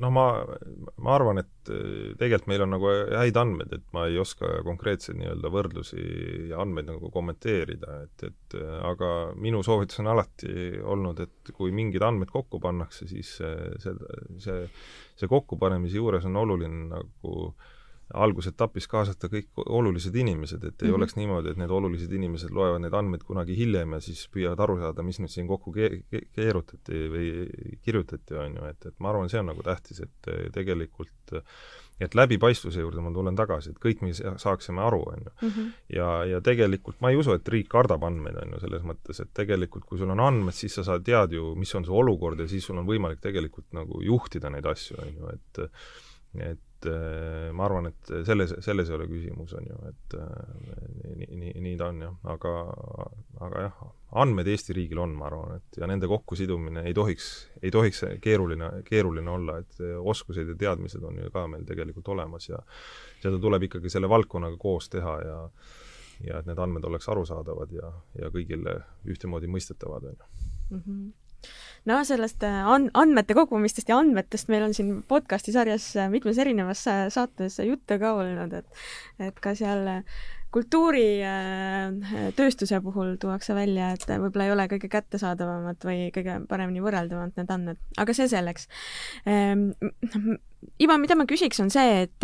no 0.00 0.10
ma, 0.10 0.24
ma 1.04 1.14
arvan, 1.14 1.40
et 1.42 1.70
eh, 1.72 2.14
tegelikult 2.18 2.48
meil 2.50 2.64
on 2.64 2.72
nagu 2.76 2.90
häid 3.20 3.36
andmeid, 3.40 3.72
et 3.76 3.84
ma 3.96 4.06
ei 4.10 4.18
oska 4.20 4.62
konkreetseid 4.66 5.18
nii-öelda 5.20 5.52
võrdlusi 5.52 6.00
ja 6.50 6.60
andmeid 6.64 6.88
nagu 6.90 7.10
kommenteerida, 7.12 8.00
et, 8.06 8.26
et 8.30 8.58
eh, 8.60 8.74
aga 8.90 9.12
minu 9.34 9.62
soovitus 9.66 10.00
on 10.04 10.12
alati 10.12 10.80
olnud, 10.82 11.20
et 11.26 11.54
kui 11.56 11.74
mingid 11.76 12.04
andmed 12.06 12.32
kokku 12.32 12.60
pannakse, 12.62 13.08
siis 13.08 13.36
see, 13.38 13.96
see, 14.42 14.60
see 15.16 15.32
kokkupanemise 15.32 16.00
juures 16.00 16.28
on 16.28 16.36
oluline 16.44 16.88
nagu 16.92 17.34
äh, 17.48 17.72
algusetapis 18.14 18.86
kaasata 18.88 19.28
kõik 19.30 19.48
olulised 19.66 20.14
inimesed, 20.14 20.62
et 20.64 20.82
ei 20.82 20.88
mm 20.88 20.92
-hmm. 20.92 20.96
oleks 20.96 21.16
niimoodi, 21.16 21.50
et 21.50 21.56
need 21.56 21.70
olulised 21.70 22.12
inimesed 22.12 22.50
loevad 22.54 22.80
neid 22.84 22.94
andmeid 22.94 23.24
kunagi 23.26 23.56
hiljem 23.56 23.92
ja 23.92 24.00
siis 24.00 24.28
püüavad 24.34 24.60
aru 24.62 24.78
saada, 24.78 25.02
mis 25.02 25.18
nüüd 25.20 25.32
siin 25.32 25.48
kokku 25.48 25.72
ke 25.72 25.90
keerutati 26.32 27.08
või 27.10 27.26
kirjutati, 27.82 28.34
on 28.34 28.54
ju, 28.60 28.68
et, 28.70 28.86
et 28.86 28.94
ma 28.98 29.10
arvan, 29.10 29.28
see 29.28 29.40
on 29.40 29.50
nagu 29.50 29.62
tähtis, 29.62 30.00
et 30.00 30.30
tegelikult 30.52 31.34
et 32.00 32.14
läbipaistvuse 32.14 32.80
juurde 32.80 33.00
ma 33.00 33.10
tulen 33.12 33.36
tagasi, 33.38 33.72
et 33.72 33.78
kõik 33.80 34.02
me 34.04 34.12
saaksime 34.12 34.82
aru, 34.84 35.00
on 35.12 35.22
ju. 35.24 35.32
Mhm. 35.48 35.68
ja, 35.96 36.08
ja 36.24 36.40
tegelikult 36.40 37.00
ma 37.00 37.10
ei 37.10 37.16
usu, 37.16 37.32
et 37.32 37.48
riik 37.48 37.70
kardab 37.72 38.04
andmeid, 38.04 38.36
on 38.42 38.52
ju, 38.52 38.60
selles 38.66 38.82
mõttes, 38.82 39.20
et 39.22 39.32
tegelikult 39.34 39.86
kui 39.88 39.98
sul 39.98 40.12
on 40.12 40.20
andmed, 40.20 40.54
siis 40.54 40.76
sa 40.76 40.84
saad, 40.84 41.04
tead 41.04 41.32
ju, 41.32 41.54
mis 41.56 41.74
on 41.74 41.88
su 41.88 41.96
olukord 41.96 42.40
ja 42.40 42.48
siis 42.48 42.66
sul 42.68 42.76
on 42.78 42.86
võimalik 42.88 43.22
tegelikult 43.24 43.72
nagu 43.76 44.02
juhtida 44.04 44.52
neid 44.52 44.68
asju, 44.68 45.00
on 45.02 45.16
ju, 45.16 45.32
et 45.32 45.64
et 46.36 46.60
et 46.76 46.88
äh, 46.90 47.50
ma 47.56 47.64
arvan, 47.66 47.88
et 47.90 48.10
selles, 48.28 48.52
selles 48.64 48.90
ei 48.90 48.96
ole 48.96 49.06
küsimus, 49.08 49.54
on 49.56 49.68
ju, 49.70 49.76
et 49.88 50.16
äh, 50.20 51.14
nii, 51.16 51.28
nii, 51.40 51.52
nii 51.64 51.76
ta 51.80 51.88
on 51.92 52.02
jah, 52.04 52.18
aga, 52.34 52.52
aga 53.46 53.64
jah, 53.66 53.80
andmed 54.22 54.50
Eesti 54.52 54.76
riigil 54.76 55.00
on, 55.02 55.16
ma 55.16 55.28
arvan, 55.30 55.56
et 55.60 55.80
ja 55.80 55.88
nende 55.88 56.08
kokkusidumine 56.10 56.84
ei 56.88 56.94
tohiks, 56.96 57.30
ei 57.62 57.72
tohiks 57.74 58.04
keeruline, 58.22 58.70
keeruline 58.86 59.32
olla, 59.32 59.58
et 59.64 59.80
oskused 59.98 60.52
ja 60.52 60.58
teadmised 60.66 61.04
on 61.04 61.22
ju 61.22 61.32
ka 61.34 61.46
meil 61.50 61.66
tegelikult 61.68 62.12
olemas 62.14 62.48
ja 62.50 62.60
seda 63.22 63.40
tuleb 63.42 63.68
ikkagi 63.68 63.92
selle 63.92 64.10
valdkonnaga 64.12 64.60
koos 64.60 64.90
teha 64.92 65.18
ja 65.24 65.40
ja 66.24 66.38
et 66.40 66.46
need 66.48 66.58
andmed 66.62 66.84
oleks 66.88 67.08
arusaadavad 67.12 67.72
ja, 67.76 67.90
ja 68.16 68.30
kõigile 68.32 68.78
ühtemoodi 69.04 69.50
mõistetavad, 69.52 70.06
on 70.08 70.16
ju. 70.16 70.28
No 71.86 72.00
sellest 72.02 72.42
äh, 72.42 72.64
an-, 72.66 72.88
andmete 72.98 73.30
kogumistest 73.38 73.92
ja 73.92 74.00
andmetest 74.00 74.48
meil 74.50 74.64
on 74.66 74.72
siin 74.74 75.04
podcasti 75.06 75.52
sarjas 75.54 75.84
äh, 75.94 76.08
mitmes 76.10 76.34
erinevas 76.42 76.80
äh, 76.90 77.04
saates 77.14 77.60
juttu 77.62 77.94
ka 78.02 78.10
olnud, 78.18 78.50
et 78.58 78.66
et 79.28 79.38
ka 79.42 79.52
seal 79.54 79.86
kultuuritööstuse 80.56 82.80
puhul 82.82 83.14
tuuakse 83.20 83.54
välja, 83.54 83.92
et 83.94 84.06
võib-olla 84.08 84.44
ei 84.46 84.52
ole 84.54 84.64
kõige 84.72 84.88
kättesaadavamad 84.90 85.76
või 85.84 86.10
kõige 86.14 86.34
paremini 86.48 86.80
võrreldavad 86.82 87.32
need 87.36 87.50
andmed, 87.52 87.76
aga 88.00 88.12
see 88.16 88.28
selleks. 88.32 88.68
Ehm, 89.28 89.62
Ivo, 90.82 90.98
mida 90.98 91.14
ma 91.18 91.24
küsiks, 91.28 91.60
on 91.62 91.70
see, 91.70 92.02
et 92.06 92.20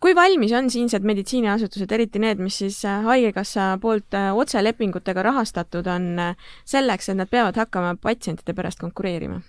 kui 0.00 0.14
valmis 0.14 0.52
on 0.56 0.70
siinsed 0.70 1.04
meditsiiniasutused, 1.06 1.92
eriti 1.92 2.22
need, 2.22 2.40
mis 2.42 2.58
siis 2.62 2.80
äh, 2.84 3.02
Haigekassa 3.06 3.74
poolt 3.82 4.14
äh, 4.14 4.30
otselepingutega 4.36 5.22
rahastatud 5.22 5.86
on, 5.90 6.08
äh, 6.18 6.54
selleks, 6.64 7.10
et 7.10 7.20
nad 7.20 7.30
peavad 7.30 7.56
hakkama 7.56 7.96
patsientide 8.02 8.56
pärast 8.56 8.82
konkureerima? 8.82 9.42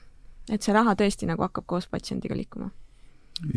et 0.48 0.64
see 0.64 0.72
raha 0.72 0.94
tõesti 0.96 1.28
nagu 1.28 1.44
hakkab 1.44 1.66
koos 1.68 1.90
patsiendiga 1.92 2.36
liikuma? 2.38 2.70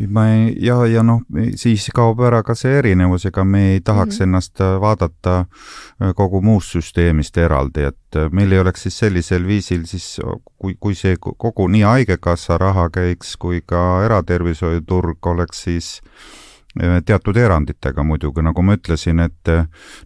Ma 0.07 0.27
ei, 0.29 0.55
ja, 0.61 0.75
ja 0.85 1.03
noh, 1.03 1.21
siis 1.55 1.87
kaob 1.95 2.21
ära 2.25 2.41
ka 2.45 2.55
see 2.57 2.77
erinevus, 2.79 3.25
ega 3.29 3.43
me 3.47 3.63
ei 3.73 3.81
tahaks 3.81 4.19
mm 4.19 4.19
-hmm. 4.19 4.23
ennast 4.23 4.59
vaadata 4.81 5.45
kogu 6.15 6.41
muust 6.41 6.75
süsteemist 6.75 7.37
eraldi, 7.37 7.83
et 7.83 8.19
meil 8.31 8.51
ei 8.51 8.59
oleks 8.59 8.83
siis 8.83 8.97
sellisel 8.97 9.47
viisil 9.47 9.85
siis, 9.85 10.19
kui, 10.57 10.75
kui 10.79 10.95
see 10.95 11.17
kogu 11.17 11.67
nii 11.67 11.81
Haigekassa 11.81 12.57
raha 12.57 12.89
käiks 12.89 13.37
kui 13.37 13.61
ka 13.65 14.03
eratervishoiuturg 14.05 15.27
oleks 15.27 15.63
siis 15.63 16.01
teatud 17.05 17.37
eranditega 17.37 18.03
muidugi, 18.03 18.41
nagu 18.41 18.61
ma 18.61 18.73
ütlesin, 18.73 19.19
et 19.19 19.49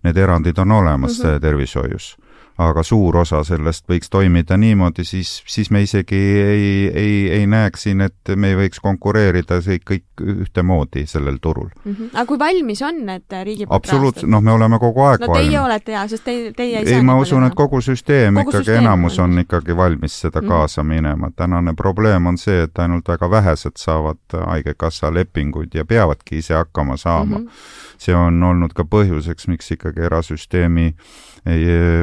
need 0.04 0.18
erandid 0.18 0.58
on 0.58 0.72
olemas 0.72 1.20
mm 1.20 1.26
-hmm. 1.26 1.42
tervishoius 1.42 2.16
aga 2.58 2.84
suur 2.84 3.18
osa 3.20 3.42
sellest 3.44 3.90
võiks 3.90 4.10
toimida 4.12 4.58
niimoodi, 4.58 5.04
siis, 5.04 5.42
siis 5.48 5.72
me 5.72 5.82
isegi 5.84 6.20
ei, 6.40 6.68
ei, 6.88 7.16
ei 7.40 7.48
näeks 7.48 7.84
siin, 7.88 8.02
et 8.06 8.32
me 8.36 8.54
ei 8.54 8.60
võiks 8.60 8.80
konkureerida 8.84 9.60
see 9.66 9.82
kõik 9.84 10.24
ühtemoodi 10.24 11.04
sellel 11.10 11.38
turul 11.42 11.68
mm. 11.84 11.92
-hmm. 11.92 12.10
aga 12.14 12.26
kui 12.26 12.40
valmis 12.40 12.82
on 12.82 13.02
need 13.06 13.38
riigi 13.44 13.68
poolt 13.68 13.84
absoluutselt, 13.84 14.30
noh, 14.32 14.42
me 14.42 14.52
oleme 14.56 14.80
kogu 14.80 15.04
aeg 15.04 15.26
no 15.26 15.34
teie 15.34 15.44
valmis. 15.44 15.60
olete 15.66 15.92
jaa, 15.98 16.08
sest 16.08 16.24
teie, 16.24 16.54
teie 16.56 16.80
ei 16.80 16.94
ei, 16.94 17.02
ma 17.04 17.18
usun, 17.20 17.44
et 17.44 17.56
kogu 17.56 17.82
süsteem 17.82 18.40
kogu 18.40 18.56
ikkagi, 18.56 18.78
enamus 18.80 19.20
on, 19.20 19.34
on 19.36 19.46
ikkagi 19.46 19.78
valmis 19.78 20.20
seda 20.22 20.42
mm 20.42 20.46
-hmm. 20.46 20.50
kaasa 20.50 20.84
minema. 20.84 21.32
tänane 21.36 21.74
probleem 21.74 22.26
on 22.26 22.38
see, 22.38 22.64
et 22.64 22.80
ainult 22.80 23.08
väga 23.08 23.30
vähesed 23.32 23.76
saavad 23.78 24.40
Haigekassa 24.46 25.14
lepinguid 25.14 25.74
ja 25.74 25.86
peavadki 25.86 26.38
ise 26.38 26.54
hakkama 26.54 26.98
saama 26.98 27.40
mm. 27.40 27.46
-hmm 27.46 27.86
see 27.98 28.16
on 28.16 28.44
olnud 28.44 28.74
ka 28.76 28.86
põhjuseks, 28.88 29.48
miks 29.52 29.72
ikkagi 29.76 30.06
erasüsteemi 30.10 30.92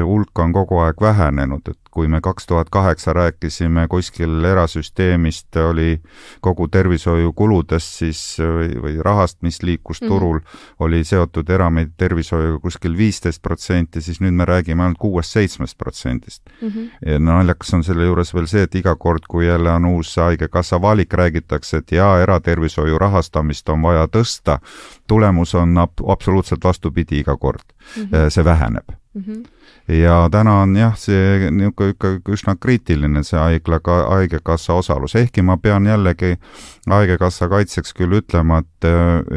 hulk 0.07 0.39
on 0.43 0.53
kogu 0.53 0.77
aeg 0.83 1.01
vähenenud, 1.01 1.67
et 1.69 1.79
kui 1.93 2.07
me 2.07 2.21
kaks 2.21 2.47
tuhat 2.49 2.69
kaheksa 2.73 3.13
rääkisime 3.13 3.87
kuskil 3.89 4.43
erasüsteemist, 4.49 5.55
oli 5.55 6.01
kogu 6.41 6.67
tervishoiukuludest 6.67 7.99
siis 8.01 8.21
või, 8.39 8.71
või 8.81 8.95
rahast, 9.05 9.37
mis 9.41 9.61
liikus 9.63 10.01
mm 10.01 10.07
-hmm. 10.07 10.13
turul, 10.13 10.39
oli 10.79 11.03
seotud 11.03 11.49
eratervishoiuga 11.49 12.59
kuskil 12.59 12.97
viisteist 12.97 13.41
protsenti, 13.41 14.01
siis 14.01 14.21
nüüd 14.21 14.33
me 14.33 14.45
räägime 14.45 14.83
ainult 14.83 14.97
kuuest-seitsmest 14.97 15.77
protsendist. 15.77 16.41
-hmm. 16.61 16.89
ja 17.05 17.19
naljakas 17.19 17.73
on 17.73 17.83
selle 17.83 18.05
juures 18.05 18.33
veel 18.33 18.47
see, 18.47 18.63
et 18.63 18.75
iga 18.75 18.95
kord, 18.95 19.29
kui 19.29 19.47
jälle 19.47 19.71
on 19.71 19.85
uus 19.85 20.15
Haigekassa 20.17 20.81
valik, 20.81 21.13
räägitakse, 21.13 21.77
et 21.77 21.91
jaa, 21.91 22.19
eratervishoiu 22.19 22.97
rahastamist 22.99 23.69
on 23.69 23.81
vaja 23.81 24.07
tõsta, 24.07 24.59
tulemus 25.07 25.55
on 25.55 25.77
ab-, 25.77 26.03
absoluutselt 26.07 26.63
vastupidi 26.63 27.19
iga 27.19 27.37
kord 27.37 27.65
mm. 27.97 28.03
-hmm. 28.03 28.29
see 28.29 28.45
väheneb 28.45 29.02
mm. 29.13 29.21
-hmm 29.21 29.43
ja 29.87 30.29
täna 30.31 30.61
on 30.61 30.75
jah, 30.75 30.93
see 30.97 31.49
niisugune 31.51 31.89
ikka 31.91 32.11
üsna 32.31 32.55
kriitiline, 32.55 33.23
see 33.23 33.39
haigla, 33.39 33.79
Haigekassa 34.09 34.73
osalus, 34.73 35.15
ehkki 35.15 35.41
ma 35.41 35.57
pean 35.57 35.85
jällegi 35.85 36.37
Haigekassa 36.89 37.49
kaitseks 37.49 37.93
küll 37.93 38.15
ütlema, 38.21 38.61
et, 38.63 38.87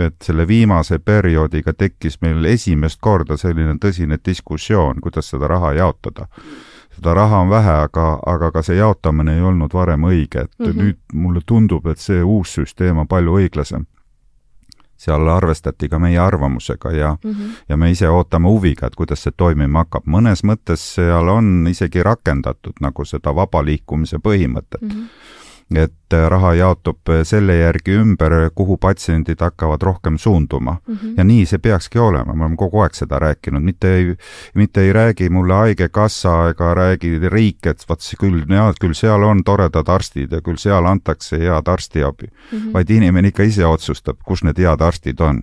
et 0.07 0.17
selle 0.23 0.47
viimase 0.49 0.99
perioodiga 0.99 1.73
tekkis 1.73 2.21
meil 2.23 2.45
esimest 2.45 3.01
korda 3.01 3.37
selline 3.37 3.75
tõsine 3.83 4.19
diskussioon, 4.27 5.01
kuidas 5.01 5.31
seda 5.31 5.49
raha 5.49 5.73
jaotada 5.73 6.29
seda 6.97 7.15
raha 7.15 7.43
on 7.45 7.51
vähe, 7.51 7.73
aga, 7.89 8.07
aga 8.27 8.51
ka 8.53 8.63
see 8.63 8.79
jaotamine 8.79 9.35
ei 9.37 9.43
olnud 9.45 9.75
varem 9.75 10.07
õige, 10.09 10.47
et 10.47 10.59
mm 10.59 10.67
-hmm. 10.67 10.83
nüüd 10.83 10.99
mulle 11.13 11.41
tundub, 11.47 11.87
et 11.87 11.99
see 11.99 12.23
uus 12.23 12.55
süsteem 12.55 12.99
on 12.99 13.09
palju 13.09 13.37
õiglasem 13.41 13.85
seal 14.97 15.29
arvestati 15.29 15.89
ka 15.89 15.99
meie 15.99 16.19
arvamusega 16.19 16.93
ja 16.93 17.17
mm. 17.25 17.31
-hmm. 17.31 17.51
ja 17.69 17.77
me 17.77 17.91
ise 17.91 18.09
ootame 18.09 18.49
huviga, 18.49 18.87
et 18.87 18.95
kuidas 18.97 19.23
see 19.23 19.33
toimima 19.37 19.85
hakkab. 19.85 20.07
mõnes 20.07 20.45
mõttes 20.45 20.95
seal 20.95 21.29
on 21.29 21.67
isegi 21.71 22.03
rakendatud 22.03 22.81
nagu 22.81 23.05
seda 23.05 23.35
vaba 23.35 23.65
liikumise 23.65 24.17
põhimõtet 24.19 24.83
mm. 24.83 24.91
-hmm 24.91 25.45
et 25.75 26.15
äh, 26.15 26.29
raha 26.31 26.53
jaotub 26.55 27.11
selle 27.27 27.57
järgi 27.57 27.97
ümber, 27.99 28.35
kuhu 28.55 28.77
patsiendid 28.79 29.41
hakkavad 29.43 29.83
rohkem 29.83 30.19
suunduma 30.19 30.77
mm. 30.87 30.95
-hmm. 30.95 31.15
ja 31.17 31.25
nii 31.25 31.47
see 31.47 31.59
peakski 31.59 31.99
olema, 31.99 32.35
me 32.35 32.45
oleme 32.45 32.57
kogu 32.57 32.81
aeg 32.81 32.95
seda 32.95 33.19
rääkinud, 33.19 33.63
mitte 33.63 33.95
ei, 33.95 34.15
mitte 34.55 34.81
ei 34.81 34.93
räägi 34.93 35.29
mulle 35.29 35.55
Haigekassa 35.55 36.49
ega 36.51 36.75
räägi 36.75 37.19
riik, 37.29 37.67
et 37.67 37.85
vot 37.89 38.01
küll, 38.21 38.45
küll 38.81 38.95
seal 38.95 39.23
on 39.23 39.45
toredad 39.45 39.89
arstid 39.89 40.33
ja 40.33 40.41
küll 40.41 40.57
seal 40.57 40.85
antakse 40.85 41.39
head 41.39 41.69
arstiabi 41.69 42.27
mm, 42.27 42.59
-hmm. 42.59 42.73
vaid 42.73 42.91
inimene 42.91 43.29
ikka 43.29 43.43
ise 43.43 43.67
otsustab, 43.67 44.17
kus 44.25 44.45
need 44.45 44.59
head 44.59 44.81
arstid 44.81 45.21
on 45.21 45.43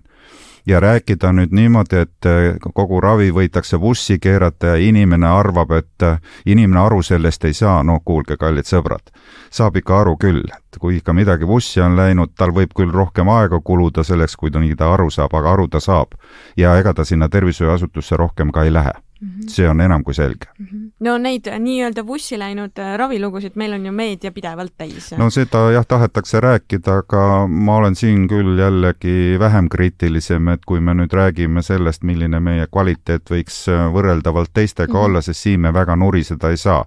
ja 0.66 0.80
rääkida 0.80 1.32
nüüd 1.34 1.51
niimoodi, 1.51 2.03
et 2.05 2.26
äh, 2.26 2.57
kogu 2.74 3.01
ravi 3.01 3.32
võidakse 3.36 3.80
vussi 3.82 4.20
keerata 4.20 4.74
ja 4.74 4.76
inimene 4.76 5.28
arvab, 5.28 5.72
et 5.72 6.03
äh, 6.03 6.20
inimene 6.45 6.80
aru 6.80 7.01
sellest 7.03 7.45
ei 7.45 7.53
saa, 7.53 7.84
no 7.84 7.99
kuulge, 8.05 8.38
kallid 8.38 8.70
sõbrad, 8.70 9.11
saab 9.51 9.78
ikka 9.78 9.99
aru 10.01 10.18
küll, 10.18 10.43
et 10.47 10.80
kui 10.80 10.97
ikka 10.97 11.14
midagi 11.14 11.47
vussi 11.47 11.82
on 11.82 11.97
läinud, 11.99 12.36
tal 12.38 12.55
võib 12.55 12.74
küll 12.76 12.91
rohkem 12.91 13.30
aega 13.30 13.59
kuluda 13.59 14.03
selleks, 14.03 14.36
kui 14.36 14.51
ta 14.51 14.64
nii 14.64 14.76
ta 14.80 14.93
aru 14.93 15.09
saab, 15.11 15.36
aga 15.36 15.53
aru 15.53 15.68
ta 15.68 15.80
saab. 15.80 16.16
ja 16.57 16.78
ega 16.78 16.93
ta 16.93 17.03
sinna 17.03 17.30
tervishoiuasutusse 17.30 18.18
rohkem 18.18 18.51
ka 18.51 18.64
ei 18.64 18.74
lähe 18.74 18.93
mm. 19.22 19.30
-hmm. 19.30 19.49
see 19.49 19.70
on 19.70 19.82
enam 19.82 20.03
kui 20.03 20.14
selge 20.14 20.45
mm. 20.59 20.66
-hmm. 20.66 20.82
No 21.04 21.18
neid 21.22 21.47
nii-öelda 21.60 22.06
vussi 22.08 22.38
läinud 22.39 22.80
äh, 22.80 22.93
ravilugusid 22.99 23.58
meil 23.60 23.76
on 23.76 23.86
ju 23.86 23.91
meedia 23.91 24.32
pidevalt 24.32 24.74
täis. 24.78 25.12
no 25.18 25.30
seda 25.34 25.66
jah, 25.76 25.86
tahetakse 25.88 26.39
rääkida, 26.43 26.97
aga 27.04 27.24
ma 27.47 27.78
olen 27.82 27.95
siin 27.99 28.28
küll 28.32 28.60
jällegi 28.60 29.39
vähem 29.39 29.70
kriitilisem, 29.70 30.54
et 30.56 30.66
kui 30.66 30.80
me 30.80 30.95
nüüd 30.97 31.14
räägime 31.14 31.64
sellest, 31.66 32.04
milline 32.04 32.39
meie 32.39 32.68
kvaliteet 32.72 33.30
võiks 33.36 33.66
võrreldavalt 33.93 34.54
teistega 34.54 34.93
mm 34.93 35.01
olla, 35.04 35.22
sest 35.26 35.41
siin 35.41 35.60
me 35.60 35.72
väga 35.74 35.95
nuriseda 35.99 36.51
ei 36.54 36.58
saa. 36.58 36.84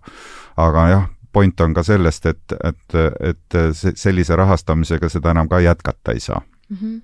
aga 0.57 0.85
jah, 0.89 1.09
point 1.33 1.61
on 1.61 1.75
ka 1.75 1.83
sellest, 1.83 2.27
et, 2.27 2.55
et, 2.64 2.95
et 3.21 3.57
sellise 3.95 4.37
rahastamisega 4.37 5.09
seda 5.12 5.35
enam 5.35 5.49
ka 5.49 5.61
jätkata 5.61 6.14
ei 6.17 6.21
saa 6.21 6.41
mm. 6.41 6.77
-hmm 6.77 7.03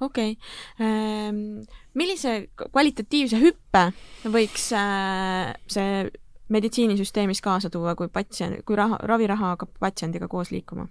okei 0.00 0.32
okay., 0.32 1.66
millise 1.94 2.48
kvalitatiivse 2.72 3.38
hüppe 3.38 3.82
võiks 4.24 4.72
äh, 4.74 5.52
see 5.70 6.08
meditsiinisüsteemis 6.48 7.40
kaasa 7.44 7.70
tuua, 7.70 7.94
kui 7.94 8.08
patsient, 8.08 8.62
kui 8.66 8.76
raha, 8.76 8.98
raviraha 9.02 9.54
hakkab 9.54 9.74
patsiendiga 9.80 10.28
koos 10.28 10.50
liikuma? 10.50 10.88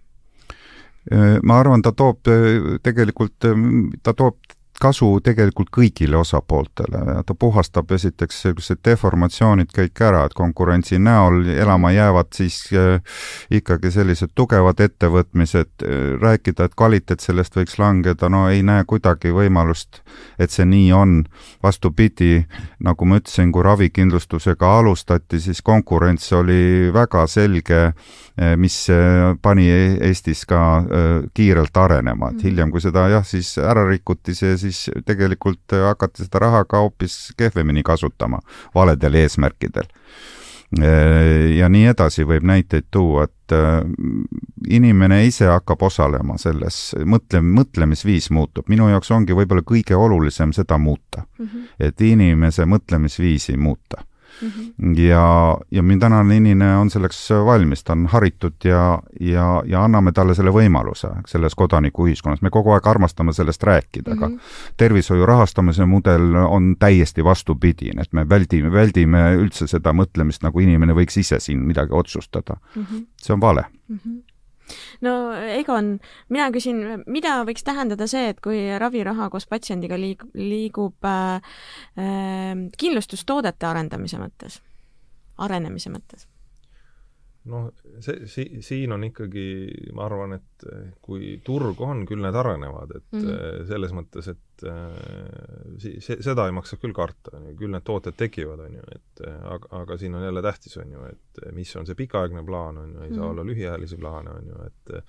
ma 1.44 1.60
arvan, 1.60 1.82
ta 1.82 1.94
toob 1.96 2.28
tegelikult, 2.84 3.46
ta 4.04 4.14
toob 4.14 4.58
kasu 4.82 5.10
tegelikult 5.24 5.72
kõigile 5.74 6.20
osapooltele. 6.20 7.02
Ja 7.18 7.24
ta 7.26 7.36
puhastab 7.38 7.92
esiteks 7.96 8.42
sellised 8.46 8.82
deformatsioonid 8.86 9.72
kõik 9.74 10.02
ära, 10.06 10.26
et 10.28 10.36
konkurentsi 10.38 11.00
näol 11.02 11.48
elama 11.56 11.92
jäävad 11.96 12.30
siis 12.38 12.60
äh, 12.78 13.02
ikkagi 13.52 13.92
sellised 13.92 14.36
tugevad 14.36 14.80
ettevõtmised, 14.84 15.86
rääkida, 16.22 16.68
et 16.68 16.76
kvaliteet 16.78 17.24
sellest 17.24 17.56
võiks 17.58 17.78
langeda, 17.80 18.30
no 18.30 18.48
ei 18.52 18.62
näe 18.66 18.84
kuidagi 18.88 19.32
võimalust, 19.34 20.02
et 20.40 20.54
see 20.54 20.66
nii 20.66 20.92
on. 20.94 21.18
vastupidi, 21.64 22.46
nagu 22.84 23.06
ma 23.06 23.18
ütlesin, 23.18 23.52
kui 23.52 23.64
ravikindlustusega 23.66 24.70
alustati, 24.80 25.40
siis 25.42 25.62
konkurents 25.66 26.32
oli 26.34 26.92
väga 26.94 27.26
selge, 27.28 27.80
mis 28.58 28.76
pani 29.42 29.66
Eestis 29.72 30.46
ka 30.46 30.62
kiirelt 31.34 31.78
arenema, 31.78 32.30
et 32.32 32.44
hiljem, 32.46 32.72
kui 32.72 32.82
seda 32.82 33.08
jah, 33.10 33.26
siis 33.26 33.56
ära 33.58 33.88
rikuti, 33.90 34.36
see 34.38 34.58
siis 34.58 34.67
tegelikult 35.06 35.76
hakati 35.86 36.26
seda 36.26 36.42
raha 36.48 36.64
ka 36.66 36.82
hoopis 36.84 37.34
kehvemini 37.38 37.84
kasutama 37.84 38.40
valedel 38.76 39.14
eesmärkidel. 39.24 39.88
ja 41.58 41.70
nii 41.72 41.86
edasi 41.88 42.26
võib 42.28 42.44
näiteid 42.44 42.90
tuua, 42.92 43.24
et 43.24 43.54
inimene 44.68 45.22
ise 45.26 45.48
hakkab 45.48 45.86
osalema 45.88 46.36
selles, 46.38 46.92
mõtle, 47.08 47.40
mõtlemisviis 47.40 48.28
muutub, 48.36 48.68
minu 48.68 48.90
jaoks 48.92 49.12
ongi 49.16 49.38
võib-olla 49.38 49.64
kõige 49.64 49.96
olulisem 49.96 50.52
seda 50.54 50.78
muuta 50.78 51.24
mm, 51.24 51.46
-hmm. 51.46 51.64
et 51.80 52.02
inimese 52.02 52.66
mõtlemisviisi 52.68 53.56
muuta 53.58 54.04
Mm 54.42 54.50
-hmm. 54.50 55.00
ja, 55.00 55.58
ja 55.72 55.84
meie 55.84 56.00
tänane 56.00 56.36
inimene 56.36 56.78
on 56.78 56.90
selleks 56.90 57.30
valmis, 57.46 57.84
ta 57.84 57.94
on 57.94 58.06
haritud 58.06 58.54
ja, 58.64 59.02
ja, 59.20 59.64
ja 59.66 59.84
anname 59.84 60.12
talle 60.12 60.36
selle 60.36 60.52
võimaluse 60.52 61.08
selles 61.28 61.56
kodanikuühiskonnas, 61.56 62.42
me 62.42 62.50
kogu 62.50 62.72
aeg 62.72 62.88
armastame 62.88 63.34
sellest 63.34 63.64
rääkida 63.64 64.14
mm, 64.14 64.22
-hmm. 64.22 64.26
aga 64.26 64.78
tervishoiu 64.78 65.26
rahastamise 65.26 65.86
mudel 65.86 66.36
on 66.36 66.76
täiesti 66.80 67.24
vastupidine, 67.24 68.02
et 68.02 68.14
me 68.14 68.30
väldime, 68.30 68.72
väldime 68.72 69.36
üldse 69.36 69.68
seda 69.68 69.94
mõtlemist, 69.94 70.44
nagu 70.44 70.60
inimene 70.60 70.94
võiks 70.94 71.20
ise 71.20 71.40
siin 71.40 71.60
midagi 71.60 71.94
otsustada 71.94 72.58
mm. 72.76 72.84
-hmm. 72.84 73.06
see 73.22 73.34
on 73.34 73.42
vale 73.42 73.66
mm. 73.90 74.00
-hmm 74.06 74.27
no 75.06 75.34
Egon, 75.34 75.98
mina 76.34 76.48
küsin, 76.54 77.04
mida 77.08 77.42
võiks 77.48 77.66
tähendada 77.68 78.08
see, 78.10 78.32
et 78.34 78.42
kui 78.44 78.62
raviraha 78.80 79.30
koos 79.34 79.48
patsiendiga 79.50 80.00
liig-, 80.00 80.26
liigub 80.38 81.08
äh, 81.08 81.52
äh, 82.00 82.56
kindlustustoodete 82.78 83.70
arendamise 83.70 84.22
mõttes, 84.22 84.62
arenemise 85.38 85.94
mõttes? 85.94 86.28
Noh, 87.48 87.70
see, 88.04 88.28
si-, 88.30 88.62
siin 88.66 88.94
on 88.96 89.06
ikkagi, 89.08 89.46
ma 89.98 90.06
arvan, 90.08 90.38
et 90.38 90.68
kui 91.04 91.38
turg 91.46 91.82
on, 91.86 92.04
küll 92.10 92.24
need 92.24 92.38
arenevad, 92.38 92.94
et 93.00 93.18
mm 93.18 93.24
-hmm. 93.24 93.66
selles 93.72 93.96
mõttes, 93.96 94.30
et 94.34 94.66
si-, 95.82 95.98
see, 96.02 96.22
seda 96.26 96.48
ei 96.48 96.56
maksa 96.56 96.80
küll 96.82 96.96
karta, 96.98 97.38
on 97.38 97.50
ju, 97.50 97.56
küll 97.64 97.74
need 97.74 97.86
tooted 97.88 98.18
tekivad, 98.18 98.64
on 98.68 98.80
ju, 98.80 98.86
et 98.96 99.26
aga, 99.28 99.74
aga 99.82 99.98
siin 99.98 100.16
on 100.16 100.24
jälle 100.24 100.42
tähtis, 100.46 100.78
on 100.78 100.92
ju, 100.92 101.10
et 101.12 101.44
mis 101.54 101.76
on 101.76 101.86
see 101.86 101.96
pikaaegne 101.96 102.46
plaan, 102.46 102.78
on 102.78 102.94
ju, 102.94 103.02
ei 103.02 103.10
saa 103.10 103.18
mm 103.18 103.24
-hmm. 103.24 103.30
olla 103.32 103.46
lühiajalisi 103.46 103.98
plaane, 103.98 104.30
on 104.30 104.48
ju, 104.48 104.64
et 104.66 105.04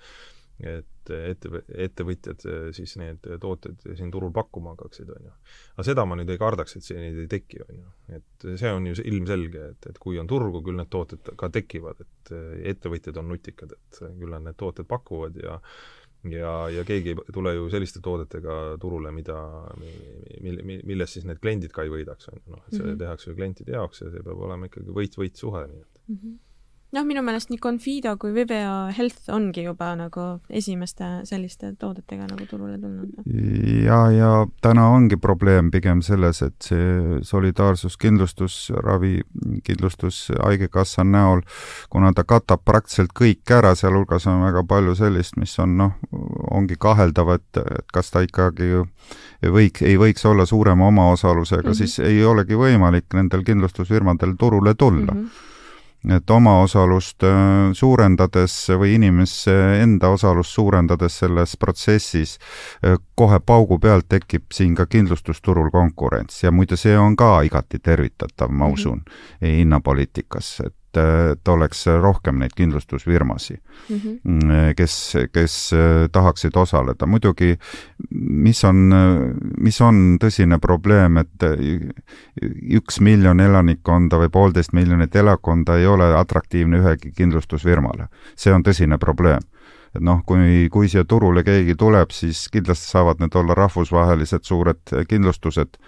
et 0.59 1.09
ette, 1.09 1.61
ettevõtjad 1.85 2.43
siis 2.75 2.95
need 2.99 3.23
tooted 3.41 3.79
siin 3.97 4.11
turul 4.13 4.33
pakkuma 4.35 4.75
hakkaksid, 4.75 5.09
on 5.15 5.29
ju. 5.29 5.35
aga 5.75 5.85
seda 5.87 6.05
ma 6.05 6.17
nüüd 6.19 6.29
ei 6.33 6.41
kardaks, 6.41 6.75
et 6.77 6.85
see 6.85 6.99
neid 6.99 7.17
ei 7.23 7.29
teki, 7.31 7.61
on 7.65 7.79
ju. 7.79 7.93
et 8.19 8.47
see 8.61 8.73
on 8.75 8.89
ju 8.89 8.97
ilmselge, 9.11 9.69
et, 9.73 9.89
et 9.93 10.01
kui 10.01 10.19
on 10.21 10.27
turgu, 10.29 10.61
küll 10.65 10.77
need 10.77 10.91
tooted 10.93 11.31
ka 11.39 11.49
tekivad, 11.55 12.03
et 12.05 12.33
ettevõtjad 12.73 13.17
on 13.21 13.31
nutikad, 13.33 13.73
et 13.73 14.03
küll 14.03 14.35
nad 14.35 14.45
need 14.45 14.59
tooted 14.59 14.89
pakuvad 14.89 15.39
ja 15.41 15.57
ja, 16.27 16.51
ja 16.69 16.83
keegi 16.83 17.13
ei 17.13 17.33
tule 17.33 17.53
ju 17.55 17.69
selliste 17.71 18.01
toodetega 18.03 18.55
turule, 18.81 19.11
mida, 19.15 19.37
mille, 20.43 20.79
milles 20.83 21.15
siis 21.15 21.25
need 21.27 21.39
kliendid 21.39 21.71
ka 21.75 21.85
ei 21.87 21.93
võidaks, 21.93 22.27
on 22.31 22.41
ju, 22.41 22.45
noh, 22.51 22.65
et 22.65 22.75
see 22.75 22.83
mm 22.83 22.91
-hmm. 22.91 22.99
tehakse 22.99 23.29
ju 23.29 23.39
klientide 23.39 23.77
jaoks 23.77 24.01
ja 24.03 24.11
see 24.11 24.23
peab 24.27 24.45
olema 24.49 24.67
ikkagi 24.67 24.95
võit-võit 24.99 25.39
suhe, 25.39 25.65
nii 25.71 25.81
et 25.85 26.01
mm. 26.07 26.15
-hmm 26.15 26.37
noh, 26.95 27.05
minu 27.05 27.21
meelest 27.25 27.51
nii 27.51 27.59
Confido 27.61 28.15
kui 28.17 28.31
Viveo 28.33 28.89
Health 28.95 29.29
ongi 29.33 29.63
juba 29.65 29.91
nagu 29.97 30.25
esimeste 30.49 31.07
selliste 31.27 31.71
toodetega 31.79 32.25
nagu 32.25 32.47
turule 32.49 32.79
tulnud. 32.81 33.11
ja, 33.85 33.99
ja 34.13 34.31
täna 34.61 34.87
ongi 34.89 35.19
probleem 35.21 35.69
pigem 35.71 36.01
selles, 36.05 36.41
et 36.45 36.57
see 36.65 37.19
solidaarsuskindlustus, 37.29 38.57
ravikindlustus 38.85 40.21
Haigekassa 40.39 41.05
näol, 41.05 41.43
kuna 41.93 42.13
ta 42.17 42.25
katab 42.25 42.65
praktiliselt 42.65 43.13
kõik 43.17 43.53
ära, 43.53 43.75
sealhulgas 43.77 44.25
on 44.29 44.41
väga 44.47 44.65
palju 44.69 44.95
sellist, 44.97 45.37
mis 45.37 45.53
on 45.61 45.77
noh, 45.77 45.93
ongi 46.57 46.79
kaheldav, 46.79 47.35
et, 47.37 47.61
et 47.61 47.93
kas 47.93 48.09
ta 48.13 48.23
ikkagi 48.25 48.71
võik, 49.53 49.83
ei 49.85 49.99
võiks 50.01 50.25
olla 50.25 50.45
suurema 50.49 50.89
omaosalusega 50.89 51.61
mm, 51.61 51.71
-hmm. 51.71 51.77
siis 51.77 51.99
ei 51.99 52.23
olegi 52.25 52.57
võimalik 52.57 53.13
nendel 53.13 53.45
kindlustusfirmadel 53.45 54.35
turule 54.39 54.73
tulla 54.73 55.13
mm. 55.13 55.21
-hmm 55.21 55.47
et 56.07 56.29
omaosalust 56.31 57.23
äh, 57.27 57.33
suurendades 57.73 58.53
või 58.79 58.93
inimese 58.95 59.55
enda 59.81 60.13
osalust 60.15 60.55
suurendades 60.55 61.19
selles 61.19 61.57
protsessis 61.59 62.37
äh, 62.39 62.95
kohe 63.15 63.39
paugu 63.39 63.79
pealt 63.79 64.07
tekib 64.09 64.47
siin 64.53 64.75
ka 64.75 64.85
kindlustusturul 64.85 65.71
konkurents 65.71 66.43
ja 66.43 66.51
muide, 66.51 66.77
see 66.79 66.95
on 66.97 67.17
ka 67.19 67.41
igati 67.43 67.79
tervitatav, 67.83 68.51
ma 68.51 68.65
mhm. 68.65 68.73
usun 68.73 68.97
mm, 68.97 69.03
-hmm. 69.11 69.55
hinnapoliitikas, 69.57 70.59
et 70.65 70.75
et 70.97 71.47
oleks 71.47 71.85
rohkem 72.01 72.39
neid 72.39 72.55
kindlustusfirmasid 72.57 73.59
mm, 73.89 73.99
-hmm. 73.99 74.73
kes, 74.75 75.17
kes 75.33 75.71
tahaksid 76.11 76.55
osaleda. 76.55 77.05
muidugi, 77.05 77.57
mis 78.09 78.63
on, 78.63 78.95
mis 79.59 79.81
on 79.81 80.17
tõsine 80.23 80.59
probleem, 80.59 81.17
et 81.17 81.45
üks 82.79 82.99
miljon 82.99 83.39
elanikkonda 83.39 84.17
või 84.17 84.29
poolteist 84.29 84.73
miljonit 84.73 85.15
elakonda 85.15 85.77
ei 85.77 85.87
ole 85.87 86.15
atraktiivne 86.15 86.77
ühegi 86.77 87.11
kindlustusfirmale. 87.11 88.07
see 88.35 88.53
on 88.53 88.63
tõsine 88.63 88.97
probleem 88.97 89.41
et 89.95 90.01
noh, 90.05 90.21
kui, 90.25 90.67
kui 90.71 90.89
siia 90.89 91.05
turule 91.05 91.43
keegi 91.43 91.75
tuleb, 91.79 92.13
siis 92.13 92.47
kindlasti 92.53 92.91
saavad 92.91 93.21
need 93.23 93.35
olla 93.35 93.57
rahvusvahelised 93.57 94.45
suured 94.45 94.93
kindlustused 95.09 95.79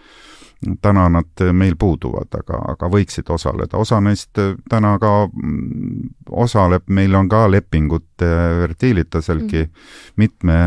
täna 0.82 1.10
nad 1.10 1.44
meil 1.54 1.76
puuduvad, 1.80 2.30
aga, 2.38 2.60
aga 2.74 2.90
võiksid 2.94 3.30
osaleda, 3.34 3.78
osa 3.78 4.00
neist 4.02 4.38
täna 4.70 4.96
ka 5.02 5.14
mm, 5.28 6.10
osaleb, 6.30 6.86
meil 6.88 7.16
on 7.16 7.30
ka 7.30 7.48
lepingud 7.52 8.06
Fertilitaselgi 8.22 9.64
mm. 9.64 9.88
mitme 10.22 10.58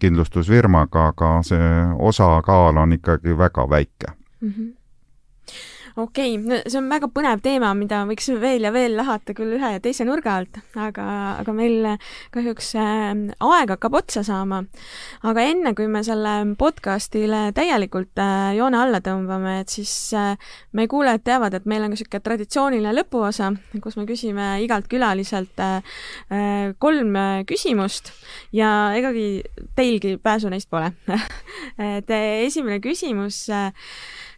kindlustusfirmaga, 0.00 1.06
aga 1.14 1.30
see 1.48 1.70
osakaal 2.10 2.76
on 2.84 2.92
ikkagi 2.98 3.38
väga 3.38 3.70
väike 3.70 4.12
mm. 4.40 4.50
-hmm 4.50 4.77
okei 5.98 6.36
okay., 6.38 6.62
see 6.70 6.78
on 6.78 6.88
väga 6.90 7.08
põnev 7.10 7.40
teema, 7.42 7.72
mida 7.76 8.02
võiks 8.08 8.28
veel 8.40 8.66
ja 8.66 8.70
veel 8.74 8.94
lahata 8.98 9.34
küll 9.36 9.56
ühe 9.56 9.70
ja 9.74 9.80
teise 9.82 10.06
nurga 10.06 10.36
alt, 10.38 10.60
aga, 10.78 11.06
aga 11.40 11.54
meil 11.56 11.88
kahjuks 12.34 12.70
äh, 12.78 13.06
aeg 13.48 13.72
hakkab 13.74 13.98
otsa 13.98 14.22
saama. 14.26 14.62
aga 15.26 15.46
enne, 15.50 15.74
kui 15.78 15.88
me 15.90 16.04
selle 16.06 16.34
podcastile 16.60 17.48
täielikult 17.56 18.22
äh, 18.22 18.52
joone 18.58 18.78
alla 18.78 19.02
tõmbame, 19.04 19.58
et 19.64 19.74
siis 19.74 19.92
äh, 20.16 20.36
meie 20.72 20.90
kuulajad 20.90 21.26
teavad, 21.26 21.58
et 21.58 21.66
meil 21.66 21.82
on 21.82 21.90
ka 21.90 21.96
niisugune 21.96 22.24
traditsiooniline 22.28 22.94
lõpuosa, 23.00 23.50
kus 23.82 23.98
me 23.98 24.06
küsime 24.08 24.50
igalt 24.62 24.86
külaliselt 24.90 25.64
äh, 25.64 25.82
kolm 26.78 27.18
küsimust 27.48 28.12
ja 28.54 28.94
egagi 28.98 29.42
teilgi 29.76 30.16
pääsu 30.22 30.50
neist 30.52 30.70
pole 30.70 30.92
et 31.98 32.10
esimene 32.10 32.78
küsimus 32.84 33.46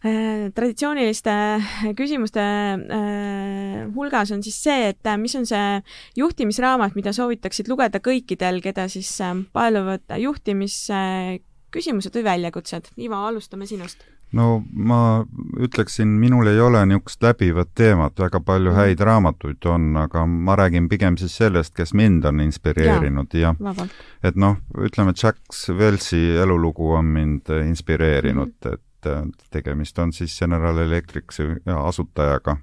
traditsiooniliste 0.00 1.30
äh, 1.30 1.90
küsimuste 1.96 2.40
äh, 2.40 3.94
hulgas 3.94 4.30
on 4.32 4.42
siis 4.42 4.56
see, 4.62 4.88
et 4.94 5.10
mis 5.20 5.34
on 5.36 5.44
see 5.48 5.82
juhtimisraamat, 6.16 6.96
mida 6.96 7.12
soovitaksid 7.16 7.68
lugeda 7.68 8.00
kõikidel, 8.04 8.62
keda 8.64 8.88
siis 8.88 9.12
paeluvad 9.52 10.16
juhtimisküsimused 10.22 12.16
või 12.16 12.24
väljakutsed. 12.30 12.94
Ivo, 12.96 13.20
alustame 13.28 13.68
sinust 13.68 14.08
no 14.32 14.62
ma 14.72 15.24
ütleksin, 15.58 16.08
minul 16.22 16.46
ei 16.46 16.60
ole 16.62 16.84
niisugust 16.86 17.22
läbivat 17.24 17.72
teemat, 17.74 18.18
väga 18.18 18.40
palju 18.40 18.70
mhm. 18.70 18.78
häid 18.78 19.00
raamatuid 19.04 19.66
on, 19.66 19.88
aga 19.98 20.24
ma 20.26 20.56
räägin 20.56 20.88
pigem 20.88 21.16
siis 21.18 21.34
sellest, 21.36 21.74
kes 21.76 21.94
mind 21.98 22.24
on 22.30 22.40
inspireerinud 22.44 23.34
ja, 23.34 23.54
ja 23.58 23.88
et 24.22 24.38
noh, 24.38 24.60
ütleme, 24.78 25.14
Jack 25.16 25.42
Welsi 25.76 26.22
elulugu 26.38 26.92
on 26.94 27.10
mind 27.10 27.50
inspireerinud 27.66 28.54
mm, 28.54 28.70
-hmm. 28.70 28.74
et 28.74 28.89
et 29.06 29.44
tegemist 29.50 29.98
on 29.98 30.12
siis 30.12 30.38
General 30.38 30.78
Electricsi 30.78 31.42
asutajaga. 31.66 32.56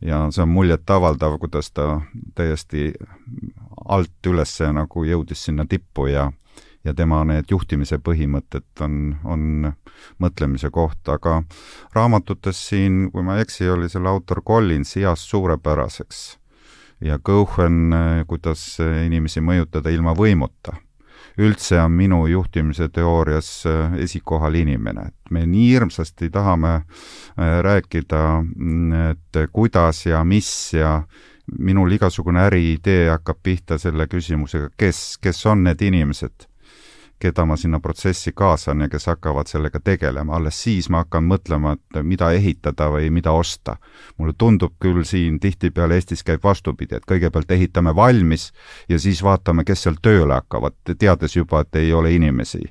ja 0.00 0.26
see 0.30 0.42
on 0.42 0.48
muljetavaldav, 0.52 1.38
kuidas 1.40 1.70
ta 1.72 2.00
täiesti 2.34 2.92
alt 3.88 4.26
üles 4.26 4.58
nagu 4.72 5.04
jõudis 5.04 5.44
sinna 5.44 5.64
tippu 5.64 6.06
ja 6.06 6.32
ja 6.86 6.94
tema 6.94 7.24
need 7.26 7.50
juhtimise 7.50 7.98
põhimõtted 7.98 8.82
on, 8.84 9.16
on 9.24 9.72
mõtlemise 10.22 10.70
koht, 10.70 11.02
aga 11.08 11.40
raamatutes 11.96 12.60
siin, 12.68 13.08
kui 13.10 13.26
ma 13.26 13.36
ei 13.36 13.46
eksi, 13.46 13.68
oli 13.70 13.90
selle 13.90 14.08
autor 14.12 14.42
Collins 14.46 14.94
Heast 14.96 15.26
suurepäraseks. 15.32 16.38
Ja 17.04 17.18
Cohen, 17.18 17.92
kuidas 18.26 18.78
inimesi 18.80 19.42
mõjutada 19.44 19.90
ilma 19.92 20.14
võimuta 20.16 20.78
üldse 21.38 21.80
on 21.82 21.92
minu 21.92 22.26
juhtimise 22.26 22.88
teoorias 22.88 23.50
äh, 23.66 23.94
esikohal 24.06 24.54
inimene, 24.54 25.08
et 25.10 25.30
me 25.30 25.44
nii 25.46 25.68
hirmsasti 25.74 26.30
tahame 26.30 26.74
äh, 26.74 27.60
rääkida, 27.62 28.24
mm, 28.42 28.92
et 29.10 29.40
kuidas 29.52 30.06
ja 30.06 30.24
mis 30.24 30.50
ja 30.74 31.02
minul 31.58 31.92
igasugune 31.92 32.46
äriidee 32.48 33.10
hakkab 33.10 33.38
pihta 33.42 33.78
selle 33.78 34.08
küsimusega, 34.10 34.70
kes, 34.76 35.18
kes 35.22 35.46
on 35.46 35.64
need 35.68 35.82
inimesed 35.82 36.48
keda 37.18 37.44
ma 37.48 37.56
sinna 37.56 37.80
protsessi 37.80 38.32
kaasan 38.36 38.80
ja 38.80 38.88
kes 38.88 39.06
hakkavad 39.06 39.48
sellega 39.48 39.80
tegelema, 39.80 40.36
alles 40.36 40.58
siis 40.62 40.90
ma 40.92 41.04
hakkan 41.04 41.24
mõtlema, 41.24 41.72
et 41.76 42.02
mida 42.02 42.30
ehitada 42.36 42.90
või 42.92 43.10
mida 43.10 43.32
osta. 43.32 43.76
mulle 44.18 44.34
tundub 44.38 44.72
küll 44.80 45.04
siin 45.04 45.40
tihtipeale 45.40 45.94
Eestis 45.94 46.22
käib 46.22 46.44
vastupidi, 46.44 46.96
et 46.96 47.06
kõigepealt 47.06 47.50
ehitame 47.50 47.94
valmis 47.96 48.52
ja 48.88 48.98
siis 48.98 49.22
vaatame, 49.22 49.64
kes 49.64 49.82
seal 49.82 49.96
tööle 50.02 50.34
hakkavad, 50.34 50.74
teades 50.98 51.36
juba, 51.36 51.60
et 51.60 51.76
ei 51.76 51.92
ole 51.92 52.14
inimesi 52.14 52.62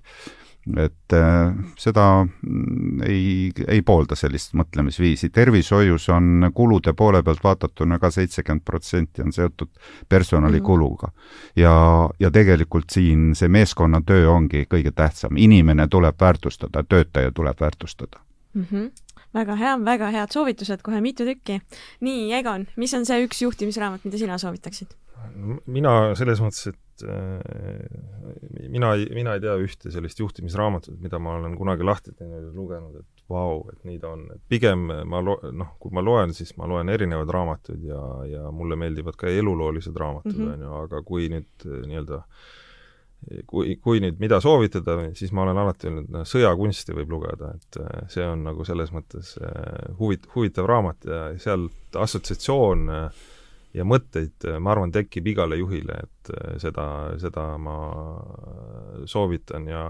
et 0.77 1.13
äh, 1.13 1.53
seda 1.77 2.25
mm, 2.25 3.01
ei, 3.05 3.51
ei 3.67 3.81
poolda 3.85 4.17
sellist 4.17 4.55
mõtlemisviisi. 4.57 5.29
tervishoius 5.29 6.09
on 6.09 6.49
kulude 6.53 6.93
poole 6.93 7.21
pealt 7.23 7.43
vaatatuna 7.43 7.99
ka 7.99 8.09
seitsekümmend 8.11 8.65
protsenti 8.65 9.21
on 9.21 9.33
seotud 9.33 9.69
personalikuluga. 10.09 11.11
ja, 11.55 12.09
ja 12.19 12.31
tegelikult 12.31 12.89
siin 12.89 13.35
see 13.35 13.49
meeskonnatöö 13.49 14.29
ongi 14.31 14.65
kõige 14.69 14.91
tähtsam, 14.91 15.37
inimene 15.37 15.87
tuleb 15.87 16.15
väärtustada, 16.21 16.83
töötaja 16.83 17.31
tuleb 17.31 17.61
väärtustada 17.61 18.19
mm. 18.53 18.65
-hmm 18.71 18.91
väga 19.35 19.55
hea, 19.59 19.77
väga 19.85 20.09
head 20.15 20.31
soovitused, 20.31 20.81
kohe 20.81 21.01
mitu 21.01 21.25
tükki. 21.27 21.59
nii, 21.99 22.33
Egon, 22.33 22.67
mis 22.75 22.93
on 22.93 23.05
see 23.05 23.25
üks 23.25 23.41
juhtimisraamat, 23.41 24.05
mida 24.07 24.17
sina 24.17 24.37
soovitaksid? 24.37 24.95
mina 25.65 26.15
selles 26.15 26.39
mõttes, 26.39 26.69
et 26.69 26.77
et 26.95 27.03
äh, 27.09 28.69
mina 28.71 28.93
ei, 28.95 29.05
mina 29.13 29.35
ei 29.35 29.43
tea 29.43 29.55
ühte 29.59 29.91
sellist 29.91 30.19
juhtimisraamatut, 30.21 30.97
mida 31.03 31.19
ma 31.19 31.35
olen 31.39 31.55
kunagi 31.59 31.85
lahti 31.87 32.13
teinud 32.15 32.47
ja 32.47 32.51
lugenud, 32.55 32.99
et 33.01 33.25
vau, 33.31 33.63
et 33.73 33.81
nii 33.87 33.99
ta 33.99 34.13
on, 34.15 34.25
et 34.35 34.43
pigem 34.51 34.87
ma 35.09 35.21
lo-, 35.23 35.39
noh, 35.51 35.73
kui 35.81 35.93
ma 35.95 36.03
loen, 36.05 36.33
siis 36.35 36.55
ma 36.59 36.69
loen 36.69 36.91
erinevaid 36.93 37.31
raamatuid 37.35 37.87
ja, 37.89 38.03
ja 38.31 38.51
mulle 38.55 38.77
meeldivad 38.79 39.17
ka 39.19 39.31
eluloolised 39.31 39.97
raamatud, 39.97 40.37
mhm. 40.37 40.53
on 40.53 40.67
ju, 40.67 40.75
aga 40.85 41.01
kui 41.07 41.27
nüüd 41.33 41.67
äh, 41.67 41.81
nii-öelda 41.89 42.21
kui, 43.49 43.75
kui 43.81 43.99
nüüd 44.03 44.19
mida 44.21 44.37
soovitada, 44.43 44.99
siis 45.17 45.31
ma 45.33 45.43
olen 45.43 45.57
alati 45.57 45.89
öelnud, 45.89 46.11
noh, 46.13 46.27
sõjakunsti 46.29 46.95
võib 46.95 47.15
lugeda, 47.17 47.55
et 47.57 47.79
äh, 47.81 48.03
see 48.13 48.25
on 48.27 48.45
nagu 48.47 48.67
selles 48.67 48.93
mõttes 48.95 49.35
huvit-, 49.99 50.29
huvitav 50.35 50.69
raamat 50.69 51.09
ja 51.09 51.23
sealt 51.41 51.99
assotsiatsioon 52.05 52.91
äh, 52.93 53.25
ja 53.75 53.85
mõtteid, 53.87 54.45
ma 54.59 54.73
arvan, 54.73 54.93
tekib 54.95 55.27
igale 55.33 55.59
juhile, 55.59 55.97
et 56.07 56.31
äh, 56.35 56.55
seda, 56.63 56.85
seda 57.21 57.49
ma 57.61 57.75
soovitan 59.09 59.67
ja 59.71 59.89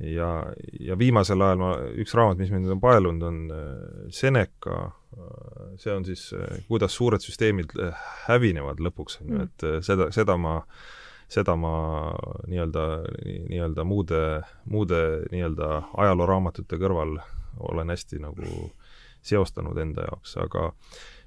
ja, 0.00 0.28
ja 0.80 0.96
viimasel 0.96 1.42
ajal 1.44 1.60
ma, 1.60 1.74
üks 2.00 2.14
raamat, 2.16 2.38
mis 2.40 2.52
mind 2.54 2.70
on 2.72 2.80
paelunud, 2.80 3.26
on 3.28 3.40
äh, 3.52 4.08
Seneca, 4.14 4.78
äh, 5.12 5.76
see 5.82 5.92
on 5.92 6.06
siis, 6.08 6.30
kuidas 6.68 6.96
suured 6.96 7.20
süsteemid 7.20 7.76
hävinevad 8.24 8.80
lõpuks, 8.80 9.20
on 9.20 9.28
ju, 9.28 9.38
mm. 9.38 9.48
et 9.50 9.84
seda, 9.84 10.08
seda 10.14 10.38
ma 10.40 10.60
seda 11.32 11.54
ma 11.56 11.74
nii-öelda, 12.50 12.82
nii-öelda 13.48 13.84
muude, 13.88 14.18
muude 14.68 14.98
nii-öelda 15.32 15.68
ajalooraamatute 16.04 16.76
kõrval 16.76 17.16
olen 17.72 17.92
hästi 17.92 18.20
nagu 18.20 18.66
seostanud 19.24 19.78
enda 19.80 20.04
jaoks, 20.10 20.36
aga 20.42 20.72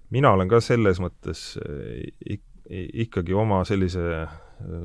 mina 0.09 0.31
olen 0.35 0.49
ka 0.49 0.61
selles 0.63 0.99
mõttes 1.01 1.55
eh, 1.61 2.37
ikkagi 3.05 3.33
oma 3.37 3.61
sellise 3.67 4.05
eh, 4.21 4.37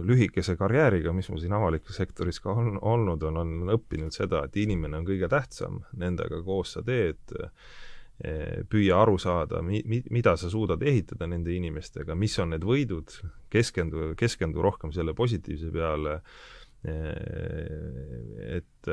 lühikese 0.07 0.57
karjääriga, 0.61 1.13
mis 1.17 1.31
mul 1.31 1.41
siin 1.43 1.55
avalikus 1.57 2.01
sektoris 2.01 2.41
ka 2.43 2.55
on 2.57 2.79
olnud, 2.81 3.23
on, 3.29 3.41
on 3.43 3.77
õppinud 3.77 4.15
seda, 4.15 4.45
et 4.47 4.59
inimene 4.61 5.01
on 5.01 5.07
kõige 5.09 5.31
tähtsam, 5.31 5.81
nendega 6.01 6.43
koos 6.47 6.77
sa 6.77 6.85
teed, 6.87 7.37
eh, 8.25 8.61
püüa 8.69 9.01
aru 9.03 9.19
saada, 9.21 9.63
mi-, 9.65 9.85
mi-, 9.89 10.05
mida 10.11 10.37
sa 10.41 10.51
suudad 10.53 10.83
ehitada 10.83 11.29
nende 11.31 11.55
inimestega, 11.57 12.17
mis 12.19 12.39
on 12.43 12.55
need 12.55 12.67
võidud, 12.67 13.15
keskendu, 13.53 14.13
keskendu 14.19 14.65
rohkem 14.65 14.93
selle 14.97 15.15
positiivse 15.17 15.73
peale, 15.75 16.21
et, 16.85 18.89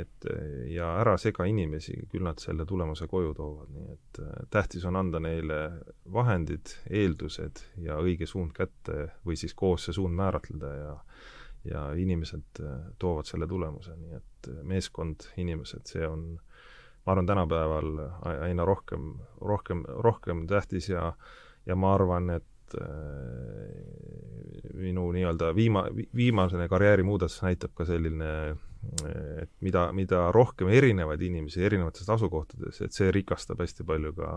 et 0.00 0.26
ja 0.68 0.90
ära 1.00 1.14
sega 1.20 1.46
inimesi, 1.48 1.94
küll 2.12 2.26
nad 2.26 2.40
selle 2.42 2.66
tulemuse 2.68 3.08
koju 3.08 3.32
toovad, 3.36 3.70
nii 3.72 3.94
et 3.94 4.20
äh, 4.20 4.34
tähtis 4.52 4.84
on 4.84 4.98
anda 5.00 5.20
neile 5.24 5.60
vahendid, 6.12 6.74
eeldused 6.90 7.62
ja 7.84 7.96
õige 8.02 8.28
suund 8.28 8.52
kätte 8.56 9.08
või 9.24 9.38
siis 9.40 9.56
koos 9.56 9.86
see 9.86 9.96
suund 9.96 10.16
määratleda 10.18 10.74
ja 10.76 10.94
ja 11.66 11.80
inimesed 11.98 12.60
äh, 12.62 12.74
toovad 12.98 13.26
selle 13.26 13.46
tulemuse, 13.50 13.96
nii 13.98 14.20
et 14.20 14.50
äh, 14.52 14.60
meeskond, 14.62 15.24
inimesed, 15.40 15.88
see 15.88 16.04
on 16.06 16.36
ma 16.36 17.14
arvan, 17.14 17.26
tänapäeval 17.26 17.98
aina 18.44 18.64
rohkem, 18.66 19.14
rohkem, 19.40 19.82
rohkem 20.04 20.46
tähtis 20.50 20.90
ja 20.92 21.14
ja 21.66 21.74
ma 21.74 21.94
arvan, 21.94 22.30
et 22.30 22.46
Äh, 22.74 23.96
minu 24.76 25.08
nii-öelda 25.14 25.52
viima-, 25.56 25.86
viimasene 26.16 26.68
karjäärimuudatus 26.68 27.42
näitab 27.42 27.72
ka 27.74 27.86
selline, 27.88 28.32
et 29.40 29.50
mida, 29.64 29.86
mida 29.96 30.26
rohkem 30.34 30.68
erinevaid 30.74 31.22
inimesi 31.24 31.64
erinevatest 31.64 32.10
asukohtadest, 32.12 32.84
et 32.84 32.96
see 32.96 33.08
rikastab 33.14 33.62
hästi 33.64 33.86
palju 33.88 34.12
ka 34.18 34.32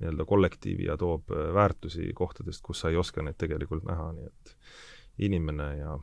nii-öelda 0.00 0.26
kollektiivi 0.28 0.88
ja 0.88 0.96
toob 1.00 1.34
väärtusi 1.54 2.08
kohtadest, 2.16 2.62
kus 2.64 2.80
sa 2.82 2.90
ei 2.90 2.98
oska 3.00 3.22
neid 3.22 3.38
tegelikult 3.40 3.84
näha, 3.88 4.08
nii 4.16 4.30
et 4.30 4.56
inimene 5.28 5.68
ja 5.82 5.98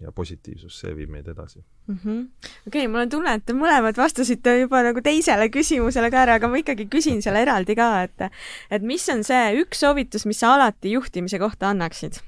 ja 0.00 0.12
positiivsus, 0.12 0.78
see 0.80 0.94
viib 0.96 1.10
meid 1.12 1.28
edasi 1.28 1.60
-hmm.. 1.88 2.26
okei 2.66 2.88
mul 2.88 3.04
on 3.04 3.12
tunne, 3.12 3.34
et 3.34 3.46
te 3.46 3.52
mõlemad 3.56 3.96
vastasite 3.96 4.58
juba 4.60 4.82
nagu 4.82 5.02
teisele 5.04 5.48
küsimusele 5.48 6.10
ka 6.10 6.22
ära, 6.26 6.34
aga 6.40 6.48
ma 6.48 6.60
ikkagi 6.62 6.88
küsin 6.90 7.22
selle 7.22 7.42
eraldi 7.42 7.76
ka, 7.76 8.02
et 8.02 8.28
et 8.70 8.82
mis 8.82 9.08
on 9.08 9.24
see 9.24 9.62
üks 9.62 9.84
soovitus, 9.84 10.26
mis 10.26 10.40
sa 10.40 10.54
alati 10.54 10.92
juhtimise 10.92 11.38
kohta 11.38 11.70
annaksid? 11.70 12.20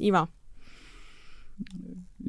Ivo? 0.00 0.28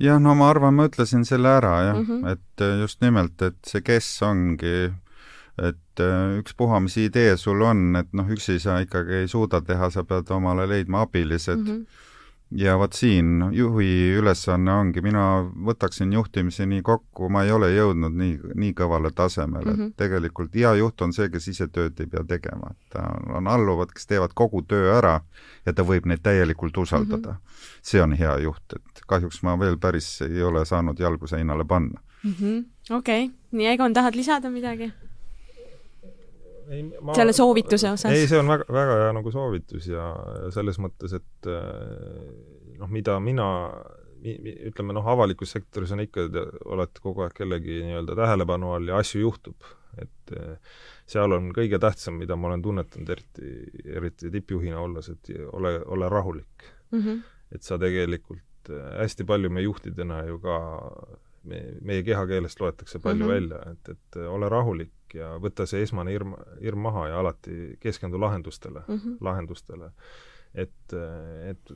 jah, 0.01 0.19
no 0.19 0.35
ma 0.35 0.49
arvan, 0.49 0.73
ma 0.73 0.89
ütlesin 0.89 1.23
selle 1.25 1.47
ära 1.47 1.75
jah 1.83 1.99
mm, 1.99 2.05
-hmm. 2.05 2.31
et 2.31 2.81
just 2.81 3.01
nimelt, 3.01 3.41
et 3.41 3.57
see 3.65 3.81
kes 3.81 4.21
ongi 4.21 4.91
et 5.61 5.99
äh, 5.99 6.37
ükspuha, 6.39 6.79
mis 6.79 6.97
idee 6.97 7.37
sul 7.37 7.61
on, 7.61 7.95
et 7.95 8.13
noh, 8.13 8.29
üksi 8.29 8.59
sa 8.59 8.79
ikkagi 8.79 9.13
ei 9.13 9.27
suuda 9.27 9.61
teha, 9.61 9.89
sa 9.89 10.03
pead 10.03 10.29
omale 10.31 10.67
leidma 10.67 11.01
abilised 11.01 11.57
mm. 11.59 11.67
-hmm 11.67 12.09
ja 12.51 12.75
vot 12.77 12.93
siin 12.93 13.43
juhi 13.55 14.11
ülesanne 14.19 14.73
ongi, 14.73 15.01
mina 15.01 15.23
võtaksin 15.67 16.11
juhtimise 16.13 16.65
nii 16.67 16.81
kokku, 16.85 17.29
ma 17.31 17.43
ei 17.47 17.51
ole 17.55 17.71
jõudnud 17.71 18.15
nii, 18.17 18.37
nii 18.63 18.73
kõvale 18.77 19.11
tasemele 19.15 19.71
mm, 19.71 19.77
-hmm. 19.77 19.91
et 19.91 20.03
tegelikult 20.03 20.55
hea 20.55 20.73
juht 20.79 21.01
on 21.01 21.13
see, 21.13 21.29
kes 21.29 21.47
ise 21.47 21.67
tööd 21.67 21.99
ei 21.99 22.09
pea 22.11 22.23
tegema, 22.27 22.71
et 22.71 22.95
ta 22.97 23.07
on 23.37 23.47
alluvad, 23.47 23.93
kes 23.95 24.07
teevad 24.07 24.35
kogu 24.35 24.63
töö 24.67 24.91
ära 24.97 25.19
ja 25.65 25.73
ta 25.73 25.83
võib 25.87 26.05
neid 26.05 26.23
täielikult 26.23 26.77
usaldada 26.77 27.31
mm. 27.31 27.37
-hmm. 27.37 27.77
see 27.81 28.01
on 28.01 28.13
hea 28.13 28.37
juht, 28.47 28.75
et 28.75 29.05
kahjuks 29.07 29.43
ma 29.43 29.59
veel 29.59 29.77
päris 29.77 30.21
ei 30.21 30.43
ole 30.43 30.65
saanud 30.65 30.99
jalgu 30.99 31.27
seinale 31.27 31.65
panna 31.65 32.01
mm 32.23 32.33
-hmm.. 32.39 32.65
okei 32.95 33.25
okay., 33.25 33.67
Egon, 33.73 33.93
tahad 33.93 34.15
lisada 34.15 34.49
midagi? 34.49 34.91
Ei, 36.71 36.83
ma, 37.01 37.15
selle 37.17 37.33
soovituse 37.35 37.91
osas? 37.91 38.11
ei, 38.11 38.27
see 38.29 38.39
on 38.39 38.49
väga, 38.51 38.67
väga 38.71 38.97
hea 39.03 39.15
nagu 39.17 39.33
soovitus 39.33 39.89
ja, 39.91 40.07
ja 40.45 40.51
selles 40.55 40.79
mõttes, 40.81 41.15
et 41.17 41.49
äh, 41.51 42.21
noh, 42.79 42.91
mida 42.91 43.17
mina 43.23 43.49
ütleme 44.21 44.93
noh, 44.93 45.07
avalikus 45.09 45.55
sektoris 45.55 45.93
on 45.95 46.03
ikka, 46.03 46.27
olete 46.69 47.01
kogu 47.01 47.25
aeg 47.25 47.33
kellegi 47.37 47.79
nii-öelda 47.87 48.17
tähelepanu 48.19 48.75
all 48.75 48.91
ja 48.91 48.99
asju 49.01 49.23
juhtub, 49.23 49.65
et 50.01 50.35
äh, 50.37 50.77
seal 51.09 51.33
on 51.35 51.49
kõige 51.55 51.79
tähtsam, 51.81 52.19
mida 52.21 52.37
ma 52.37 52.51
olen 52.51 52.63
tunnetanud, 52.65 53.09
eriti, 53.15 53.55
eriti 53.97 54.31
tippjuhina 54.33 54.79
olles, 54.81 55.09
et 55.13 55.33
ole, 55.51 55.79
ole 55.85 56.09
rahulik 56.09 56.69
mm. 56.91 57.01
-hmm. 57.01 57.19
et 57.55 57.67
sa 57.67 57.79
tegelikult 57.81 58.69
äh, 58.69 58.95
hästi 59.01 59.27
palju 59.27 59.49
me 59.49 59.65
juhtidena 59.65 60.23
ju 60.29 60.39
ka 60.39 60.57
me, 61.43 61.61
meie 61.81 62.03
kehakeelest 62.03 62.59
loetakse 62.59 62.99
palju 62.99 63.25
mm 63.25 63.29
-hmm. 63.29 63.33
välja, 63.33 63.71
et, 63.71 63.89
et 63.89 64.19
ole 64.27 64.49
rahulik 64.49 65.15
ja 65.15 65.35
võta 65.41 65.65
see 65.67 65.81
esmane 65.83 66.11
hirm, 66.11 66.35
hirm 66.61 66.83
maha 66.87 67.07
ja 67.07 67.19
alati 67.19 67.77
keskendu 67.79 68.19
lahendustele 68.19 68.83
mm, 68.87 68.95
-hmm. 68.97 69.17
lahendustele. 69.21 69.91
et, 70.53 70.93
et, 71.49 71.69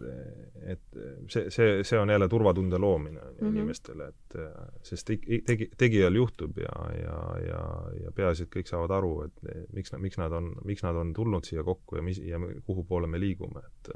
et 0.64 0.98
see, 1.30 1.50
see, 1.50 1.84
see 1.84 2.00
on 2.00 2.10
jälle 2.10 2.28
turvatunde 2.28 2.78
loomine 2.78 3.22
mm 3.22 3.28
-hmm. 3.28 3.48
inimestele, 3.48 4.08
et 4.08 4.36
sest 4.82 5.08
tegi, 5.48 5.70
tegijal 5.78 6.16
juhtub 6.16 6.58
ja, 6.58 6.92
ja, 7.02 7.40
ja, 7.48 7.62
ja 8.04 8.12
peaasi, 8.12 8.44
et 8.44 8.56
kõik 8.56 8.68
saavad 8.68 8.92
aru, 8.92 9.24
et 9.24 9.40
miks, 9.74 9.92
miks 9.98 10.18
nad 10.18 10.32
on, 10.32 10.56
miks 10.66 10.84
nad 10.84 10.96
on 10.96 11.14
tulnud 11.14 11.44
siia 11.44 11.64
kokku 11.64 11.96
ja 11.96 12.02
mis, 12.02 12.20
ja 12.20 12.40
kuhu 12.66 12.84
poole 12.84 13.08
me 13.08 13.20
liigume, 13.20 13.60
et 13.60 13.92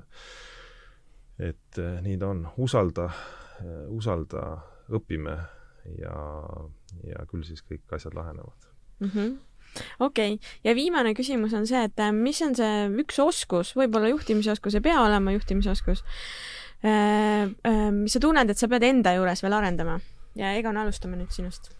et 1.39 1.77
nii 2.01 2.17
ta 2.17 2.27
on, 2.27 2.47
usalda, 2.57 3.09
usalda, 3.87 4.57
õpime 4.89 5.37
ja, 5.99 6.15
ja 7.07 7.25
küll 7.29 7.45
siis 7.47 7.63
kõik 7.65 7.95
asjad 7.95 8.17
lahenevad 8.17 8.69
mm. 8.99 9.11
-hmm 9.13 9.37
okei 9.99 10.33
okay., 10.33 10.49
ja 10.63 10.75
viimane 10.75 11.13
küsimus 11.17 11.53
on 11.53 11.67
see, 11.69 11.81
et 11.85 11.99
äh, 12.01 12.13
mis 12.15 12.41
on 12.45 12.55
see 12.57 12.85
üks 13.03 13.19
oskus, 13.23 13.73
võib-olla 13.77 14.11
juhtimisoskus, 14.13 14.77
ei 14.77 14.85
pea 14.85 15.01
olema 15.03 15.33
juhtimisoskus, 15.35 16.03
äh, 16.83 17.49
äh, 17.67 17.83
mis 17.95 18.15
sa 18.15 18.23
tunned, 18.23 18.49
et 18.49 18.57
sa 18.57 18.69
pead 18.71 18.85
enda 18.87 19.13
juures 19.17 19.43
veel 19.45 19.57
arendama 19.59 19.99
ja 20.39 20.53
Egon, 20.57 20.77
alustame 20.77 21.19
nüüd 21.19 21.33
sinust. 21.35 21.71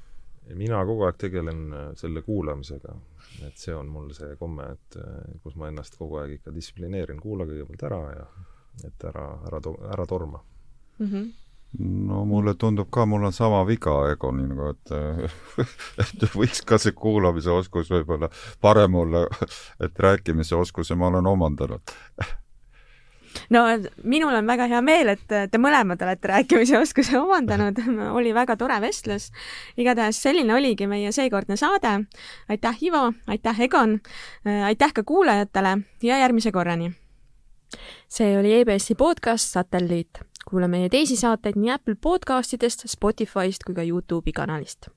mina 0.58 0.82
kogu 0.86 1.06
aeg 1.06 1.18
tegelen 1.22 1.60
selle 1.96 2.22
kuulamisega, 2.26 2.96
et 3.46 3.58
see 3.58 3.74
on 3.76 3.90
mul 3.94 4.10
see 4.18 4.34
komme, 4.40 4.72
et 4.74 4.98
kus 5.44 5.56
ma 5.56 5.70
ennast 5.70 5.98
kogu 5.98 6.18
aeg 6.22 6.40
ikka 6.40 6.54
distsiplineerin, 6.56 7.20
kuula 7.22 7.46
kõigepealt 7.46 7.86
ära 7.86 8.00
ja 8.16 8.26
et 8.88 9.06
ära, 9.06 9.28
ära, 9.50 9.62
ära 9.94 10.06
torma 10.10 10.42
mm. 11.00 11.06
-hmm 11.06 11.30
no 11.78 12.26
mulle 12.26 12.56
tundub 12.58 12.90
ka, 12.92 13.06
mul 13.06 13.24
on 13.30 13.34
sama 13.34 13.62
viga 13.68 13.94
Egoniga, 14.12 14.74
et 14.74 14.94
et 16.04 16.28
võiks 16.34 16.64
ka 16.66 16.80
see 16.82 16.96
kuulamise 16.98 17.52
oskus 17.54 17.92
võib-olla 17.94 18.32
parem 18.62 18.96
olla, 18.96 19.26
et 19.80 20.00
rääkimise 20.00 20.58
oskuse 20.58 20.98
ma 20.98 21.12
olen 21.14 21.30
omandanud 21.30 21.98
no 23.50 23.64
minul 24.04 24.34
on 24.36 24.48
väga 24.48 24.68
hea 24.72 24.82
meel, 24.82 25.14
et 25.14 25.26
te 25.28 25.62
mõlemad 25.62 26.02
olete 26.02 26.32
rääkimise 26.32 26.80
oskuse 26.80 27.20
omandanud, 27.20 27.78
oli 28.18 28.34
väga 28.34 28.58
tore 28.58 28.80
vestlus. 28.82 29.30
igatahes 29.78 30.22
selline 30.22 30.56
oligi 30.56 30.88
meie 30.88 31.12
seekordne 31.12 31.58
saade. 31.58 32.06
aitäh, 32.50 32.84
Ivo, 32.84 33.12
aitäh, 33.28 33.62
Egon, 33.62 34.00
aitäh 34.66 34.94
ka 34.94 35.04
kuulajatele 35.04 35.78
ja 36.02 36.18
järgmise 36.18 36.52
korrani. 36.52 36.92
see 38.10 38.38
oli 38.40 38.54
EBS-i 38.62 38.96
podcast 38.96 39.54
Satelliit 39.54 40.29
kuula 40.50 40.68
meie 40.68 40.90
teisi 40.90 41.16
saateid 41.16 41.58
nii 41.60 41.72
Apple 41.76 41.96
podcastidest, 41.96 42.88
Spotify'st 42.90 43.68
kui 43.68 43.76
ka 43.78 43.86
Youtube'i 43.86 44.34
kanalist 44.34 44.90